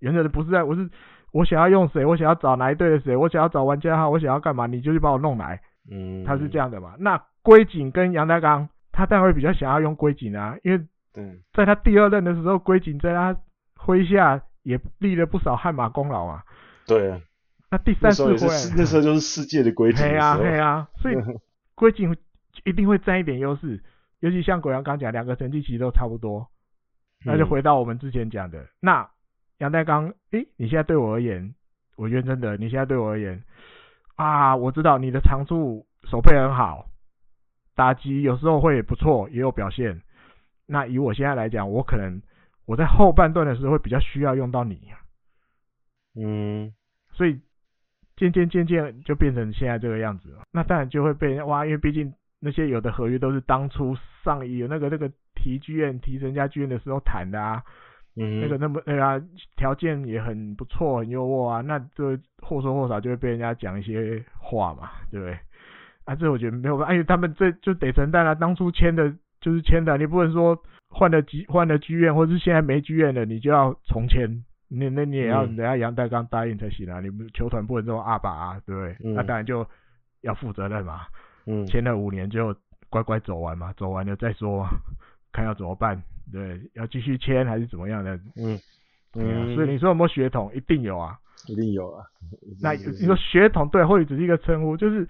[0.00, 0.88] 原则的不是在，我是
[1.32, 5.60] 我想要用谁，我想要找哪一队的谁，我想要找玩家号，我想要干嘛，你就去把我弄来。
[5.90, 6.94] 嗯，他是这样的嘛？
[6.98, 10.84] 那龟井跟杨大刚，他当然会比较想要用龟井啊，因为
[11.52, 13.36] 在他第二任的时候，龟井在他
[13.78, 16.42] 麾下也立了不少汗马功劳啊。
[16.86, 17.20] 对啊。
[17.70, 18.38] 那第三次回来，
[18.76, 20.00] 那时候就是世界的龟井。
[20.00, 21.16] 对啊，对啊，所以
[21.74, 22.16] 龟井
[22.64, 23.82] 一定会占一点优势，
[24.20, 26.46] 尤其像国阳刚讲，两个成绩其实都差不多。
[27.24, 29.08] 那就回到我们之前讲的，嗯、那
[29.58, 31.54] 阳岱钢，诶，你现在对我而言，
[31.96, 33.42] 我认真的，你现在对我而言，
[34.16, 36.86] 啊，我知道你的长处手配很好，
[37.74, 40.02] 打击有时候会不错，也有表现。
[40.66, 42.20] 那以我现在来讲，我可能
[42.66, 44.80] 我在后半段的时候会比较需要用到你。
[46.14, 46.72] 嗯，
[47.12, 47.40] 所以
[48.16, 50.42] 渐渐渐渐就变成现在这个样子了。
[50.52, 55.10] 那当然就会被哇，因为毕竟那些有的合约都是当初上一有那个那个。
[55.38, 57.62] 提剧院提人家剧院的时候谈的啊，
[58.16, 59.20] 嗯，那个那么对啊，
[59.56, 65.38] 条件也很不错，很优渥啊，那就或多或少就会被人家讲一些话嘛，对不对？
[66.06, 78.96] 啊，这我觉得没有办法，因为他们这就得承担啊，当初签的就是签的，你不能说换了剧换了剧院，或者是现在没剧院了，你就要重签，那那你也要人家杨代刚答应才行啊，你们球团不能这么阿爸啊，对不对？
[79.04, 79.66] 嗯、那当然就
[80.22, 81.02] 要负责任嘛，
[81.46, 82.56] 嗯，签了五年就
[82.88, 84.66] 乖乖走完嘛，走完了再说。
[85.32, 86.02] 看要怎么办？
[86.32, 88.16] 对，要继续签还是怎么样的？
[88.36, 88.58] 嗯，
[89.14, 90.52] 嗯，所以你说有没有血统？
[90.54, 91.16] 一定有啊，
[91.48, 92.04] 一定有啊。
[92.60, 95.08] 那你说血统对，或者只是一个称呼，就是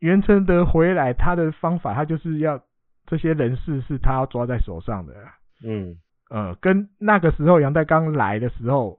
[0.00, 2.62] 袁承德回来他的方法，他就是要
[3.06, 5.14] 这些人事是他要抓在手上的。
[5.64, 5.96] 嗯，
[6.28, 8.98] 呃，跟那个时候阳岱钢来的时候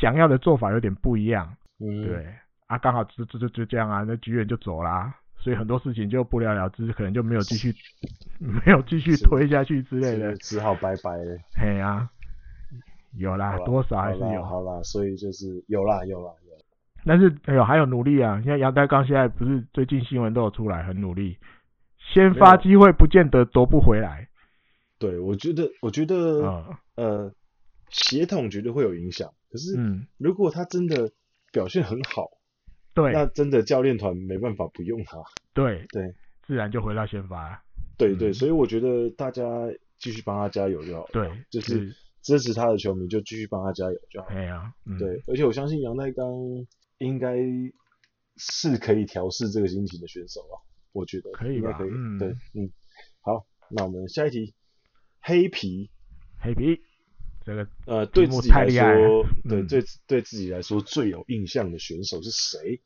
[0.00, 1.56] 想要的做法有点不一样。
[1.80, 2.26] 嗯，对，
[2.68, 5.14] 啊，刚好就就就就这样啊，那剧院就走啦。
[5.46, 7.72] 所以很多事情就不了了之，可能就没有继续，
[8.42, 11.38] 没有继续推下去之类的，只好拜拜了。
[11.54, 12.10] 嘿啊，
[13.16, 14.42] 有啦，多少还是有。
[14.42, 16.52] 好啦，所以就是有啦，有啦，有。
[17.04, 18.42] 但是哎呦，还有努力啊！
[18.44, 21.38] 像杨德刚现在不是最近新闻都有出来，很努力，
[22.12, 24.26] 先发机会不见得夺不回来。
[24.98, 27.32] 对，我觉得，我觉得，嗯、呃，
[27.88, 29.32] 协同绝对会有影响。
[29.48, 31.12] 可是，嗯，如果他真的
[31.52, 32.30] 表现很好。
[32.96, 35.22] 对，那真的教练团没办法不用他。
[35.52, 37.62] 对对，自然就回到先发。
[37.98, 39.44] 对对，所以我觉得大家
[39.98, 41.06] 继续帮他加油就好。
[41.12, 44.28] 对，就是支持他的球迷就继续帮他加油就好。
[44.30, 46.66] 对啊，对，而且我相信阳岱钢
[46.96, 47.36] 应该
[48.38, 50.56] 是可以调试这个心情的选手啊，
[50.92, 51.72] 我觉得可以吧？
[51.76, 51.90] 可以。
[52.18, 52.70] 对，嗯，
[53.20, 54.54] 好，那我们下一题，
[55.20, 55.90] 黑皮，
[56.40, 56.82] 黑皮。
[57.46, 62.80] 这个呃，对自己来说，对对对自己来说最有印象的选手是谁？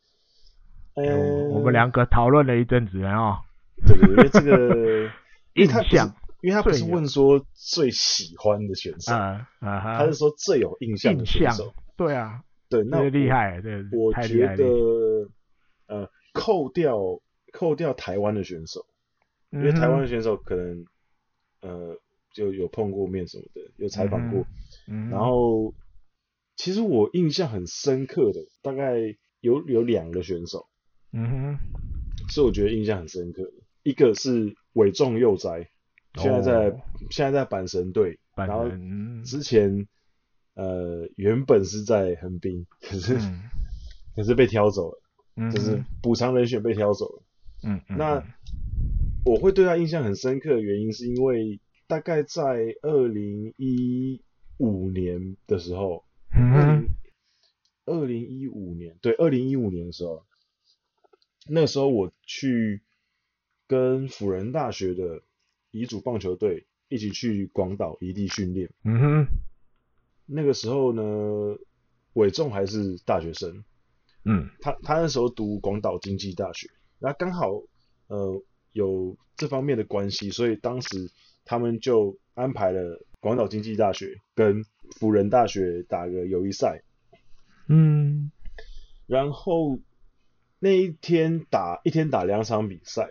[0.96, 3.38] 呃，我们两个讨论了一阵子哦。
[3.86, 5.10] 对对对，这个
[5.56, 11.72] 印象，因为他不是问说最喜欢的选手啊啊，他是说最有印象的选手。
[11.96, 14.64] 对啊，对，那厉害，对，我觉得
[15.86, 16.98] 呃，扣掉
[17.50, 18.84] 扣掉台湾的选手，
[19.48, 20.84] 因为台湾的选手可能
[21.62, 21.96] 呃。
[22.32, 24.40] 就有碰过面什么的，有采访过，
[24.88, 25.08] 嗯。
[25.08, 25.74] 嗯、然后
[26.56, 28.98] 其实我印象很深刻的，大概
[29.40, 30.68] 有有两个选手，
[31.12, 31.58] 嗯哼，
[32.28, 33.52] 是我觉得印象很深刻的，
[33.82, 35.68] 一个是尾重佑哉，
[36.14, 36.80] 现在在、哦、
[37.10, 38.68] 现在在阪神队，神然后
[39.24, 39.88] 之前
[40.54, 43.42] 呃原本是在横滨，可是、嗯、
[44.14, 45.02] 可是被挑走了，
[45.36, 47.22] 嗯、就是补偿人选被挑走了，
[47.64, 48.22] 嗯，嗯那
[49.24, 51.58] 我会对他印象很深刻的原因是因为。
[51.90, 54.22] 大概在二零一
[54.58, 56.04] 五年的时候，
[57.84, 60.24] 二零一五年，对，二零一五年的时候，
[61.48, 62.82] 那个时候我去
[63.66, 65.22] 跟辅仁大学的
[65.72, 68.70] 乙组棒球队一起去广岛移地训练。
[68.84, 69.26] 嗯哼，
[70.26, 71.58] 那个时候呢，
[72.12, 73.64] 伟仲还是大学生。
[74.24, 77.64] 嗯，他他那时候读广岛经济大学，那刚好
[78.06, 78.40] 呃
[78.70, 81.10] 有这方面的关系，所以当时。
[81.44, 84.64] 他们就安排了广岛经济大学跟
[84.98, 86.82] 辅仁大学打个友谊赛，
[87.68, 88.30] 嗯，
[89.06, 89.78] 然后
[90.58, 93.10] 那一天打一天打两场比赛，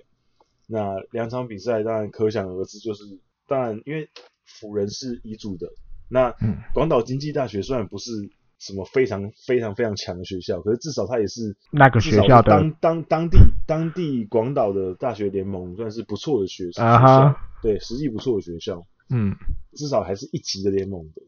[0.67, 3.03] 那两场比赛当然可想而知，就是
[3.47, 4.09] 当然因为
[4.45, 5.71] 辅仁是乙组的，
[6.09, 6.35] 那
[6.73, 8.11] 广岛经济大学虽然不是
[8.59, 16.83] 什么非常非常非常强的学校，可是至少它也是那个学校的当当当地当地广岛的大学联盟算是不错的学校。
[16.83, 17.35] Uh.
[17.61, 19.35] 对，实力不错的学校，嗯，
[19.73, 21.21] 至少还是一级的联盟的，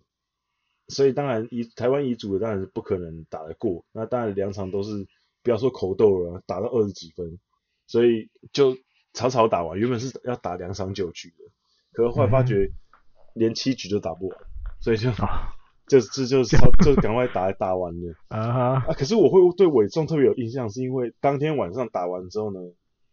[0.88, 5.08] 所以当然以台湾乙组的当然是不可能打得过，那当然两场都是
[5.44, 7.38] 不要说口斗了，打到二十几分，
[7.88, 8.78] 所以就
[9.12, 11.44] 草草打完，原本是要打两场九局的，
[11.92, 12.72] 可是后来发觉
[13.34, 14.38] 连七局都打不完，
[14.80, 15.12] 所以就
[16.00, 16.44] 就就就
[16.86, 18.16] 就赶快打打完了。
[18.30, 18.86] 啊哈。
[18.88, 18.94] 啊！
[18.94, 22.62] 可是我会对伟仲特别有印象，是因为当天晚上打完之后呢，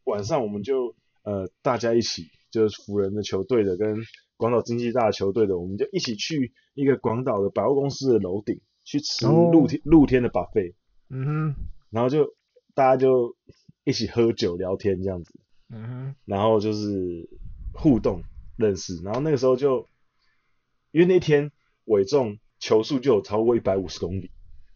[0.04, 0.94] 晚上我们就
[1.24, 3.96] 呃大家一起，就是辅仁的球队的跟
[4.36, 10.74] 广岛经济大球队的，我们就一起去一个广岛的百货公司的楼顶去吃露天、哦、露天的 buffet，
[11.10, 11.54] 嗯哼，
[11.90, 12.36] 然后就
[12.74, 13.34] 大家就
[13.82, 15.32] 一起喝酒聊天这样子，
[15.70, 17.28] 嗯哼，然后就是
[17.74, 18.22] 互动
[18.56, 19.88] 认识，然后那个时候就
[20.92, 21.50] 因为那天
[21.86, 24.30] 伟仲球速就有超过一百五十公里，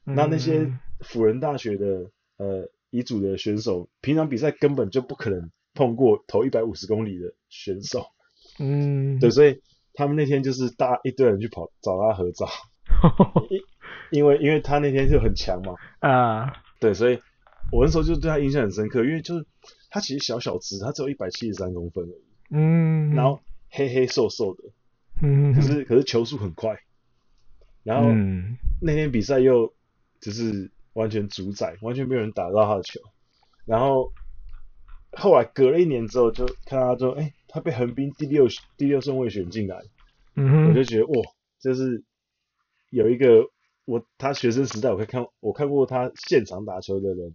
[0.07, 8.07] 嗯、那那些辅仁大学的呃乙组的选手，平常比赛根本就不可能碰过投一百五十公里的选手，
[8.59, 9.61] 嗯，对，所以
[9.95, 12.47] 他们那天就是大一堆人去跑找他合照，
[13.51, 13.61] 因
[14.21, 17.19] 因为因为他那天就很强嘛，啊，对，所以
[17.73, 19.47] 我那时候就对他印象很深刻，因为就是
[19.91, 23.41] 他其实小小只，他只有一百七十三公分而已，嗯，然后
[23.71, 24.63] 黑黑瘦瘦的，
[25.23, 26.79] 嗯，可是可是球速很快。
[27.83, 29.73] 然后、嗯、那天比赛又
[30.21, 33.01] 就是完全主宰，完全没有人打到他的球。
[33.65, 34.13] 然后
[35.13, 38.47] 后来隔了一年之后，就看到他说：“哎，他被横滨第六
[38.77, 39.83] 第六顺位选进来。”
[40.35, 41.13] 嗯，我就觉得哇，
[41.61, 42.03] 就是
[42.91, 43.49] 有一个
[43.85, 47.35] 我他学生时代我可以看我看过他现场打球的人，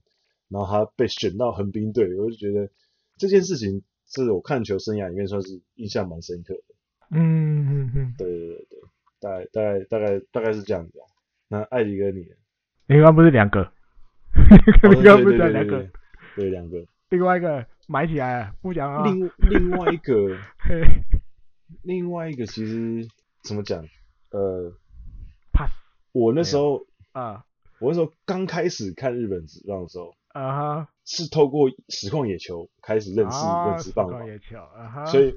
[0.49, 2.69] 然后他被选到横滨队，我就觉得
[3.17, 6.75] 这件事情是我看球生涯里面算是印象蛮深刻的。
[7.11, 8.79] 嗯嗯嗯，对对对对。
[9.19, 11.05] 大概大概大概大概是这样子啊。
[11.49, 12.21] 那艾迪跟你，
[12.87, 13.71] 你刚刚不是两个？
[14.89, 15.87] 你刚刚不是讲两个？
[16.35, 16.85] 对，两个。
[17.09, 19.03] 另外一个埋起来了，不讲啊。
[19.05, 20.37] 另另外一个，
[21.83, 23.07] 另外一个其实
[23.43, 23.81] 怎么讲？
[24.31, 24.73] 呃
[25.53, 25.71] ，pass。
[26.11, 27.45] 我那时候啊，
[27.79, 30.51] 我那时候刚开始看日本职棒的时候，啊
[30.83, 34.13] 哈，是透过实况野球开始认识日本职棒的。
[34.13, 35.05] 实况野球，啊哈。
[35.05, 35.33] 所以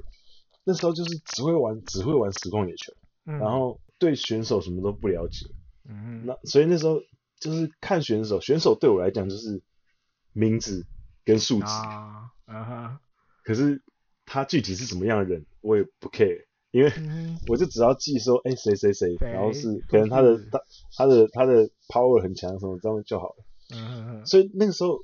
[0.65, 2.93] 那时候就是只会玩只会玩实况野球。
[3.31, 5.45] 嗯、然后对选手什么都不了解，
[5.87, 7.01] 嗯，那所以那时候
[7.39, 9.61] 就是看选手，选手对我来讲就是
[10.33, 10.85] 名字
[11.23, 13.01] 跟数字，啊，啊哈，
[13.43, 13.81] 可是
[14.25, 16.91] 他具体是什么样的人，我也不 care，因为
[17.47, 20.61] 我就只要记说，哎，谁谁谁，然后是可能他的他
[20.95, 23.45] 他的他的 power 很强什么这样就好了，
[23.75, 24.99] 嗯，所以那个时候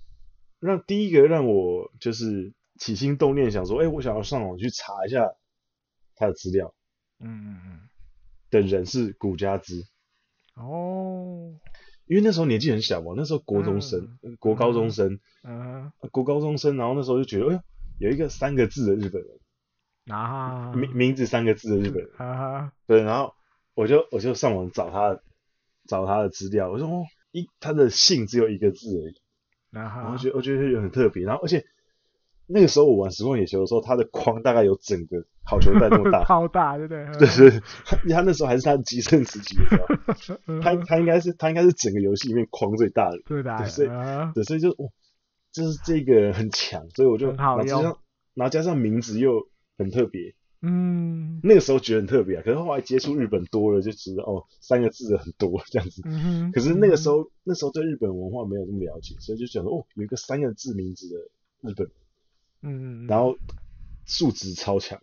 [0.59, 5.33] 让第一个让我就是起心动念想说，哎，我想要上网去查一下
[6.15, 6.73] 他的资料，
[7.19, 7.86] 嗯嗯嗯。
[8.49, 9.83] 的人是古家之
[10.55, 11.53] 哦，
[12.05, 17.61] 因为那时候年纪很小嘛，那时候国中生、嗯、国高中生，嗯，国高中生，然后那时候就觉得，哎呦，
[17.99, 23.33] 有一个三个字的日本人，啊，名名字三个字的日本人，啊，对，然后
[23.75, 25.19] 我就我就上网找他
[25.87, 29.21] 找他的资料，我说哦，一他的姓只有一个字而已，
[29.69, 31.65] 然后我觉得我觉得很特别，然后而且。
[32.49, 37.05] 那个时候我玩实况野球的时候，他的框大概有整个好球带那么大， 超大，对不对？
[37.19, 39.65] 对 对，他他那时候还是他的极盛时期的
[40.15, 43.87] 时候，他他应该是他应该是整个游戏里面框最大的，最大的，对，所以
[44.33, 44.89] 对，所以就哇，
[45.51, 47.97] 就是这个很强，所以我就然后加上
[48.33, 61.89] 然后加上名字又很特别，嗯，那个时候觉得很特别啊，可是后来接触日本多了，就觉得哦，三个字的很多这样子，嗯哼，可是那个时候那时候对日本文化没有这么了解，所以就觉得哦，有一个三个字名字的日本。
[62.61, 63.37] 嗯，然后
[64.05, 64.99] 素质超强，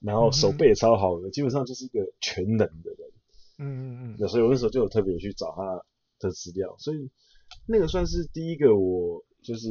[0.00, 2.98] 然后手背也超好的，嗯、基本上就是一个全能的人。
[3.58, 4.28] 嗯嗯嗯。
[4.28, 5.82] 所以我那时候就有特别去找他
[6.18, 7.10] 的资料，所以
[7.66, 9.68] 那个算是第一个我就是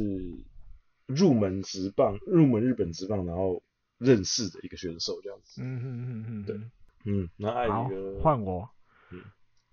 [1.06, 3.62] 入门直棒、入门日本直棒，然后
[3.98, 5.62] 认识的一个选手这样子。
[5.62, 6.60] 嗯嗯嗯嗯，对，
[7.04, 8.68] 嗯，那艾迪哥换我，
[9.12, 9.20] 嗯，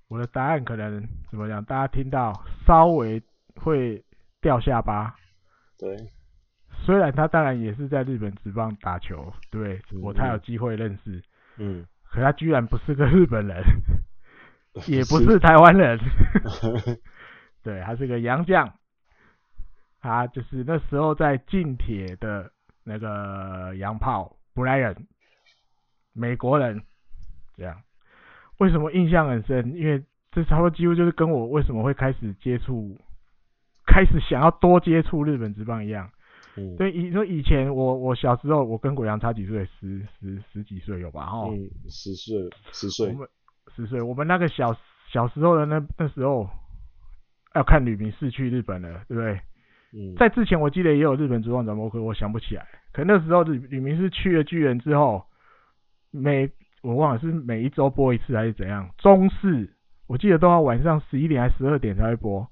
[0.10, 1.64] 我的答案可能怎么样？
[1.66, 2.34] 大家听到
[2.68, 3.24] 稍微
[3.56, 4.04] 会
[4.42, 5.16] 掉下巴。
[5.78, 5.98] 对。
[6.84, 11.22] 虽然他当然也是在日本职棒打球，对，我才有机会认识，
[11.58, 13.64] 嗯，可他居然不是个日本人，
[14.88, 16.00] 也不是台湾人，
[17.64, 18.74] 对，他是个洋将，
[20.02, 22.52] 他就是那时候在近铁的
[22.84, 25.08] 那个洋炮布莱恩，
[26.14, 26.82] 美国人，
[27.56, 27.82] 这样，
[28.58, 29.76] 为什么印象很深？
[29.76, 32.98] 因为这差不多几乎就是跟我为什么会开始接触，
[33.86, 36.10] 开始想要多接触日本职棒一样。
[36.58, 41.26] 嗯，对，以说以前我我小时候，我跟国阳差几岁，十十十几岁有吧？
[41.26, 43.28] 哈，嗯，十岁，十岁，我们
[43.76, 44.76] 十岁，我们那个小
[45.12, 46.50] 小时候的那那时候，
[47.56, 49.40] 要看吕明是去日本了，对不对？
[49.94, 52.68] 嗯，在之前我记得也有日本主棒转播，可我想不起来。
[52.94, 55.26] 可那时候吕吕明是去了巨人之后，
[56.12, 56.50] 每
[56.82, 59.74] 我忘了是每一周播一次还是怎样，中视
[60.08, 62.46] 我记得都要晚上十一点还是十二点才会播。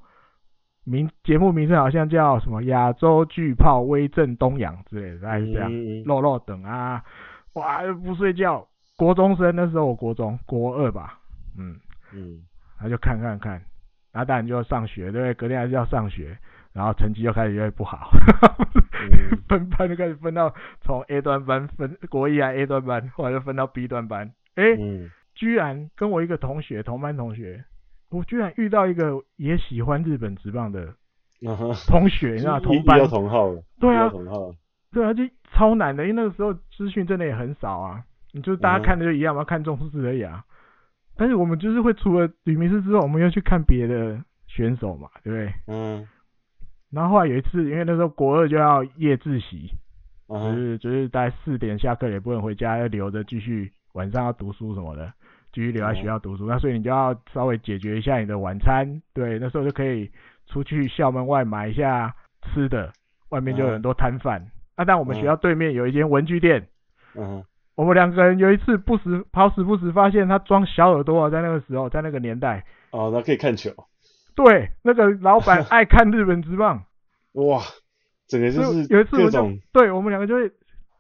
[0.90, 5.72] 名节目名称好像叫什么亚洲巨炮威震东洋之类的，大概是这样。
[6.06, 7.04] 肉肉等啊，
[7.54, 8.66] 哇，不睡觉。
[8.98, 11.20] 国中生那时候我国中国二吧，
[11.58, 11.80] 嗯
[12.12, 12.42] 嗯，
[12.78, 13.54] 他就看看看，
[14.12, 15.34] 然后当然就要上学，对不对？
[15.36, 16.38] 隔天还是要上学，
[16.74, 18.10] 然后成绩又开始越来越不好，
[19.10, 27.64] 嗯、 分班就开始分到从 A 段班分国一啊 A 段班，后来就分到 B 段班，哎、欸，嗯、居然跟我一个同学同班同学，
[28.10, 30.94] 我居然遇到一个也喜欢日本职棒的
[31.88, 34.54] 同学，你知道同班同号，对啊，同号，
[34.92, 38.04] 对啊，就超难的，因为那个时候资讯真的也很少啊。
[38.32, 40.44] 你就是大家看的就一样嘛，嗯、看中数字而已啊。
[41.18, 45.54] 但是我们就是会除了吕明师之后，我们又去看别的选手嘛，对不对？
[45.68, 46.08] 嗯。
[46.92, 49.72] 然后后来有一次，因为那时候国二就要夜自习，
[50.28, 55.12] 嗯、就是就是大概四点下课也不能回家，要留着继续晚上要读书什么的，
[55.52, 56.46] 继续留在学校读书。
[56.46, 60.12] 嗯、那所以你就要稍微解决一下你的晚餐，对，那时候就可以
[60.48, 62.14] 出去校门外买一下
[62.44, 62.92] 吃的，
[63.30, 64.52] 外面就有很多摊贩。
[64.78, 66.68] 那、但我们学校对面有一间文具店。
[67.16, 67.44] 嗯。
[67.76, 73.72] 我们两个人有一次不时跑死不时发现他装小耳朵啊，在那个时候，在那个年代哦，那可以看球。
[74.36, 76.84] 对，那个老板 爱看日本之棒。
[77.32, 77.62] 哇，
[78.28, 80.52] 整个就是有一次我就对我们两个就会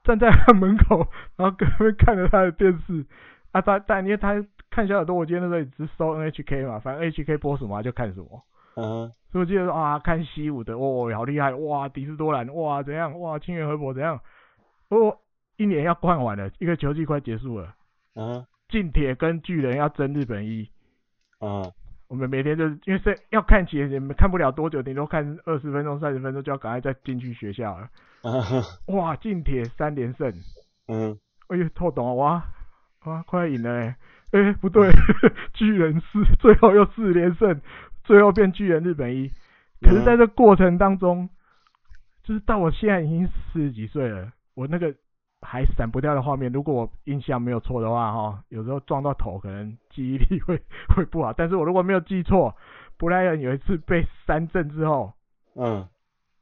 [0.05, 1.05] 站在他门口，
[1.35, 3.05] 然后隔壁看着他的电视
[3.51, 4.33] 啊，但但因为他
[4.69, 8.43] 看小耳朵，我记得那时候也只搜 NHK 嘛，反正 NHK 播什么他就看什么。
[8.75, 9.11] 嗯哼。
[9.31, 14.19] 所以我记得说啊，看西武的，哦，好厉害，哇，迪斯多兰，哇，怎样，哇，清源和博怎样，
[14.89, 15.17] 哦。
[15.57, 17.75] 一年要换完了，一个球季快结束了。
[18.15, 20.69] 啊，近铁跟巨人要争日本一。
[21.39, 21.67] 啊，
[22.07, 27.89] 我们每天就是因为是要看起也看不了多久，顶多看二十分钟、三十分钟就要赶快再进去学校了。
[28.21, 28.39] 啊，
[28.87, 30.33] 哇，近铁三连胜。
[30.87, 31.19] 嗯，
[31.49, 32.41] 哎呦，透懂了哇，
[33.05, 33.95] 哇，快要赢了哎，
[34.31, 34.89] 哎，不对，
[35.53, 37.61] 巨人四最后又四连胜，
[38.03, 39.29] 最后变巨人日本一。
[39.81, 41.29] 可是在这过程当中，
[42.23, 44.93] 就是到我现在已经四十几岁了，我那个。
[45.41, 50.61] 还闪不掉的画面，如果我印象没有错的话，哈，有时候撞到头，可能记忆力会
[50.93, 51.31] 会不好。
[51.31, 52.53] 但是我如果没有记错，
[52.97, 55.13] 布莱恩有一次被三振之后，
[55.55, 55.87] 嗯，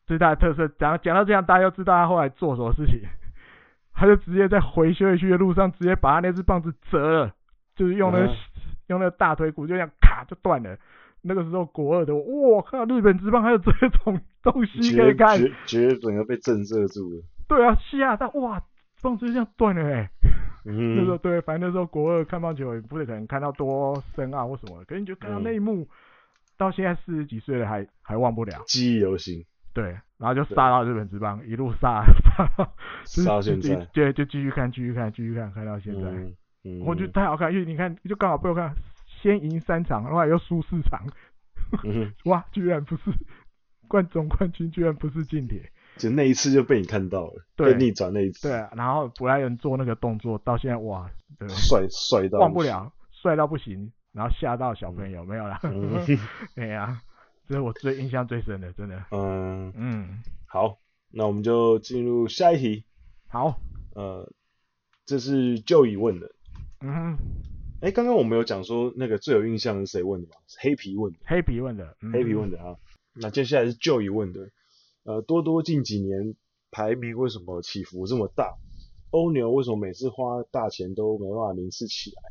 [0.07, 2.99] 最大的特色，讲讲到这样，大家就知道他后来做什么事情。
[3.99, 7.33] 他就直接在回休息区的路上，直接把他那只棒子折了，
[7.75, 8.35] 就是用那个、嗯、
[8.89, 10.77] 用那个大腿骨，就这样咔就断了。
[11.23, 17.23] 那个时候国二的，哇靠，日本职棒还有这种东西可以看，觉觉得整个被震慑住了。
[17.47, 18.61] 对啊，吓到哇！
[19.01, 20.09] 棒子就这样断了哎、欸，
[20.65, 25.87] 嗯，那时候对，反正那时候国二看棒球也不是可能看到多深奥或什么，可是你就看到那一幕，嗯、
[26.57, 29.45] 到现在四十几岁了还还忘不了，记忆犹新。
[29.77, 32.01] 对，然后就杀到日本职棒，一路杀
[32.35, 32.73] 杀到，
[33.05, 36.33] 杀到现在，对，就继续看，继续看，继续看，看到现在，嗯
[36.63, 38.73] 嗯、我觉得太好看，因为你看，就刚好被我看，
[39.05, 40.99] 先赢三场，然后来又输四场，
[41.83, 43.03] 嗯、 哇，居然不是
[43.87, 45.71] 冠总冠军，居然不是近铁。
[45.97, 48.49] 就那一次就被你看到了，对被逆转那一次。
[48.49, 51.07] 对，然后布莱恩做那个动作，到现在哇，
[51.49, 55.59] 帅帅到忘不了，帅到不行，然后吓到小朋友、嗯、没有啦。
[56.55, 57.01] 对 呀、啊，
[57.47, 59.05] 这是我最印象最深的，真的。
[59.11, 60.79] 嗯嗯，嗯好，
[61.11, 62.83] 那我们就进入下一题。
[63.27, 63.61] 好，
[63.95, 64.29] 呃，
[65.05, 66.29] 这是 Joey 问的。
[66.81, 67.17] 嗯哼，
[67.79, 70.33] 哎，刚刚我们有讲说那个最有印象是谁问的吗？
[70.59, 71.19] 黑皮问的。
[71.23, 72.75] 黑皮问的，嗯、黑皮问的啊。
[73.13, 74.49] 那接下来是 Joey 问的。
[75.03, 76.35] 呃，多多近几年
[76.69, 78.57] 排名为什么起伏这么大？
[79.11, 82.23] 欧牛为什么每次花大钱都没办法名次起来？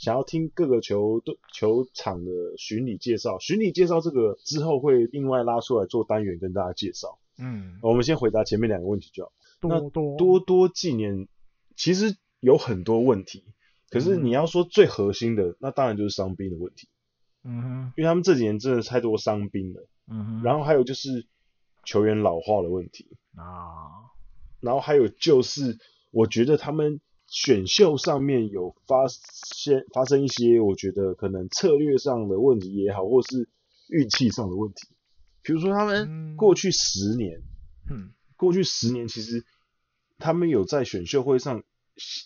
[0.00, 7.18] 想要听各个球队球场的巡礼介绍，巡礼介绍这个之后会另外拉出来做单元跟大家介绍。
[7.36, 9.32] 嗯，我们先回答前面两个问题就好。
[9.60, 11.28] 多多那多多纪念
[11.76, 13.44] 其实有很多问题，
[13.90, 16.88] 可是你要说最核心的，嗯、那当然就是伤兵的问题。
[17.44, 19.86] 嗯哼，因为他们这几年真的太多伤兵了。
[20.08, 21.26] 嗯哼，然后还有就是。
[21.82, 24.12] 球员老化的问题啊，
[24.60, 25.78] 然后还有就是，
[26.10, 27.00] 我觉得他们
[27.30, 33.48] 选秀上面有发现发生一些，我觉得可能策略上的问题也好，或是
[33.88, 34.88] 运气上的问题。
[35.40, 37.40] 比如说他们过去十年，
[37.88, 39.46] 嗯，过去十年其实
[40.18, 41.64] 他们有在选秀会上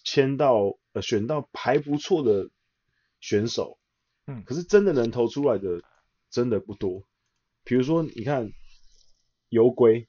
[0.05, 2.51] 签到呃选到还不错的
[3.21, 3.79] 选手，
[4.27, 5.83] 嗯，可是真的能投出来的
[6.31, 7.05] 真的不多。
[7.63, 8.51] 比如说你看。
[9.51, 10.09] 游归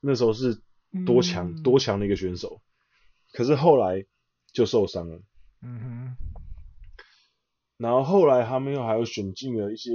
[0.00, 0.60] 那时候是
[1.06, 2.60] 多强、嗯、多强的一个选手，
[3.32, 4.04] 可是后来
[4.54, 5.20] 就受伤了。
[5.60, 6.16] 嗯哼。
[7.76, 9.90] 然后后来他们又还有选进了一些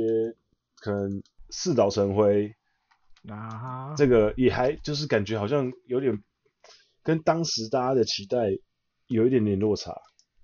[0.76, 2.54] 可能四岛成辉，
[3.28, 6.22] 啊哈，这个也还就是感觉好像有点
[7.02, 8.52] 跟当时大家的期待
[9.08, 10.00] 有一点点落差。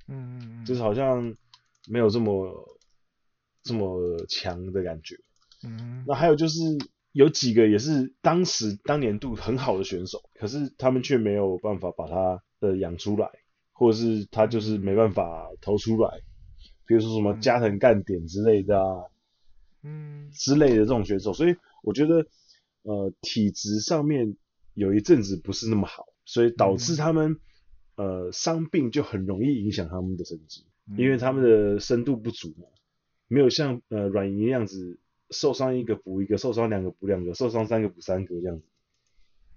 [0.08, 0.66] 嗯嗯。
[0.66, 1.36] 就是好像
[1.88, 2.80] 没有这么
[3.62, 5.16] 这么强的感觉。
[5.64, 6.04] 嗯。
[6.08, 6.56] 那还有就是。
[7.16, 13.30] 有几个也是当时当年度很好的选手，可是他们却没有办法把他的养出来，
[13.76, 16.22] 或者是他就是没办法投出来。
[16.88, 19.04] 比如说什么加藤干点之类的啊，
[19.84, 22.26] 嗯，之类的这种选手，所以我觉得
[22.84, 24.36] 呃体质上面
[24.76, 27.40] 有一阵子不是那么好，所以导致他们、
[27.96, 32.68] 嗯、呃伤病就很容易影响他们的成绩，嗯、因为他们的深度不足嘛，
[33.28, 35.00] 没有像呃软银那样子
[35.32, 38.66] 受伤一个补一个，受伤两个补两个，受伤三个补三个这样子，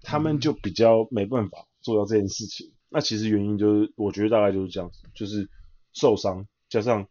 [0.01, 2.71] 他们就比较没办法做到这件事情。
[2.89, 5.49] 那其实原因就是，我觉得大概就是这样子，就是
[5.93, 7.07] 受伤加上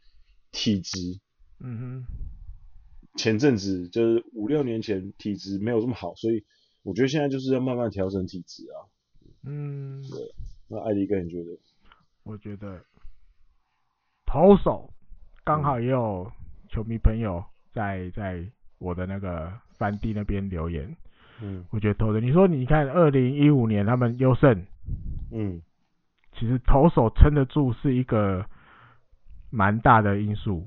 [0.50, 0.98] 体质。
[1.60, 2.04] 嗯哼。
[3.16, 6.44] 前阵子就是五六年前体质没有这么好，所以
[6.84, 8.76] 我觉得现在就是要慢慢调整体质啊。
[9.44, 10.00] 嗯。
[10.08, 10.34] 对。
[10.68, 11.58] 那艾迪哥你觉得？
[12.22, 12.84] 我觉得
[14.26, 14.92] 投手
[15.44, 16.30] 刚好也有
[16.68, 17.42] 球迷朋友
[17.72, 18.46] 在在
[18.78, 20.96] 我的那个翻地那边留言。
[21.40, 21.64] 嗯。
[21.70, 24.64] 我觉得投的，你说你看二零一五年他们优胜。
[25.32, 25.60] 嗯。
[26.38, 28.44] 其实投手撑得住是一个
[29.50, 30.66] 蛮大的因素。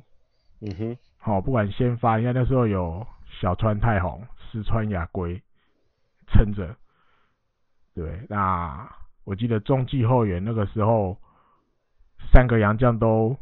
[0.60, 3.07] 嗯哼，好，不管先发，因为那时候有
[3.39, 5.41] 小川太宏、石川雅规
[6.27, 6.76] 撑着。
[7.95, 8.88] 对，那
[9.23, 11.18] 我记得中继后援那个时候，
[12.31, 13.38] 三个洋将都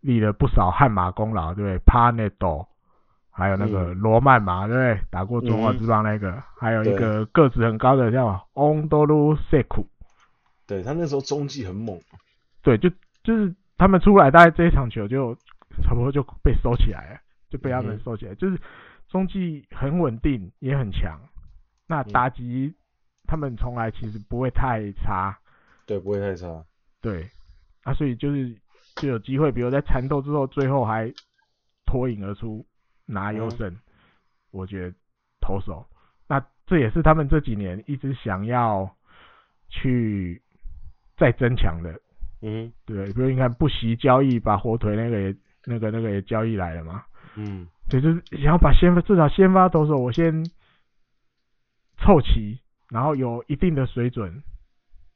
[0.00, 1.78] 立了不少汗马功劳，对不对？
[1.78, 2.68] 帕内多，
[3.30, 5.00] 还有那个罗曼马，对不对？
[5.10, 9.86] 打过中华之棒那个，嗯、还有一个个子很高的叫翁多鲁塞库。
[10.66, 12.00] 对，他那时候中继很猛，
[12.62, 12.88] 对，就
[13.22, 15.34] 就是他们出来，大概这一场球就
[15.82, 17.20] 差不多就被收起来了，
[17.50, 18.58] 就被他们收起来，嗯、就是
[19.08, 21.20] 中继很稳定，也很强。
[21.86, 22.74] 那打击、嗯、
[23.26, 25.38] 他们从来其实不会太差，
[25.84, 26.64] 对，不会太差，
[27.02, 27.28] 对，
[27.82, 28.56] 啊，所以就是
[28.96, 31.12] 就有机会，比如在缠斗之后，最后还
[31.84, 32.64] 脱颖而出
[33.04, 33.80] 拿优胜，嗯、
[34.50, 34.96] 我觉得
[35.42, 35.86] 投手，
[36.26, 38.96] 那这也是他们这几年一直想要
[39.68, 40.40] 去。
[41.16, 41.94] 再增强的，
[42.42, 47.04] 嗯，对，比如你看不惜交易，把火腿那个也那个那个也交易来了嘛，
[47.36, 50.44] 嗯，对，就是想要把先发至少先发投手我先
[51.98, 52.58] 凑齐，
[52.90, 54.42] 然后有一定的水准，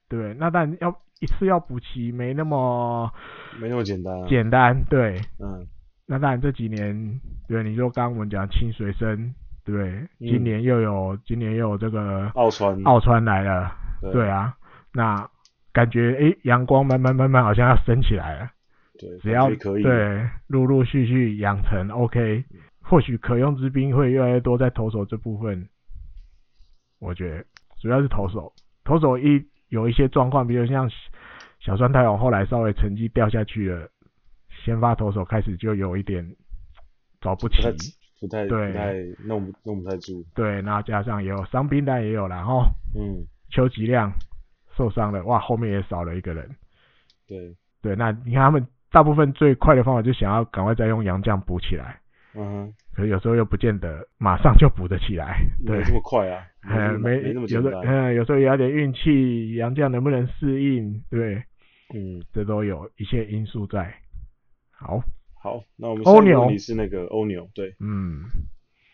[0.09, 3.13] 对，那当然要一次要补齐没那么
[3.61, 5.67] 没那么简单，简单，对，嗯，
[6.07, 9.35] 那当然这几年，对，你说刚刚我们讲清水生，
[9.65, 12.81] 对，今年又有、嗯、今年又有这个奥川。
[12.85, 14.57] 奥川来了，对，对啊，
[14.93, 15.29] 那。
[15.79, 18.51] 感觉哎，阳光慢慢慢慢好像要升起来了。
[18.99, 22.45] 对，只要可以对，陆陆续续养成 OK，
[22.83, 25.69] 或许可用之兵会越来越多在投手这部分。
[26.99, 27.45] 我觉得
[27.81, 28.53] 主要是投手，
[28.83, 30.91] 投手一有一些状况，比如像
[31.61, 33.89] 小川泰弘后来稍微成绩掉下去了，
[34.65, 36.27] 先发投手开始就有一点
[37.21, 37.63] 找不齐，
[38.21, 38.95] 不太对，不太
[39.25, 40.25] 弄不弄不太住。
[40.35, 42.65] 对，然后加上也有伤兵但也有然后。
[42.97, 44.13] 嗯，邱吉亮。
[44.79, 46.49] 受伤了，哇，后面也少了一个人。
[47.27, 47.53] 对
[47.83, 52.01] 对，那你看他们大部分最快的方法就想要赶快再用洋将补起来。
[52.35, 52.73] 嗯。
[52.95, 55.41] 可是有时候又不见得马上就补得起来。
[55.67, 56.47] 对， 没这么快啊。
[56.63, 57.61] 嗯，没，没那么有
[58.13, 61.03] 有时候也有点运气，洋将能不能适应？
[61.11, 61.43] 对。
[61.93, 63.93] 嗯，这都有一些因素在。
[64.71, 65.03] 好。
[65.41, 67.75] 好，那我们欧牛，你是那个欧牛，对。
[67.81, 68.23] 嗯。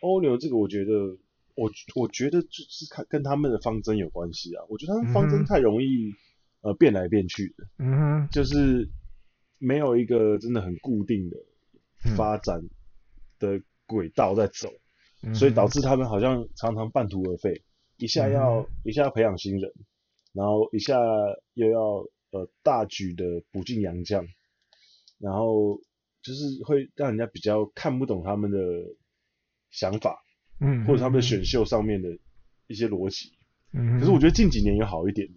[0.01, 1.15] 欧牛这个我觉得。
[1.55, 6.13] 我我觉得就是看跟他们的方针有关系啊，我觉得他们方针太容易、嗯、
[6.61, 8.89] 呃变来变去的，就是
[9.57, 11.37] 没有一个真的很固定的
[12.15, 12.61] 发展
[13.39, 14.69] 的轨道在走，
[15.23, 17.63] 嗯、所以导致他们好像常常半途而废，
[17.97, 19.71] 一下要、嗯、一下要培养新人，
[20.33, 20.99] 然后一下
[21.53, 24.27] 又要呃大举的补进洋将，
[25.19, 25.79] 然后
[26.21, 28.57] 就是会让人家比较看不懂他们的
[29.71, 30.24] 想法。
[30.59, 32.17] 嗯，或者他们的选秀上面的
[32.67, 33.33] 一些逻辑，
[33.73, 35.29] 嗯，可是我觉得近几年有好一点，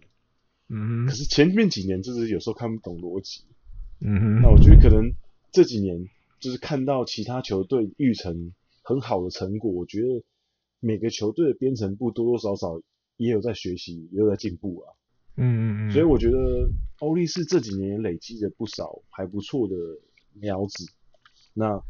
[0.69, 3.45] 嗯，可是前面几年就是有时候看不懂逻辑，
[4.01, 5.13] 嗯，那我觉得可能
[5.51, 6.09] 这几年
[6.39, 10.23] 就是看到其他球队育成很好的成果，我觉得
[10.79, 12.81] 每个球队的编程部多多少少
[13.17, 14.95] 也有在学习，也有在进步啊，
[15.37, 16.71] 嗯嗯嗯，所以我觉得
[17.01, 19.75] 欧力士这几年累积了不少还不错的
[20.35, 20.87] 苗子，
[21.53, 21.83] 那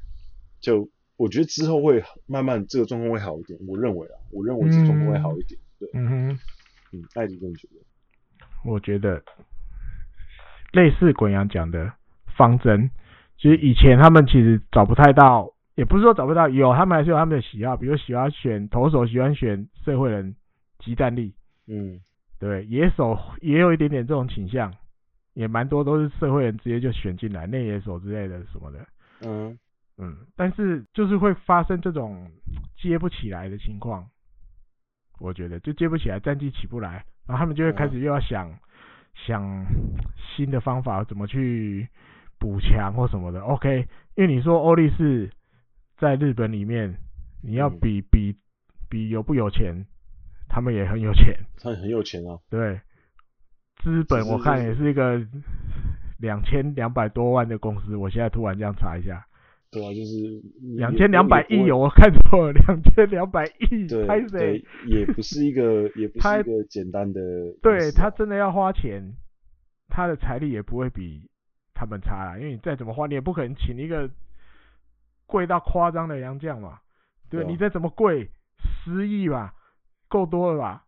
[0.60, 0.88] 就。
[1.18, 6.38] 我觉得之后会慢慢这个状况会好一点，我认为啊，我认为这状况会好一点，嗯、对，嗯哼，
[6.92, 7.74] 嗯，艾迪怎么觉得？
[8.64, 9.20] 我觉得
[10.72, 11.92] 类似滚阳讲的
[12.36, 12.88] 方针，
[13.36, 20.36] 其实以前他们其实找不太到，也不是说找不到，有他们还是有他们的喜好，比如喜欢选投手，喜欢选社会人，
[20.78, 21.34] 集战力，
[21.66, 22.00] 嗯，
[22.38, 24.72] 对，野手也有一点点这种倾向，
[25.34, 28.86] 也蛮多都是社会人直接就选进来，内野手之类的什么的，
[29.22, 29.58] 嗯。
[29.98, 32.30] 嗯，但是就是会发生这种
[32.76, 34.06] 接不起来的情况，
[35.18, 38.58] 我觉得就接不起来，战绩起不来，然后他们就会开始又要想、嗯、
[39.26, 39.66] 想
[40.16, 41.88] 新的方法，怎么去
[42.38, 43.88] 补强或什么的，OK。
[44.14, 45.30] 因为你说欧力士
[45.96, 46.96] 在日本里面，
[47.42, 48.36] 你要比、嗯、比
[48.88, 49.84] 比有不有钱，
[50.48, 52.38] 他们也很有钱，他很有钱啊。
[52.48, 52.80] 对，
[53.82, 55.20] 资本我看也是一个
[56.18, 57.96] 两千两百多万的公司。
[57.96, 59.26] 我现在突然这样查一下，
[59.70, 60.42] 对啊，就是
[60.76, 69.14] 两千两百亿，我看错了，两千两百亿，对对，也不是一个，也不是一个简单的、啊，对他真的要花钱。
[69.90, 71.30] 他的财力也不会比
[71.72, 74.08] 他们差啦，因为你再怎么花，你也不可能请一个
[75.24, 76.78] 贵到夸张的洋将嘛。
[77.30, 78.28] 对，你再怎么贵，
[78.58, 79.54] 十亿吧，
[80.06, 80.84] 够多了吧？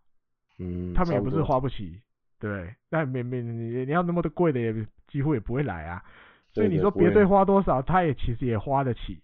[0.58, 2.02] 嗯，他们也不是花不起，
[2.38, 2.74] 对。
[2.90, 6.04] 那没没你你要那么的贵的也几乎也不会来啊。
[6.52, 9.22] 所以你说别队花多少，他也其实也花得起。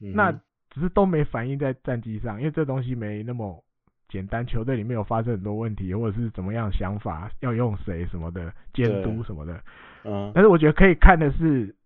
[0.00, 0.32] 嗯，那
[0.70, 3.64] 只是都没反映在战绩上，因为这东西没那么。
[4.10, 9.62] 简单，球队里面有发生很多问题，或者是怎么样想法，要用谁什么的监督什么的。
[10.02, 10.32] 嗯。
[10.34, 11.76] 但是我觉得可以看的是，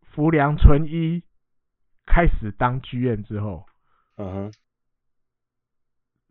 [0.00, 1.22] 福良纯一
[2.06, 3.66] 开始当剧院之后，
[4.16, 4.52] 嗯哼，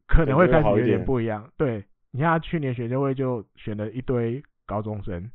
[0.07, 1.51] 可能会开始有点不一样。
[1.55, 5.29] 对，你看他去年选秀会就选了一堆高中生，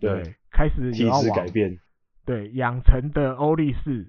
[0.00, 1.78] 对，对开始也要往改变，
[2.30, 4.06] 对养成的欧力士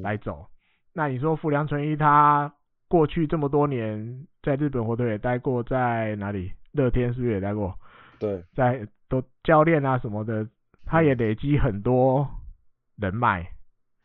[0.00, 0.46] 来走。
[0.48, 0.50] 嗯、
[0.92, 2.54] 那你说福良纯一他？
[2.86, 6.52] 过去这么多年，在日本火腿也待过，在哪里？
[6.70, 7.76] 乐天是不是也待过？
[8.20, 10.46] 对，在都教练啊什么的，
[10.86, 12.28] 他也累积很多
[12.96, 13.44] 人脉。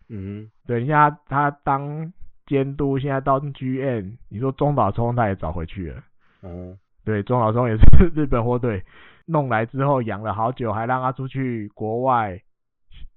[0.10, 2.12] 嗯，等一下他，他当
[2.48, 6.04] 监督，现在当 GM，你说中岛聪他也找回去了。
[6.42, 6.76] 嗯，
[7.06, 7.84] 对，中岛聪也是
[8.16, 8.84] 日本火腿
[9.28, 12.42] 弄来之后养了好久，还让他出去国外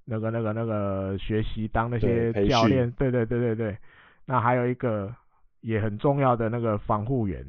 [0.07, 2.91] 那个那个那个学习当那些教练。
[2.93, 3.77] 对对对对对，
[4.25, 5.15] 那还有一个。
[5.63, 7.45] 也很重要的那个防护员，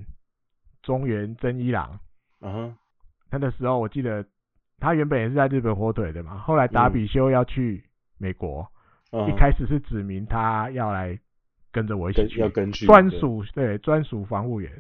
[0.81, 1.99] 中原真一郎，
[2.41, 2.75] 嗯哼，
[3.29, 4.25] 他的时候我记得
[4.79, 7.83] 他原本也是在日本火腿的嘛，后来达比修要去
[8.17, 8.67] 美国，
[9.11, 11.19] 嗯、一开始是指明他要来
[11.71, 14.71] 跟着我一起去，要跟去专属对专属防护员，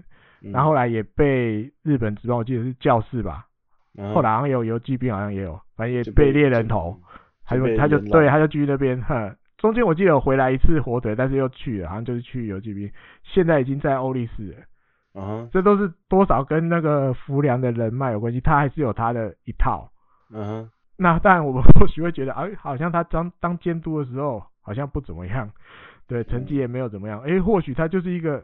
[0.41, 3.45] 嗯、然后后来也被日本职棒我记得是教士吧，
[3.97, 6.99] 嗯、后来好像有游击兵好像也有，反正也被猎人头，
[7.47, 9.35] 他就他就对他就继续那边哼。
[9.57, 12.91] 中间我记得有回来一次火腿，但是又去了，好像就是去游击兵。
[13.23, 14.57] 现在已经在欧力士了。
[15.15, 19.89] 嗯，这都是多少跟那个福良的人脉有关系，他还是有他的一套。
[20.31, 25.49] 嗯，那当然我们 或许会觉得，哎，好像他当当监督的时候好像不怎么样，
[26.07, 27.19] 对，成绩也没有怎么样。
[27.21, 28.43] 哎，或许他就是一个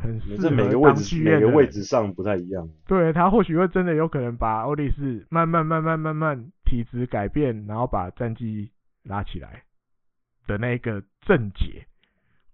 [0.00, 0.64] 很适合当 GM 的。
[0.64, 2.68] 每个位置每个位置上不太一样。
[2.86, 8.70] 对，他或许会真的有可能把欧力士慢慢慢慢慢慢体质改变，然后把战绩
[9.02, 9.64] 拉起来。
[10.46, 11.84] 的那个症结，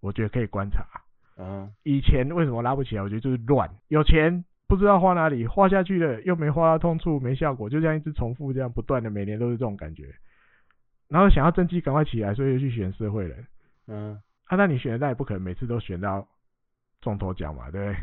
[0.01, 0.85] 我觉得可以观察。
[1.39, 3.03] 嗯，以前为什么拉不起来？
[3.03, 10.13] 我觉得就是乱，有钱不知道花哪里，花下去了又没花到痛处，没效果，就这样一直重复，这样不断的，每年都是这种感觉。
[11.09, 13.47] 然后想要政绩赶快起来，所以就去选社会人。
[13.87, 16.27] 嗯，啊，那你选的那也不可能每次都选到
[17.05, 17.97] 中头奖嘛，对不对？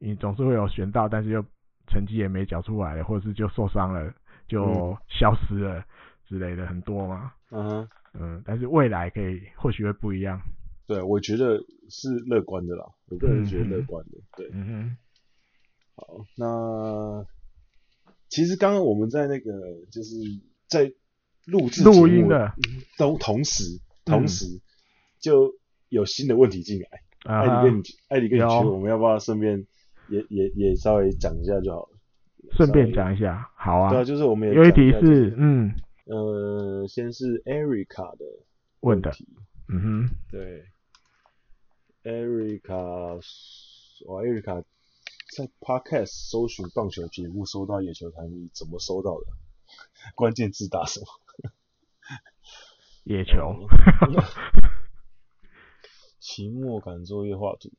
[0.00, 1.42] 你总是会有选到，但是又
[1.86, 4.12] 成绩也没缴出来，或者是就受伤了，
[4.48, 5.82] 就消失了
[6.28, 7.32] 之类的，很多嘛。
[7.50, 7.88] 嗯。
[8.16, 10.40] 嗯，但是未来可以或许会不一样。
[10.86, 11.58] 对，我觉得
[11.88, 14.18] 是乐观的啦，我个人觉得乐观的。
[14.18, 14.96] 嗯、对，嗯哼。
[15.96, 16.06] 好，
[16.36, 17.26] 那
[18.28, 19.50] 其实刚刚我们在那个
[19.90, 20.14] 就是
[20.68, 20.92] 在
[21.46, 22.52] 录制录音的
[22.98, 23.64] 都同时
[24.04, 24.60] 同时
[25.20, 25.52] 就
[25.88, 26.88] 有新的问题进来。
[27.24, 29.66] 嗯、艾迪跟你艾迪跟你去，我们要不要顺便
[30.08, 31.88] 也也也稍微讲一下就好了？
[32.52, 33.90] 顺便讲一下，好啊。
[33.90, 35.74] 对啊，就是我们也有一题是嗯。
[36.06, 38.26] 呃，先是 Erica 的
[38.80, 39.26] 问题，
[39.68, 40.66] 问嗯哼，对
[42.02, 43.16] ，Erica，
[44.04, 44.62] 哇，Erica
[45.34, 49.26] 在 Podcast 搜寻棒球节目，搜到野球台迷怎么搜到的？
[50.14, 51.06] 关键字打什么？
[53.04, 53.66] 野球。
[56.24, 57.70] 期末赶作业画图，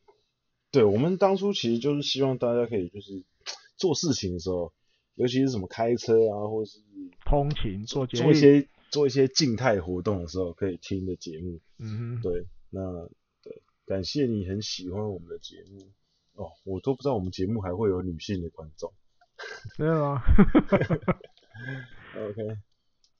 [0.69, 3.23] 对，我们当初其实就是希望大家可以就是
[3.75, 4.71] 做事情的时候。
[5.17, 6.77] 尤其是什么开车啊，或是
[7.23, 11.61] 通勤做做一些做一些静态活动的时候，可以听的节目。
[11.77, 12.81] 嗯哼，对，那
[13.41, 15.87] 对，感谢你很喜欢我们的节目
[16.33, 18.91] 哦，我都不知道我们节目还会有女性的观众。
[19.79, 20.21] 没有啊。
[22.19, 22.57] OK，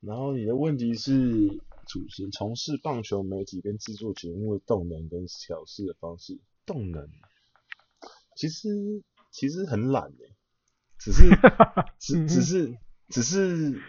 [0.02, 6.40] 然后你的问题是，主持从事棒球媒体跟制作节目的动能跟调试的方式。
[6.66, 7.08] 动能，
[8.36, 8.70] 其实
[9.32, 10.36] 其实很懒诶。
[10.98, 11.30] 只是，
[12.00, 12.78] 只只是，
[13.10, 13.82] 只是，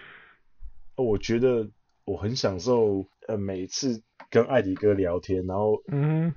[0.97, 1.71] 我觉得
[2.05, 6.35] 我很享受，呃，每一次跟艾迪哥聊天，然后，嗯，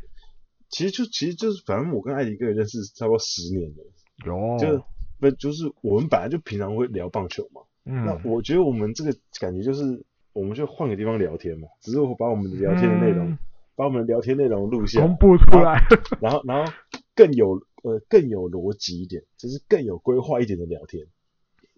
[0.70, 3.84] 其实就其实就是，反正我跟艾迪哥也认识差不多十年了，
[4.26, 4.86] 有，就
[5.20, 10.06] 不就是我们本来就平常会聊棒球嘛，嗯，那我觉得我们这个感觉就是，
[10.40, 13.38] 我们就换个地方聊天嘛，只是我把我们聊天的内容，嗯、
[13.76, 15.86] 把我们聊天内容录下，公布出来，
[16.22, 16.72] 然后然后
[17.14, 21.06] 更有呃更有逻辑一点，就是更有规划一点的聊天。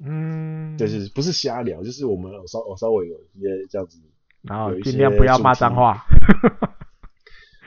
[0.04, 4.00] 嗯，就是不是瞎聊，就是我们稍我稍微有一些这样子，
[4.44, 6.06] 然后尽量不要骂脏话。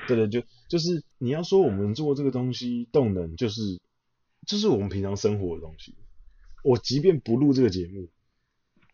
[0.07, 3.81] 对对，就就是你要说我们做这个东西动能，就是
[4.47, 5.95] 就是我们平常生活的东西。
[6.63, 8.09] 我即便不录这个节目，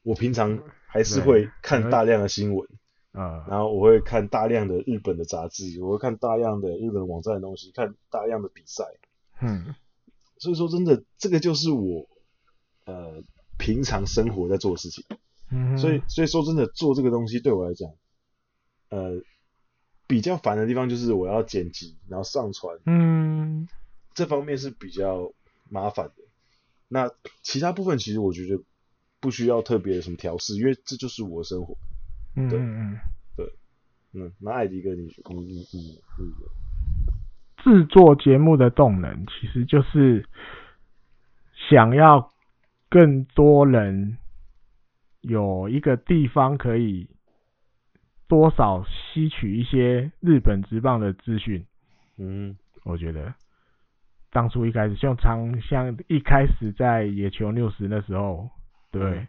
[0.02, 2.68] 我平常还是会看大量的新闻，
[3.12, 8.84] 啊，然后我会看大量的日本的杂志，我会看大量的日本网站的东西，看大量的比赛。
[9.40, 9.74] 嗯，
[10.38, 12.08] 所以说真的，这个就是我。
[12.86, 13.22] 呃，
[13.56, 15.04] 平常生活在做的事情，
[15.52, 17.88] 嗯，所以所以说真的做这个东西对我来讲，
[18.88, 19.22] 呃，
[20.08, 23.68] 比较烦的地方就是我要剪辑，然后上传，嗯，
[24.14, 25.32] 这方面是比较
[25.68, 26.14] 麻烦的。
[26.88, 27.12] 那
[27.44, 28.60] 其他部分其实我觉得
[29.20, 31.76] 不需要特别的什么调试，因为这就是我的生活。
[32.36, 32.98] 嗯对嗯
[33.36, 33.46] 对，
[34.14, 36.02] 嗯，那艾迪哥你你你你你，
[37.62, 40.26] 制作节目的动能其实就是
[41.68, 42.32] 想要。
[42.92, 44.18] 更多人
[45.20, 47.08] 有一个地方可以
[48.26, 51.64] 多少吸取一些日本职棒的资讯，
[52.16, 53.32] 嗯，我觉得
[54.32, 58.50] 当初一开始像常像一开始在野球 news 那时候，
[58.90, 59.28] 对，嗯、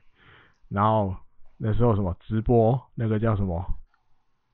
[0.69, 1.15] 然后
[1.57, 3.63] 那时候什么直播那个叫什么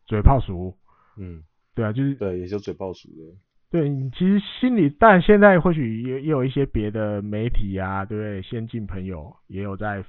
[0.05, 0.75] 嘴炮鼠，
[1.17, 1.43] 嗯，
[1.75, 3.38] 对啊，就是对，也就嘴炮鼠的。
[3.69, 8.41] 对，其实心里，但现在或许也也有一些别的媒体啊，对不对？
[8.41, 10.03] 先进朋友也有在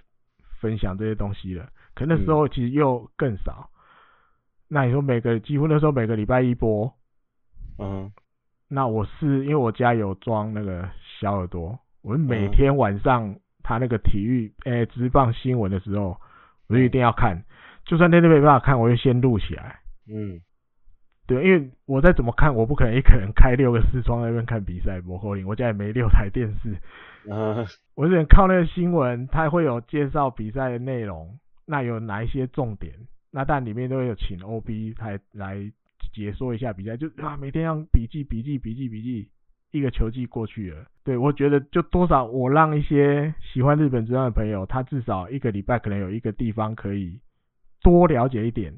[0.61, 3.69] 分享这些东西了，可那时候其实又更少。
[3.73, 3.75] 嗯、
[4.69, 6.93] 那你说每个几乎那时候每个礼拜一播，
[7.79, 8.13] 嗯，
[8.69, 10.89] 那我是因为我家有装那个
[11.19, 13.35] 小耳朵，我每天晚上
[13.69, 16.19] 他那个体育诶直棒新闻的时候，
[16.69, 17.45] 我就一定要看，嗯、
[17.85, 19.81] 就算那天没办法看，我就先录起来，
[20.11, 20.41] 嗯。
[21.27, 24.99] 对，因为我再怎么看，我不可能一个人开六个视窗在那边看比赛。
[25.03, 26.73] 摩扣林，我家也没六台电视，
[27.31, 32.95] 啊，我只能靠那个新闻，它会有介绍比赛的内容，那有哪一些重点？
[33.31, 35.71] 那但里面都会有请 OB 来来
[36.15, 39.29] 解说一下比赛，就啊每天要笔记笔记笔记笔记，
[39.71, 40.87] 一个球季过去了。
[41.09, 47.19] 对，我觉得就多少我让一些喜欢日本职棒的朋友，他至少一个礼拜可能有一个地方可以
[47.83, 48.75] 多了解一点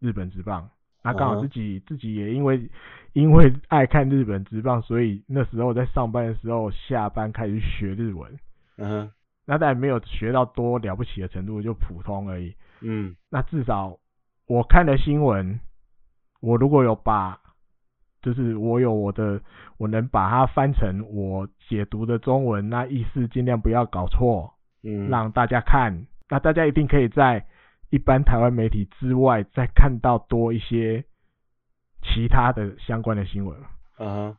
[0.00, 0.70] 日本职棒。
[1.02, 1.88] 那刚好自己、uh huh.
[1.88, 2.70] 自己也因为
[3.12, 8.38] 因为爱看日本职棒，所以那时候在上班的时候下班开始学日文。
[8.78, 9.10] 嗯、uh.
[9.44, 12.54] 那但没有学到多了不起的程度，就普通而已。
[12.80, 13.16] 嗯、uh，huh.
[13.30, 13.98] 那至少
[14.46, 15.60] 我看的新闻，
[16.40, 17.38] 我如果有把，
[18.22, 19.40] 就是我有我的，
[19.76, 24.54] 我能把它翻成我解读的中文，那意思尽量不要搞错。
[24.82, 25.10] 嗯、uh，huh.
[25.10, 27.44] 让大家看，那大家一定可以在。
[27.90, 31.04] 一般台湾媒体之外，再看到多一些
[32.00, 33.54] 其他的相关的新闻。
[33.98, 34.36] 啊、uh，huh.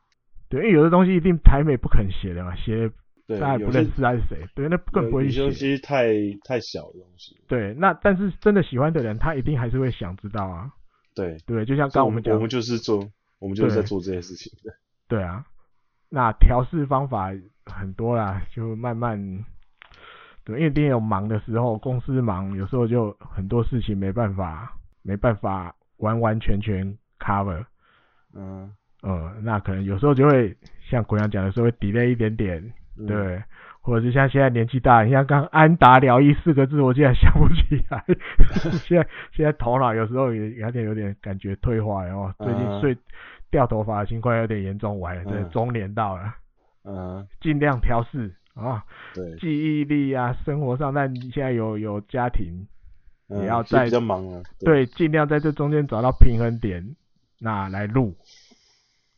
[0.50, 2.90] 对，因为有的东西一定台美不肯写的嘛，写
[3.28, 5.40] 对大家也不认识他是谁，对，那更不会写。
[5.40, 6.08] 有些太
[6.44, 7.38] 太小的东西。
[7.48, 10.72] 对，那但是真的喜欢的人，他一定还是会想知道啊。
[11.14, 13.08] 对对，就像刚我们讲，我们就是做，
[13.44, 14.74] 我们就是在做这些事情的。
[15.10, 15.44] 对啊，
[16.08, 17.30] 那调试方法
[17.66, 19.44] 很多啦，就慢慢。
[20.46, 27.66] 对，因为店有忙的时候，公司忙，有时候就很多事情没办法，没办法完完全全 cover。
[28.34, 30.56] 嗯，呃，那可能有时候就会
[30.90, 33.44] 像国阳讲的时候会 delay 一点点，嗯、对，
[33.80, 38.04] 或者是像现在年纪大，你像刚安达疗医四个字，我竟然想不起来。
[38.84, 42.98] 现在现在头脑有时候也有点有点感觉退化，然后最近睡、嗯、
[43.54, 46.36] 掉头发的情况有点严重，我还真的中年到了，
[46.86, 48.34] 嗯，尽量调试。
[48.56, 52.68] 啊，对，记忆力啊，生活上，但你现在有有家庭，
[53.28, 56.96] 嗯、也要在比较忙啊，对，尽量在这中间找到平衡点，
[57.40, 58.16] 那来录，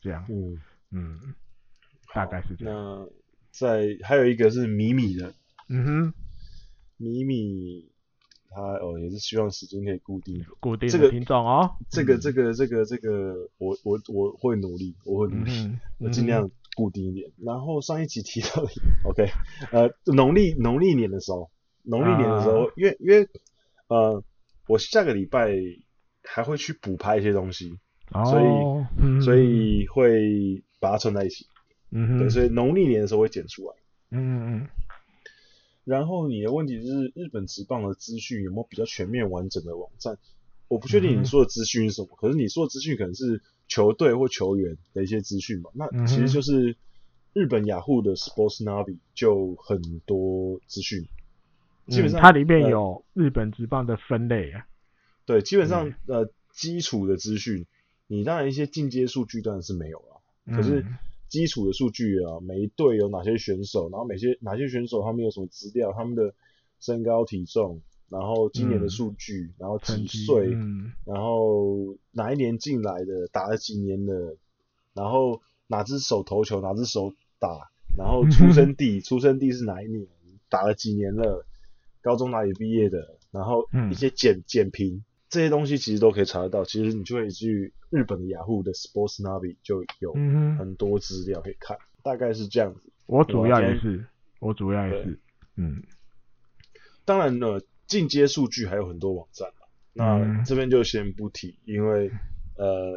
[0.00, 0.60] 这样，嗯。
[0.92, 1.18] 嗯，
[2.14, 2.74] 大概是这样。
[2.74, 3.06] 那
[3.50, 5.34] 在还有一个是米米的，
[5.68, 6.14] 嗯哼，
[6.96, 7.90] 米米
[8.56, 16.50] 他哦也是希望时间可以固定，固定这个听众哦，这个这个这个这个我我我会努力，我会努力，嗯、我尽量。
[16.76, 18.68] 固定一点，然后上一集提到的
[19.04, 19.30] ，OK，
[19.72, 21.48] 呃，农历农历年的时候，
[21.84, 23.26] 农历年的时候，uh, 因为因为
[23.88, 24.22] 呃，
[24.68, 25.56] 我下个礼拜
[26.22, 27.78] 还会去补拍一些东西
[28.12, 28.44] ，oh, 所以、
[29.00, 31.46] 嗯、所以会把它串在一起，
[31.92, 33.74] 嗯哼，对，所以农历年的时候会剪出来，
[34.10, 34.68] 嗯嗯，
[35.86, 40.18] 然后你的问题是日本职棒的资讯有没有比较全面完整的网站？
[40.68, 43.40] 我不确定你说的资讯是什么，嗯、可是你说的资讯可能是。
[43.68, 46.76] 球队或球员的一些资讯嘛，那其实就是
[47.32, 51.08] 日本雅虎的 Sports Navi 就很多资讯，
[51.88, 54.68] 基本上、嗯、它里面有日本职棒的分类啊，
[55.24, 57.66] 对，基本上、嗯、呃基础的资讯，
[58.06, 60.86] 你当然一些进阶数据当然是没有了，可是
[61.28, 66.34] 基础的数据啊，每一队有哪些选手，然后每些哪些选手他们有什么资料，他们的
[66.80, 74.36] 身高体重，然后今年的数据，嗯、然后几岁、嗯，然后哪一年进来的，打了几年的，
[74.94, 80.06] 然后哪只手投球，哪只手打，然后出生地， 出生地是哪一年，
[80.48, 81.44] 打了几年了，
[82.00, 85.04] 高中哪里毕业的，然后一些简简评。
[85.28, 92.80] 这些东西其实都可以查得到，其实你就可以去日本的雅虎的 Sports Navi 就有很多资料可以看，嗯，大概是这样子。
[93.06, 94.06] 我主要也是，
[94.40, 95.20] 我主要也是，
[95.56, 95.82] 嗯。
[97.04, 99.48] 当然了，进阶数据还有很多网站，
[99.94, 102.10] 嗯，那这边就先不提，因为
[102.56, 102.94] 呃，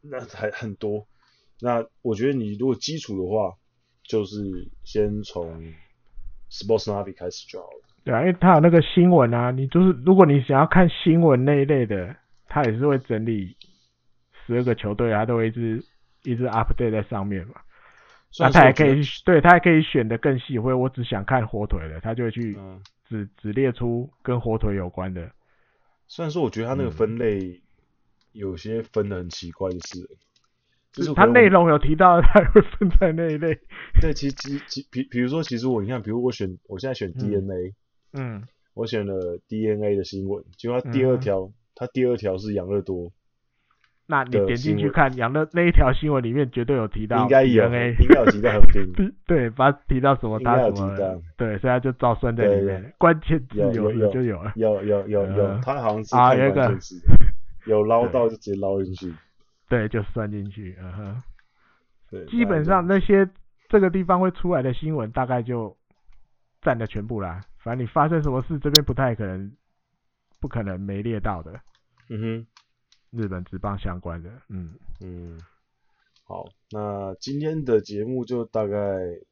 [0.00, 1.06] 那还很多。
[1.60, 3.56] 那我觉得你如果基础的话，
[4.04, 5.74] 就是先从
[6.50, 7.85] Sports Navi 开始就好了。
[8.06, 12.14] 对啊，因为他有那个新闻啊，你就是如果你想要看新闻那一类的，
[12.46, 13.56] 他也是会整理
[14.46, 15.84] 十二个球队，他都会一直
[16.22, 17.54] 一直 update 在上面嘛。
[18.38, 22.56] 那他还可以，对他还可以选的更细，或者我只想看火腿的，他就会去
[23.08, 25.28] 只只列出跟火腿有关的。
[26.06, 27.60] 虽然说我觉得他那个分类
[28.32, 30.08] 有些分的很奇怪的是。
[30.92, 33.58] 就是它内容有提到，它会分在那一类。
[34.00, 37.74] 对，其实其比比如说，其实我你看，比如我选我现在选 DNA，嗯，
[38.74, 43.10] 我选了 DNA 的新闻，结果它第二条，它、嗯、第二条是养乐多。
[44.08, 48.92] 那你点进去看养乐那一条新闻里面绝对有提到，应该有，应该有提到很平。
[49.26, 52.94] 对，把它提到什么，他什么，对，所以他就照算在里面。
[52.98, 56.78] 关键字有有就有了，有有有有，他好像是啊，有一个
[57.66, 59.12] 有捞到就直接捞进去。
[59.68, 61.22] 对，就算进去，嗯哼。
[62.08, 63.28] 对，基本上那些
[63.68, 65.76] 这个地方会出来的新闻，大概就
[66.62, 67.40] 占了全部啦。
[67.66, 69.50] 反正你发生什么事，这边不太可能，
[70.40, 71.60] 不可能没列到的。
[72.08, 72.46] 嗯哼，
[73.10, 75.36] 日本职棒相关的，嗯嗯。
[76.22, 78.78] 好，那今天的节目就大概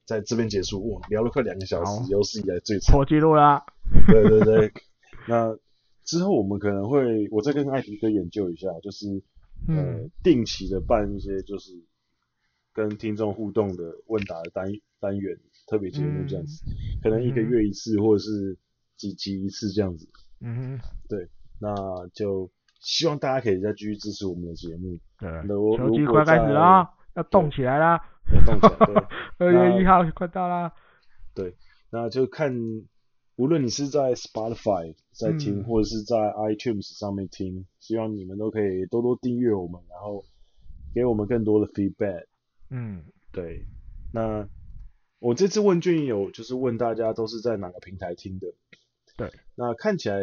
[0.05, 0.85] 在这边结束。
[0.90, 2.93] 哇，聊了快两个小时，有史以来最长。
[2.93, 3.65] 破纪录啦！
[4.09, 4.73] 对对对。
[5.28, 5.56] 那
[6.02, 9.23] 之后我们可能会，我再跟艾迪哥研究一下，就是。
[9.69, 11.73] 呃、嗯，定期的办一些就是
[12.74, 14.66] 跟听众互动的问答的单
[15.01, 18.58] 单元特别节目这样子，嗯，可能一个月一次或者是
[18.96, 20.08] 几集一次这样子。
[20.40, 20.78] 嗯，
[21.08, 21.28] 对，
[21.60, 21.74] 那
[22.14, 22.50] 就
[22.80, 24.98] 希望大家可以再继续支持我们的节目。
[25.18, 25.46] 对，
[25.76, 28.00] 球季快开始啦，要动起来啦！
[28.32, 29.06] 要动起来，
[29.38, 30.72] 对， 二月一号快到啦。
[31.34, 31.54] 对，
[31.90, 32.52] 那就看。
[33.36, 40.24] 无论你是在 Spotify 在听，嗯，或者是在 iTunes 上面听，希望你们都可以多多订阅我们，然后
[40.94, 42.26] 给我们更多的 feedback。
[42.70, 43.66] 嗯，对。
[44.12, 44.48] 那
[45.24, 48.52] 我这次问卷有就是问大家都是在哪个平台听的？
[49.16, 49.32] 对。
[49.55, 50.18] 那看起来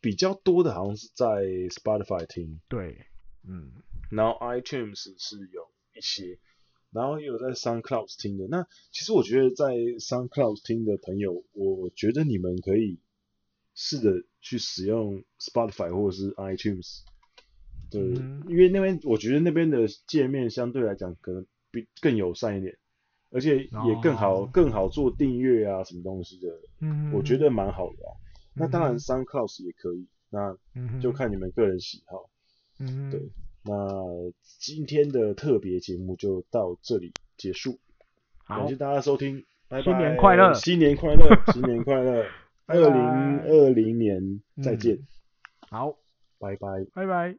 [0.00, 1.26] 比较多的好像是在
[1.70, 2.60] Spotify 听。
[2.68, 3.06] 对。
[3.46, 3.70] 嗯。
[4.10, 6.40] 然后 iTunes 是有一些。
[6.90, 12.98] 然后也有在 SoundCloud 听的，那其实我觉得在 SoundCloud 听的朋友，我觉得你们可以
[13.74, 17.02] 试着去使用 Spotify 或者是 iTunes，
[17.90, 22.76] 对，嗯、因为那边我觉得那边的界面相对来讲可能比更友善一点，
[23.32, 26.48] 而且也更好、哦、更好做订阅啊什么东西的，
[26.80, 28.12] 嗯，我觉得蛮好的啊。
[28.54, 30.56] 那当然 SoundCloud 也可以，那
[31.00, 32.28] 就看你们个人喜好，
[32.78, 33.20] 嗯，对。
[33.64, 33.74] 那
[34.58, 37.78] 今天的特别节目就到这里结束，
[38.46, 42.26] 感谢大家收听，拜拜，新年快乐，新年快乐，新年快乐，
[42.66, 44.98] 二零二零年再见，
[45.70, 45.96] 好，
[46.38, 47.36] 拜拜，拜拜。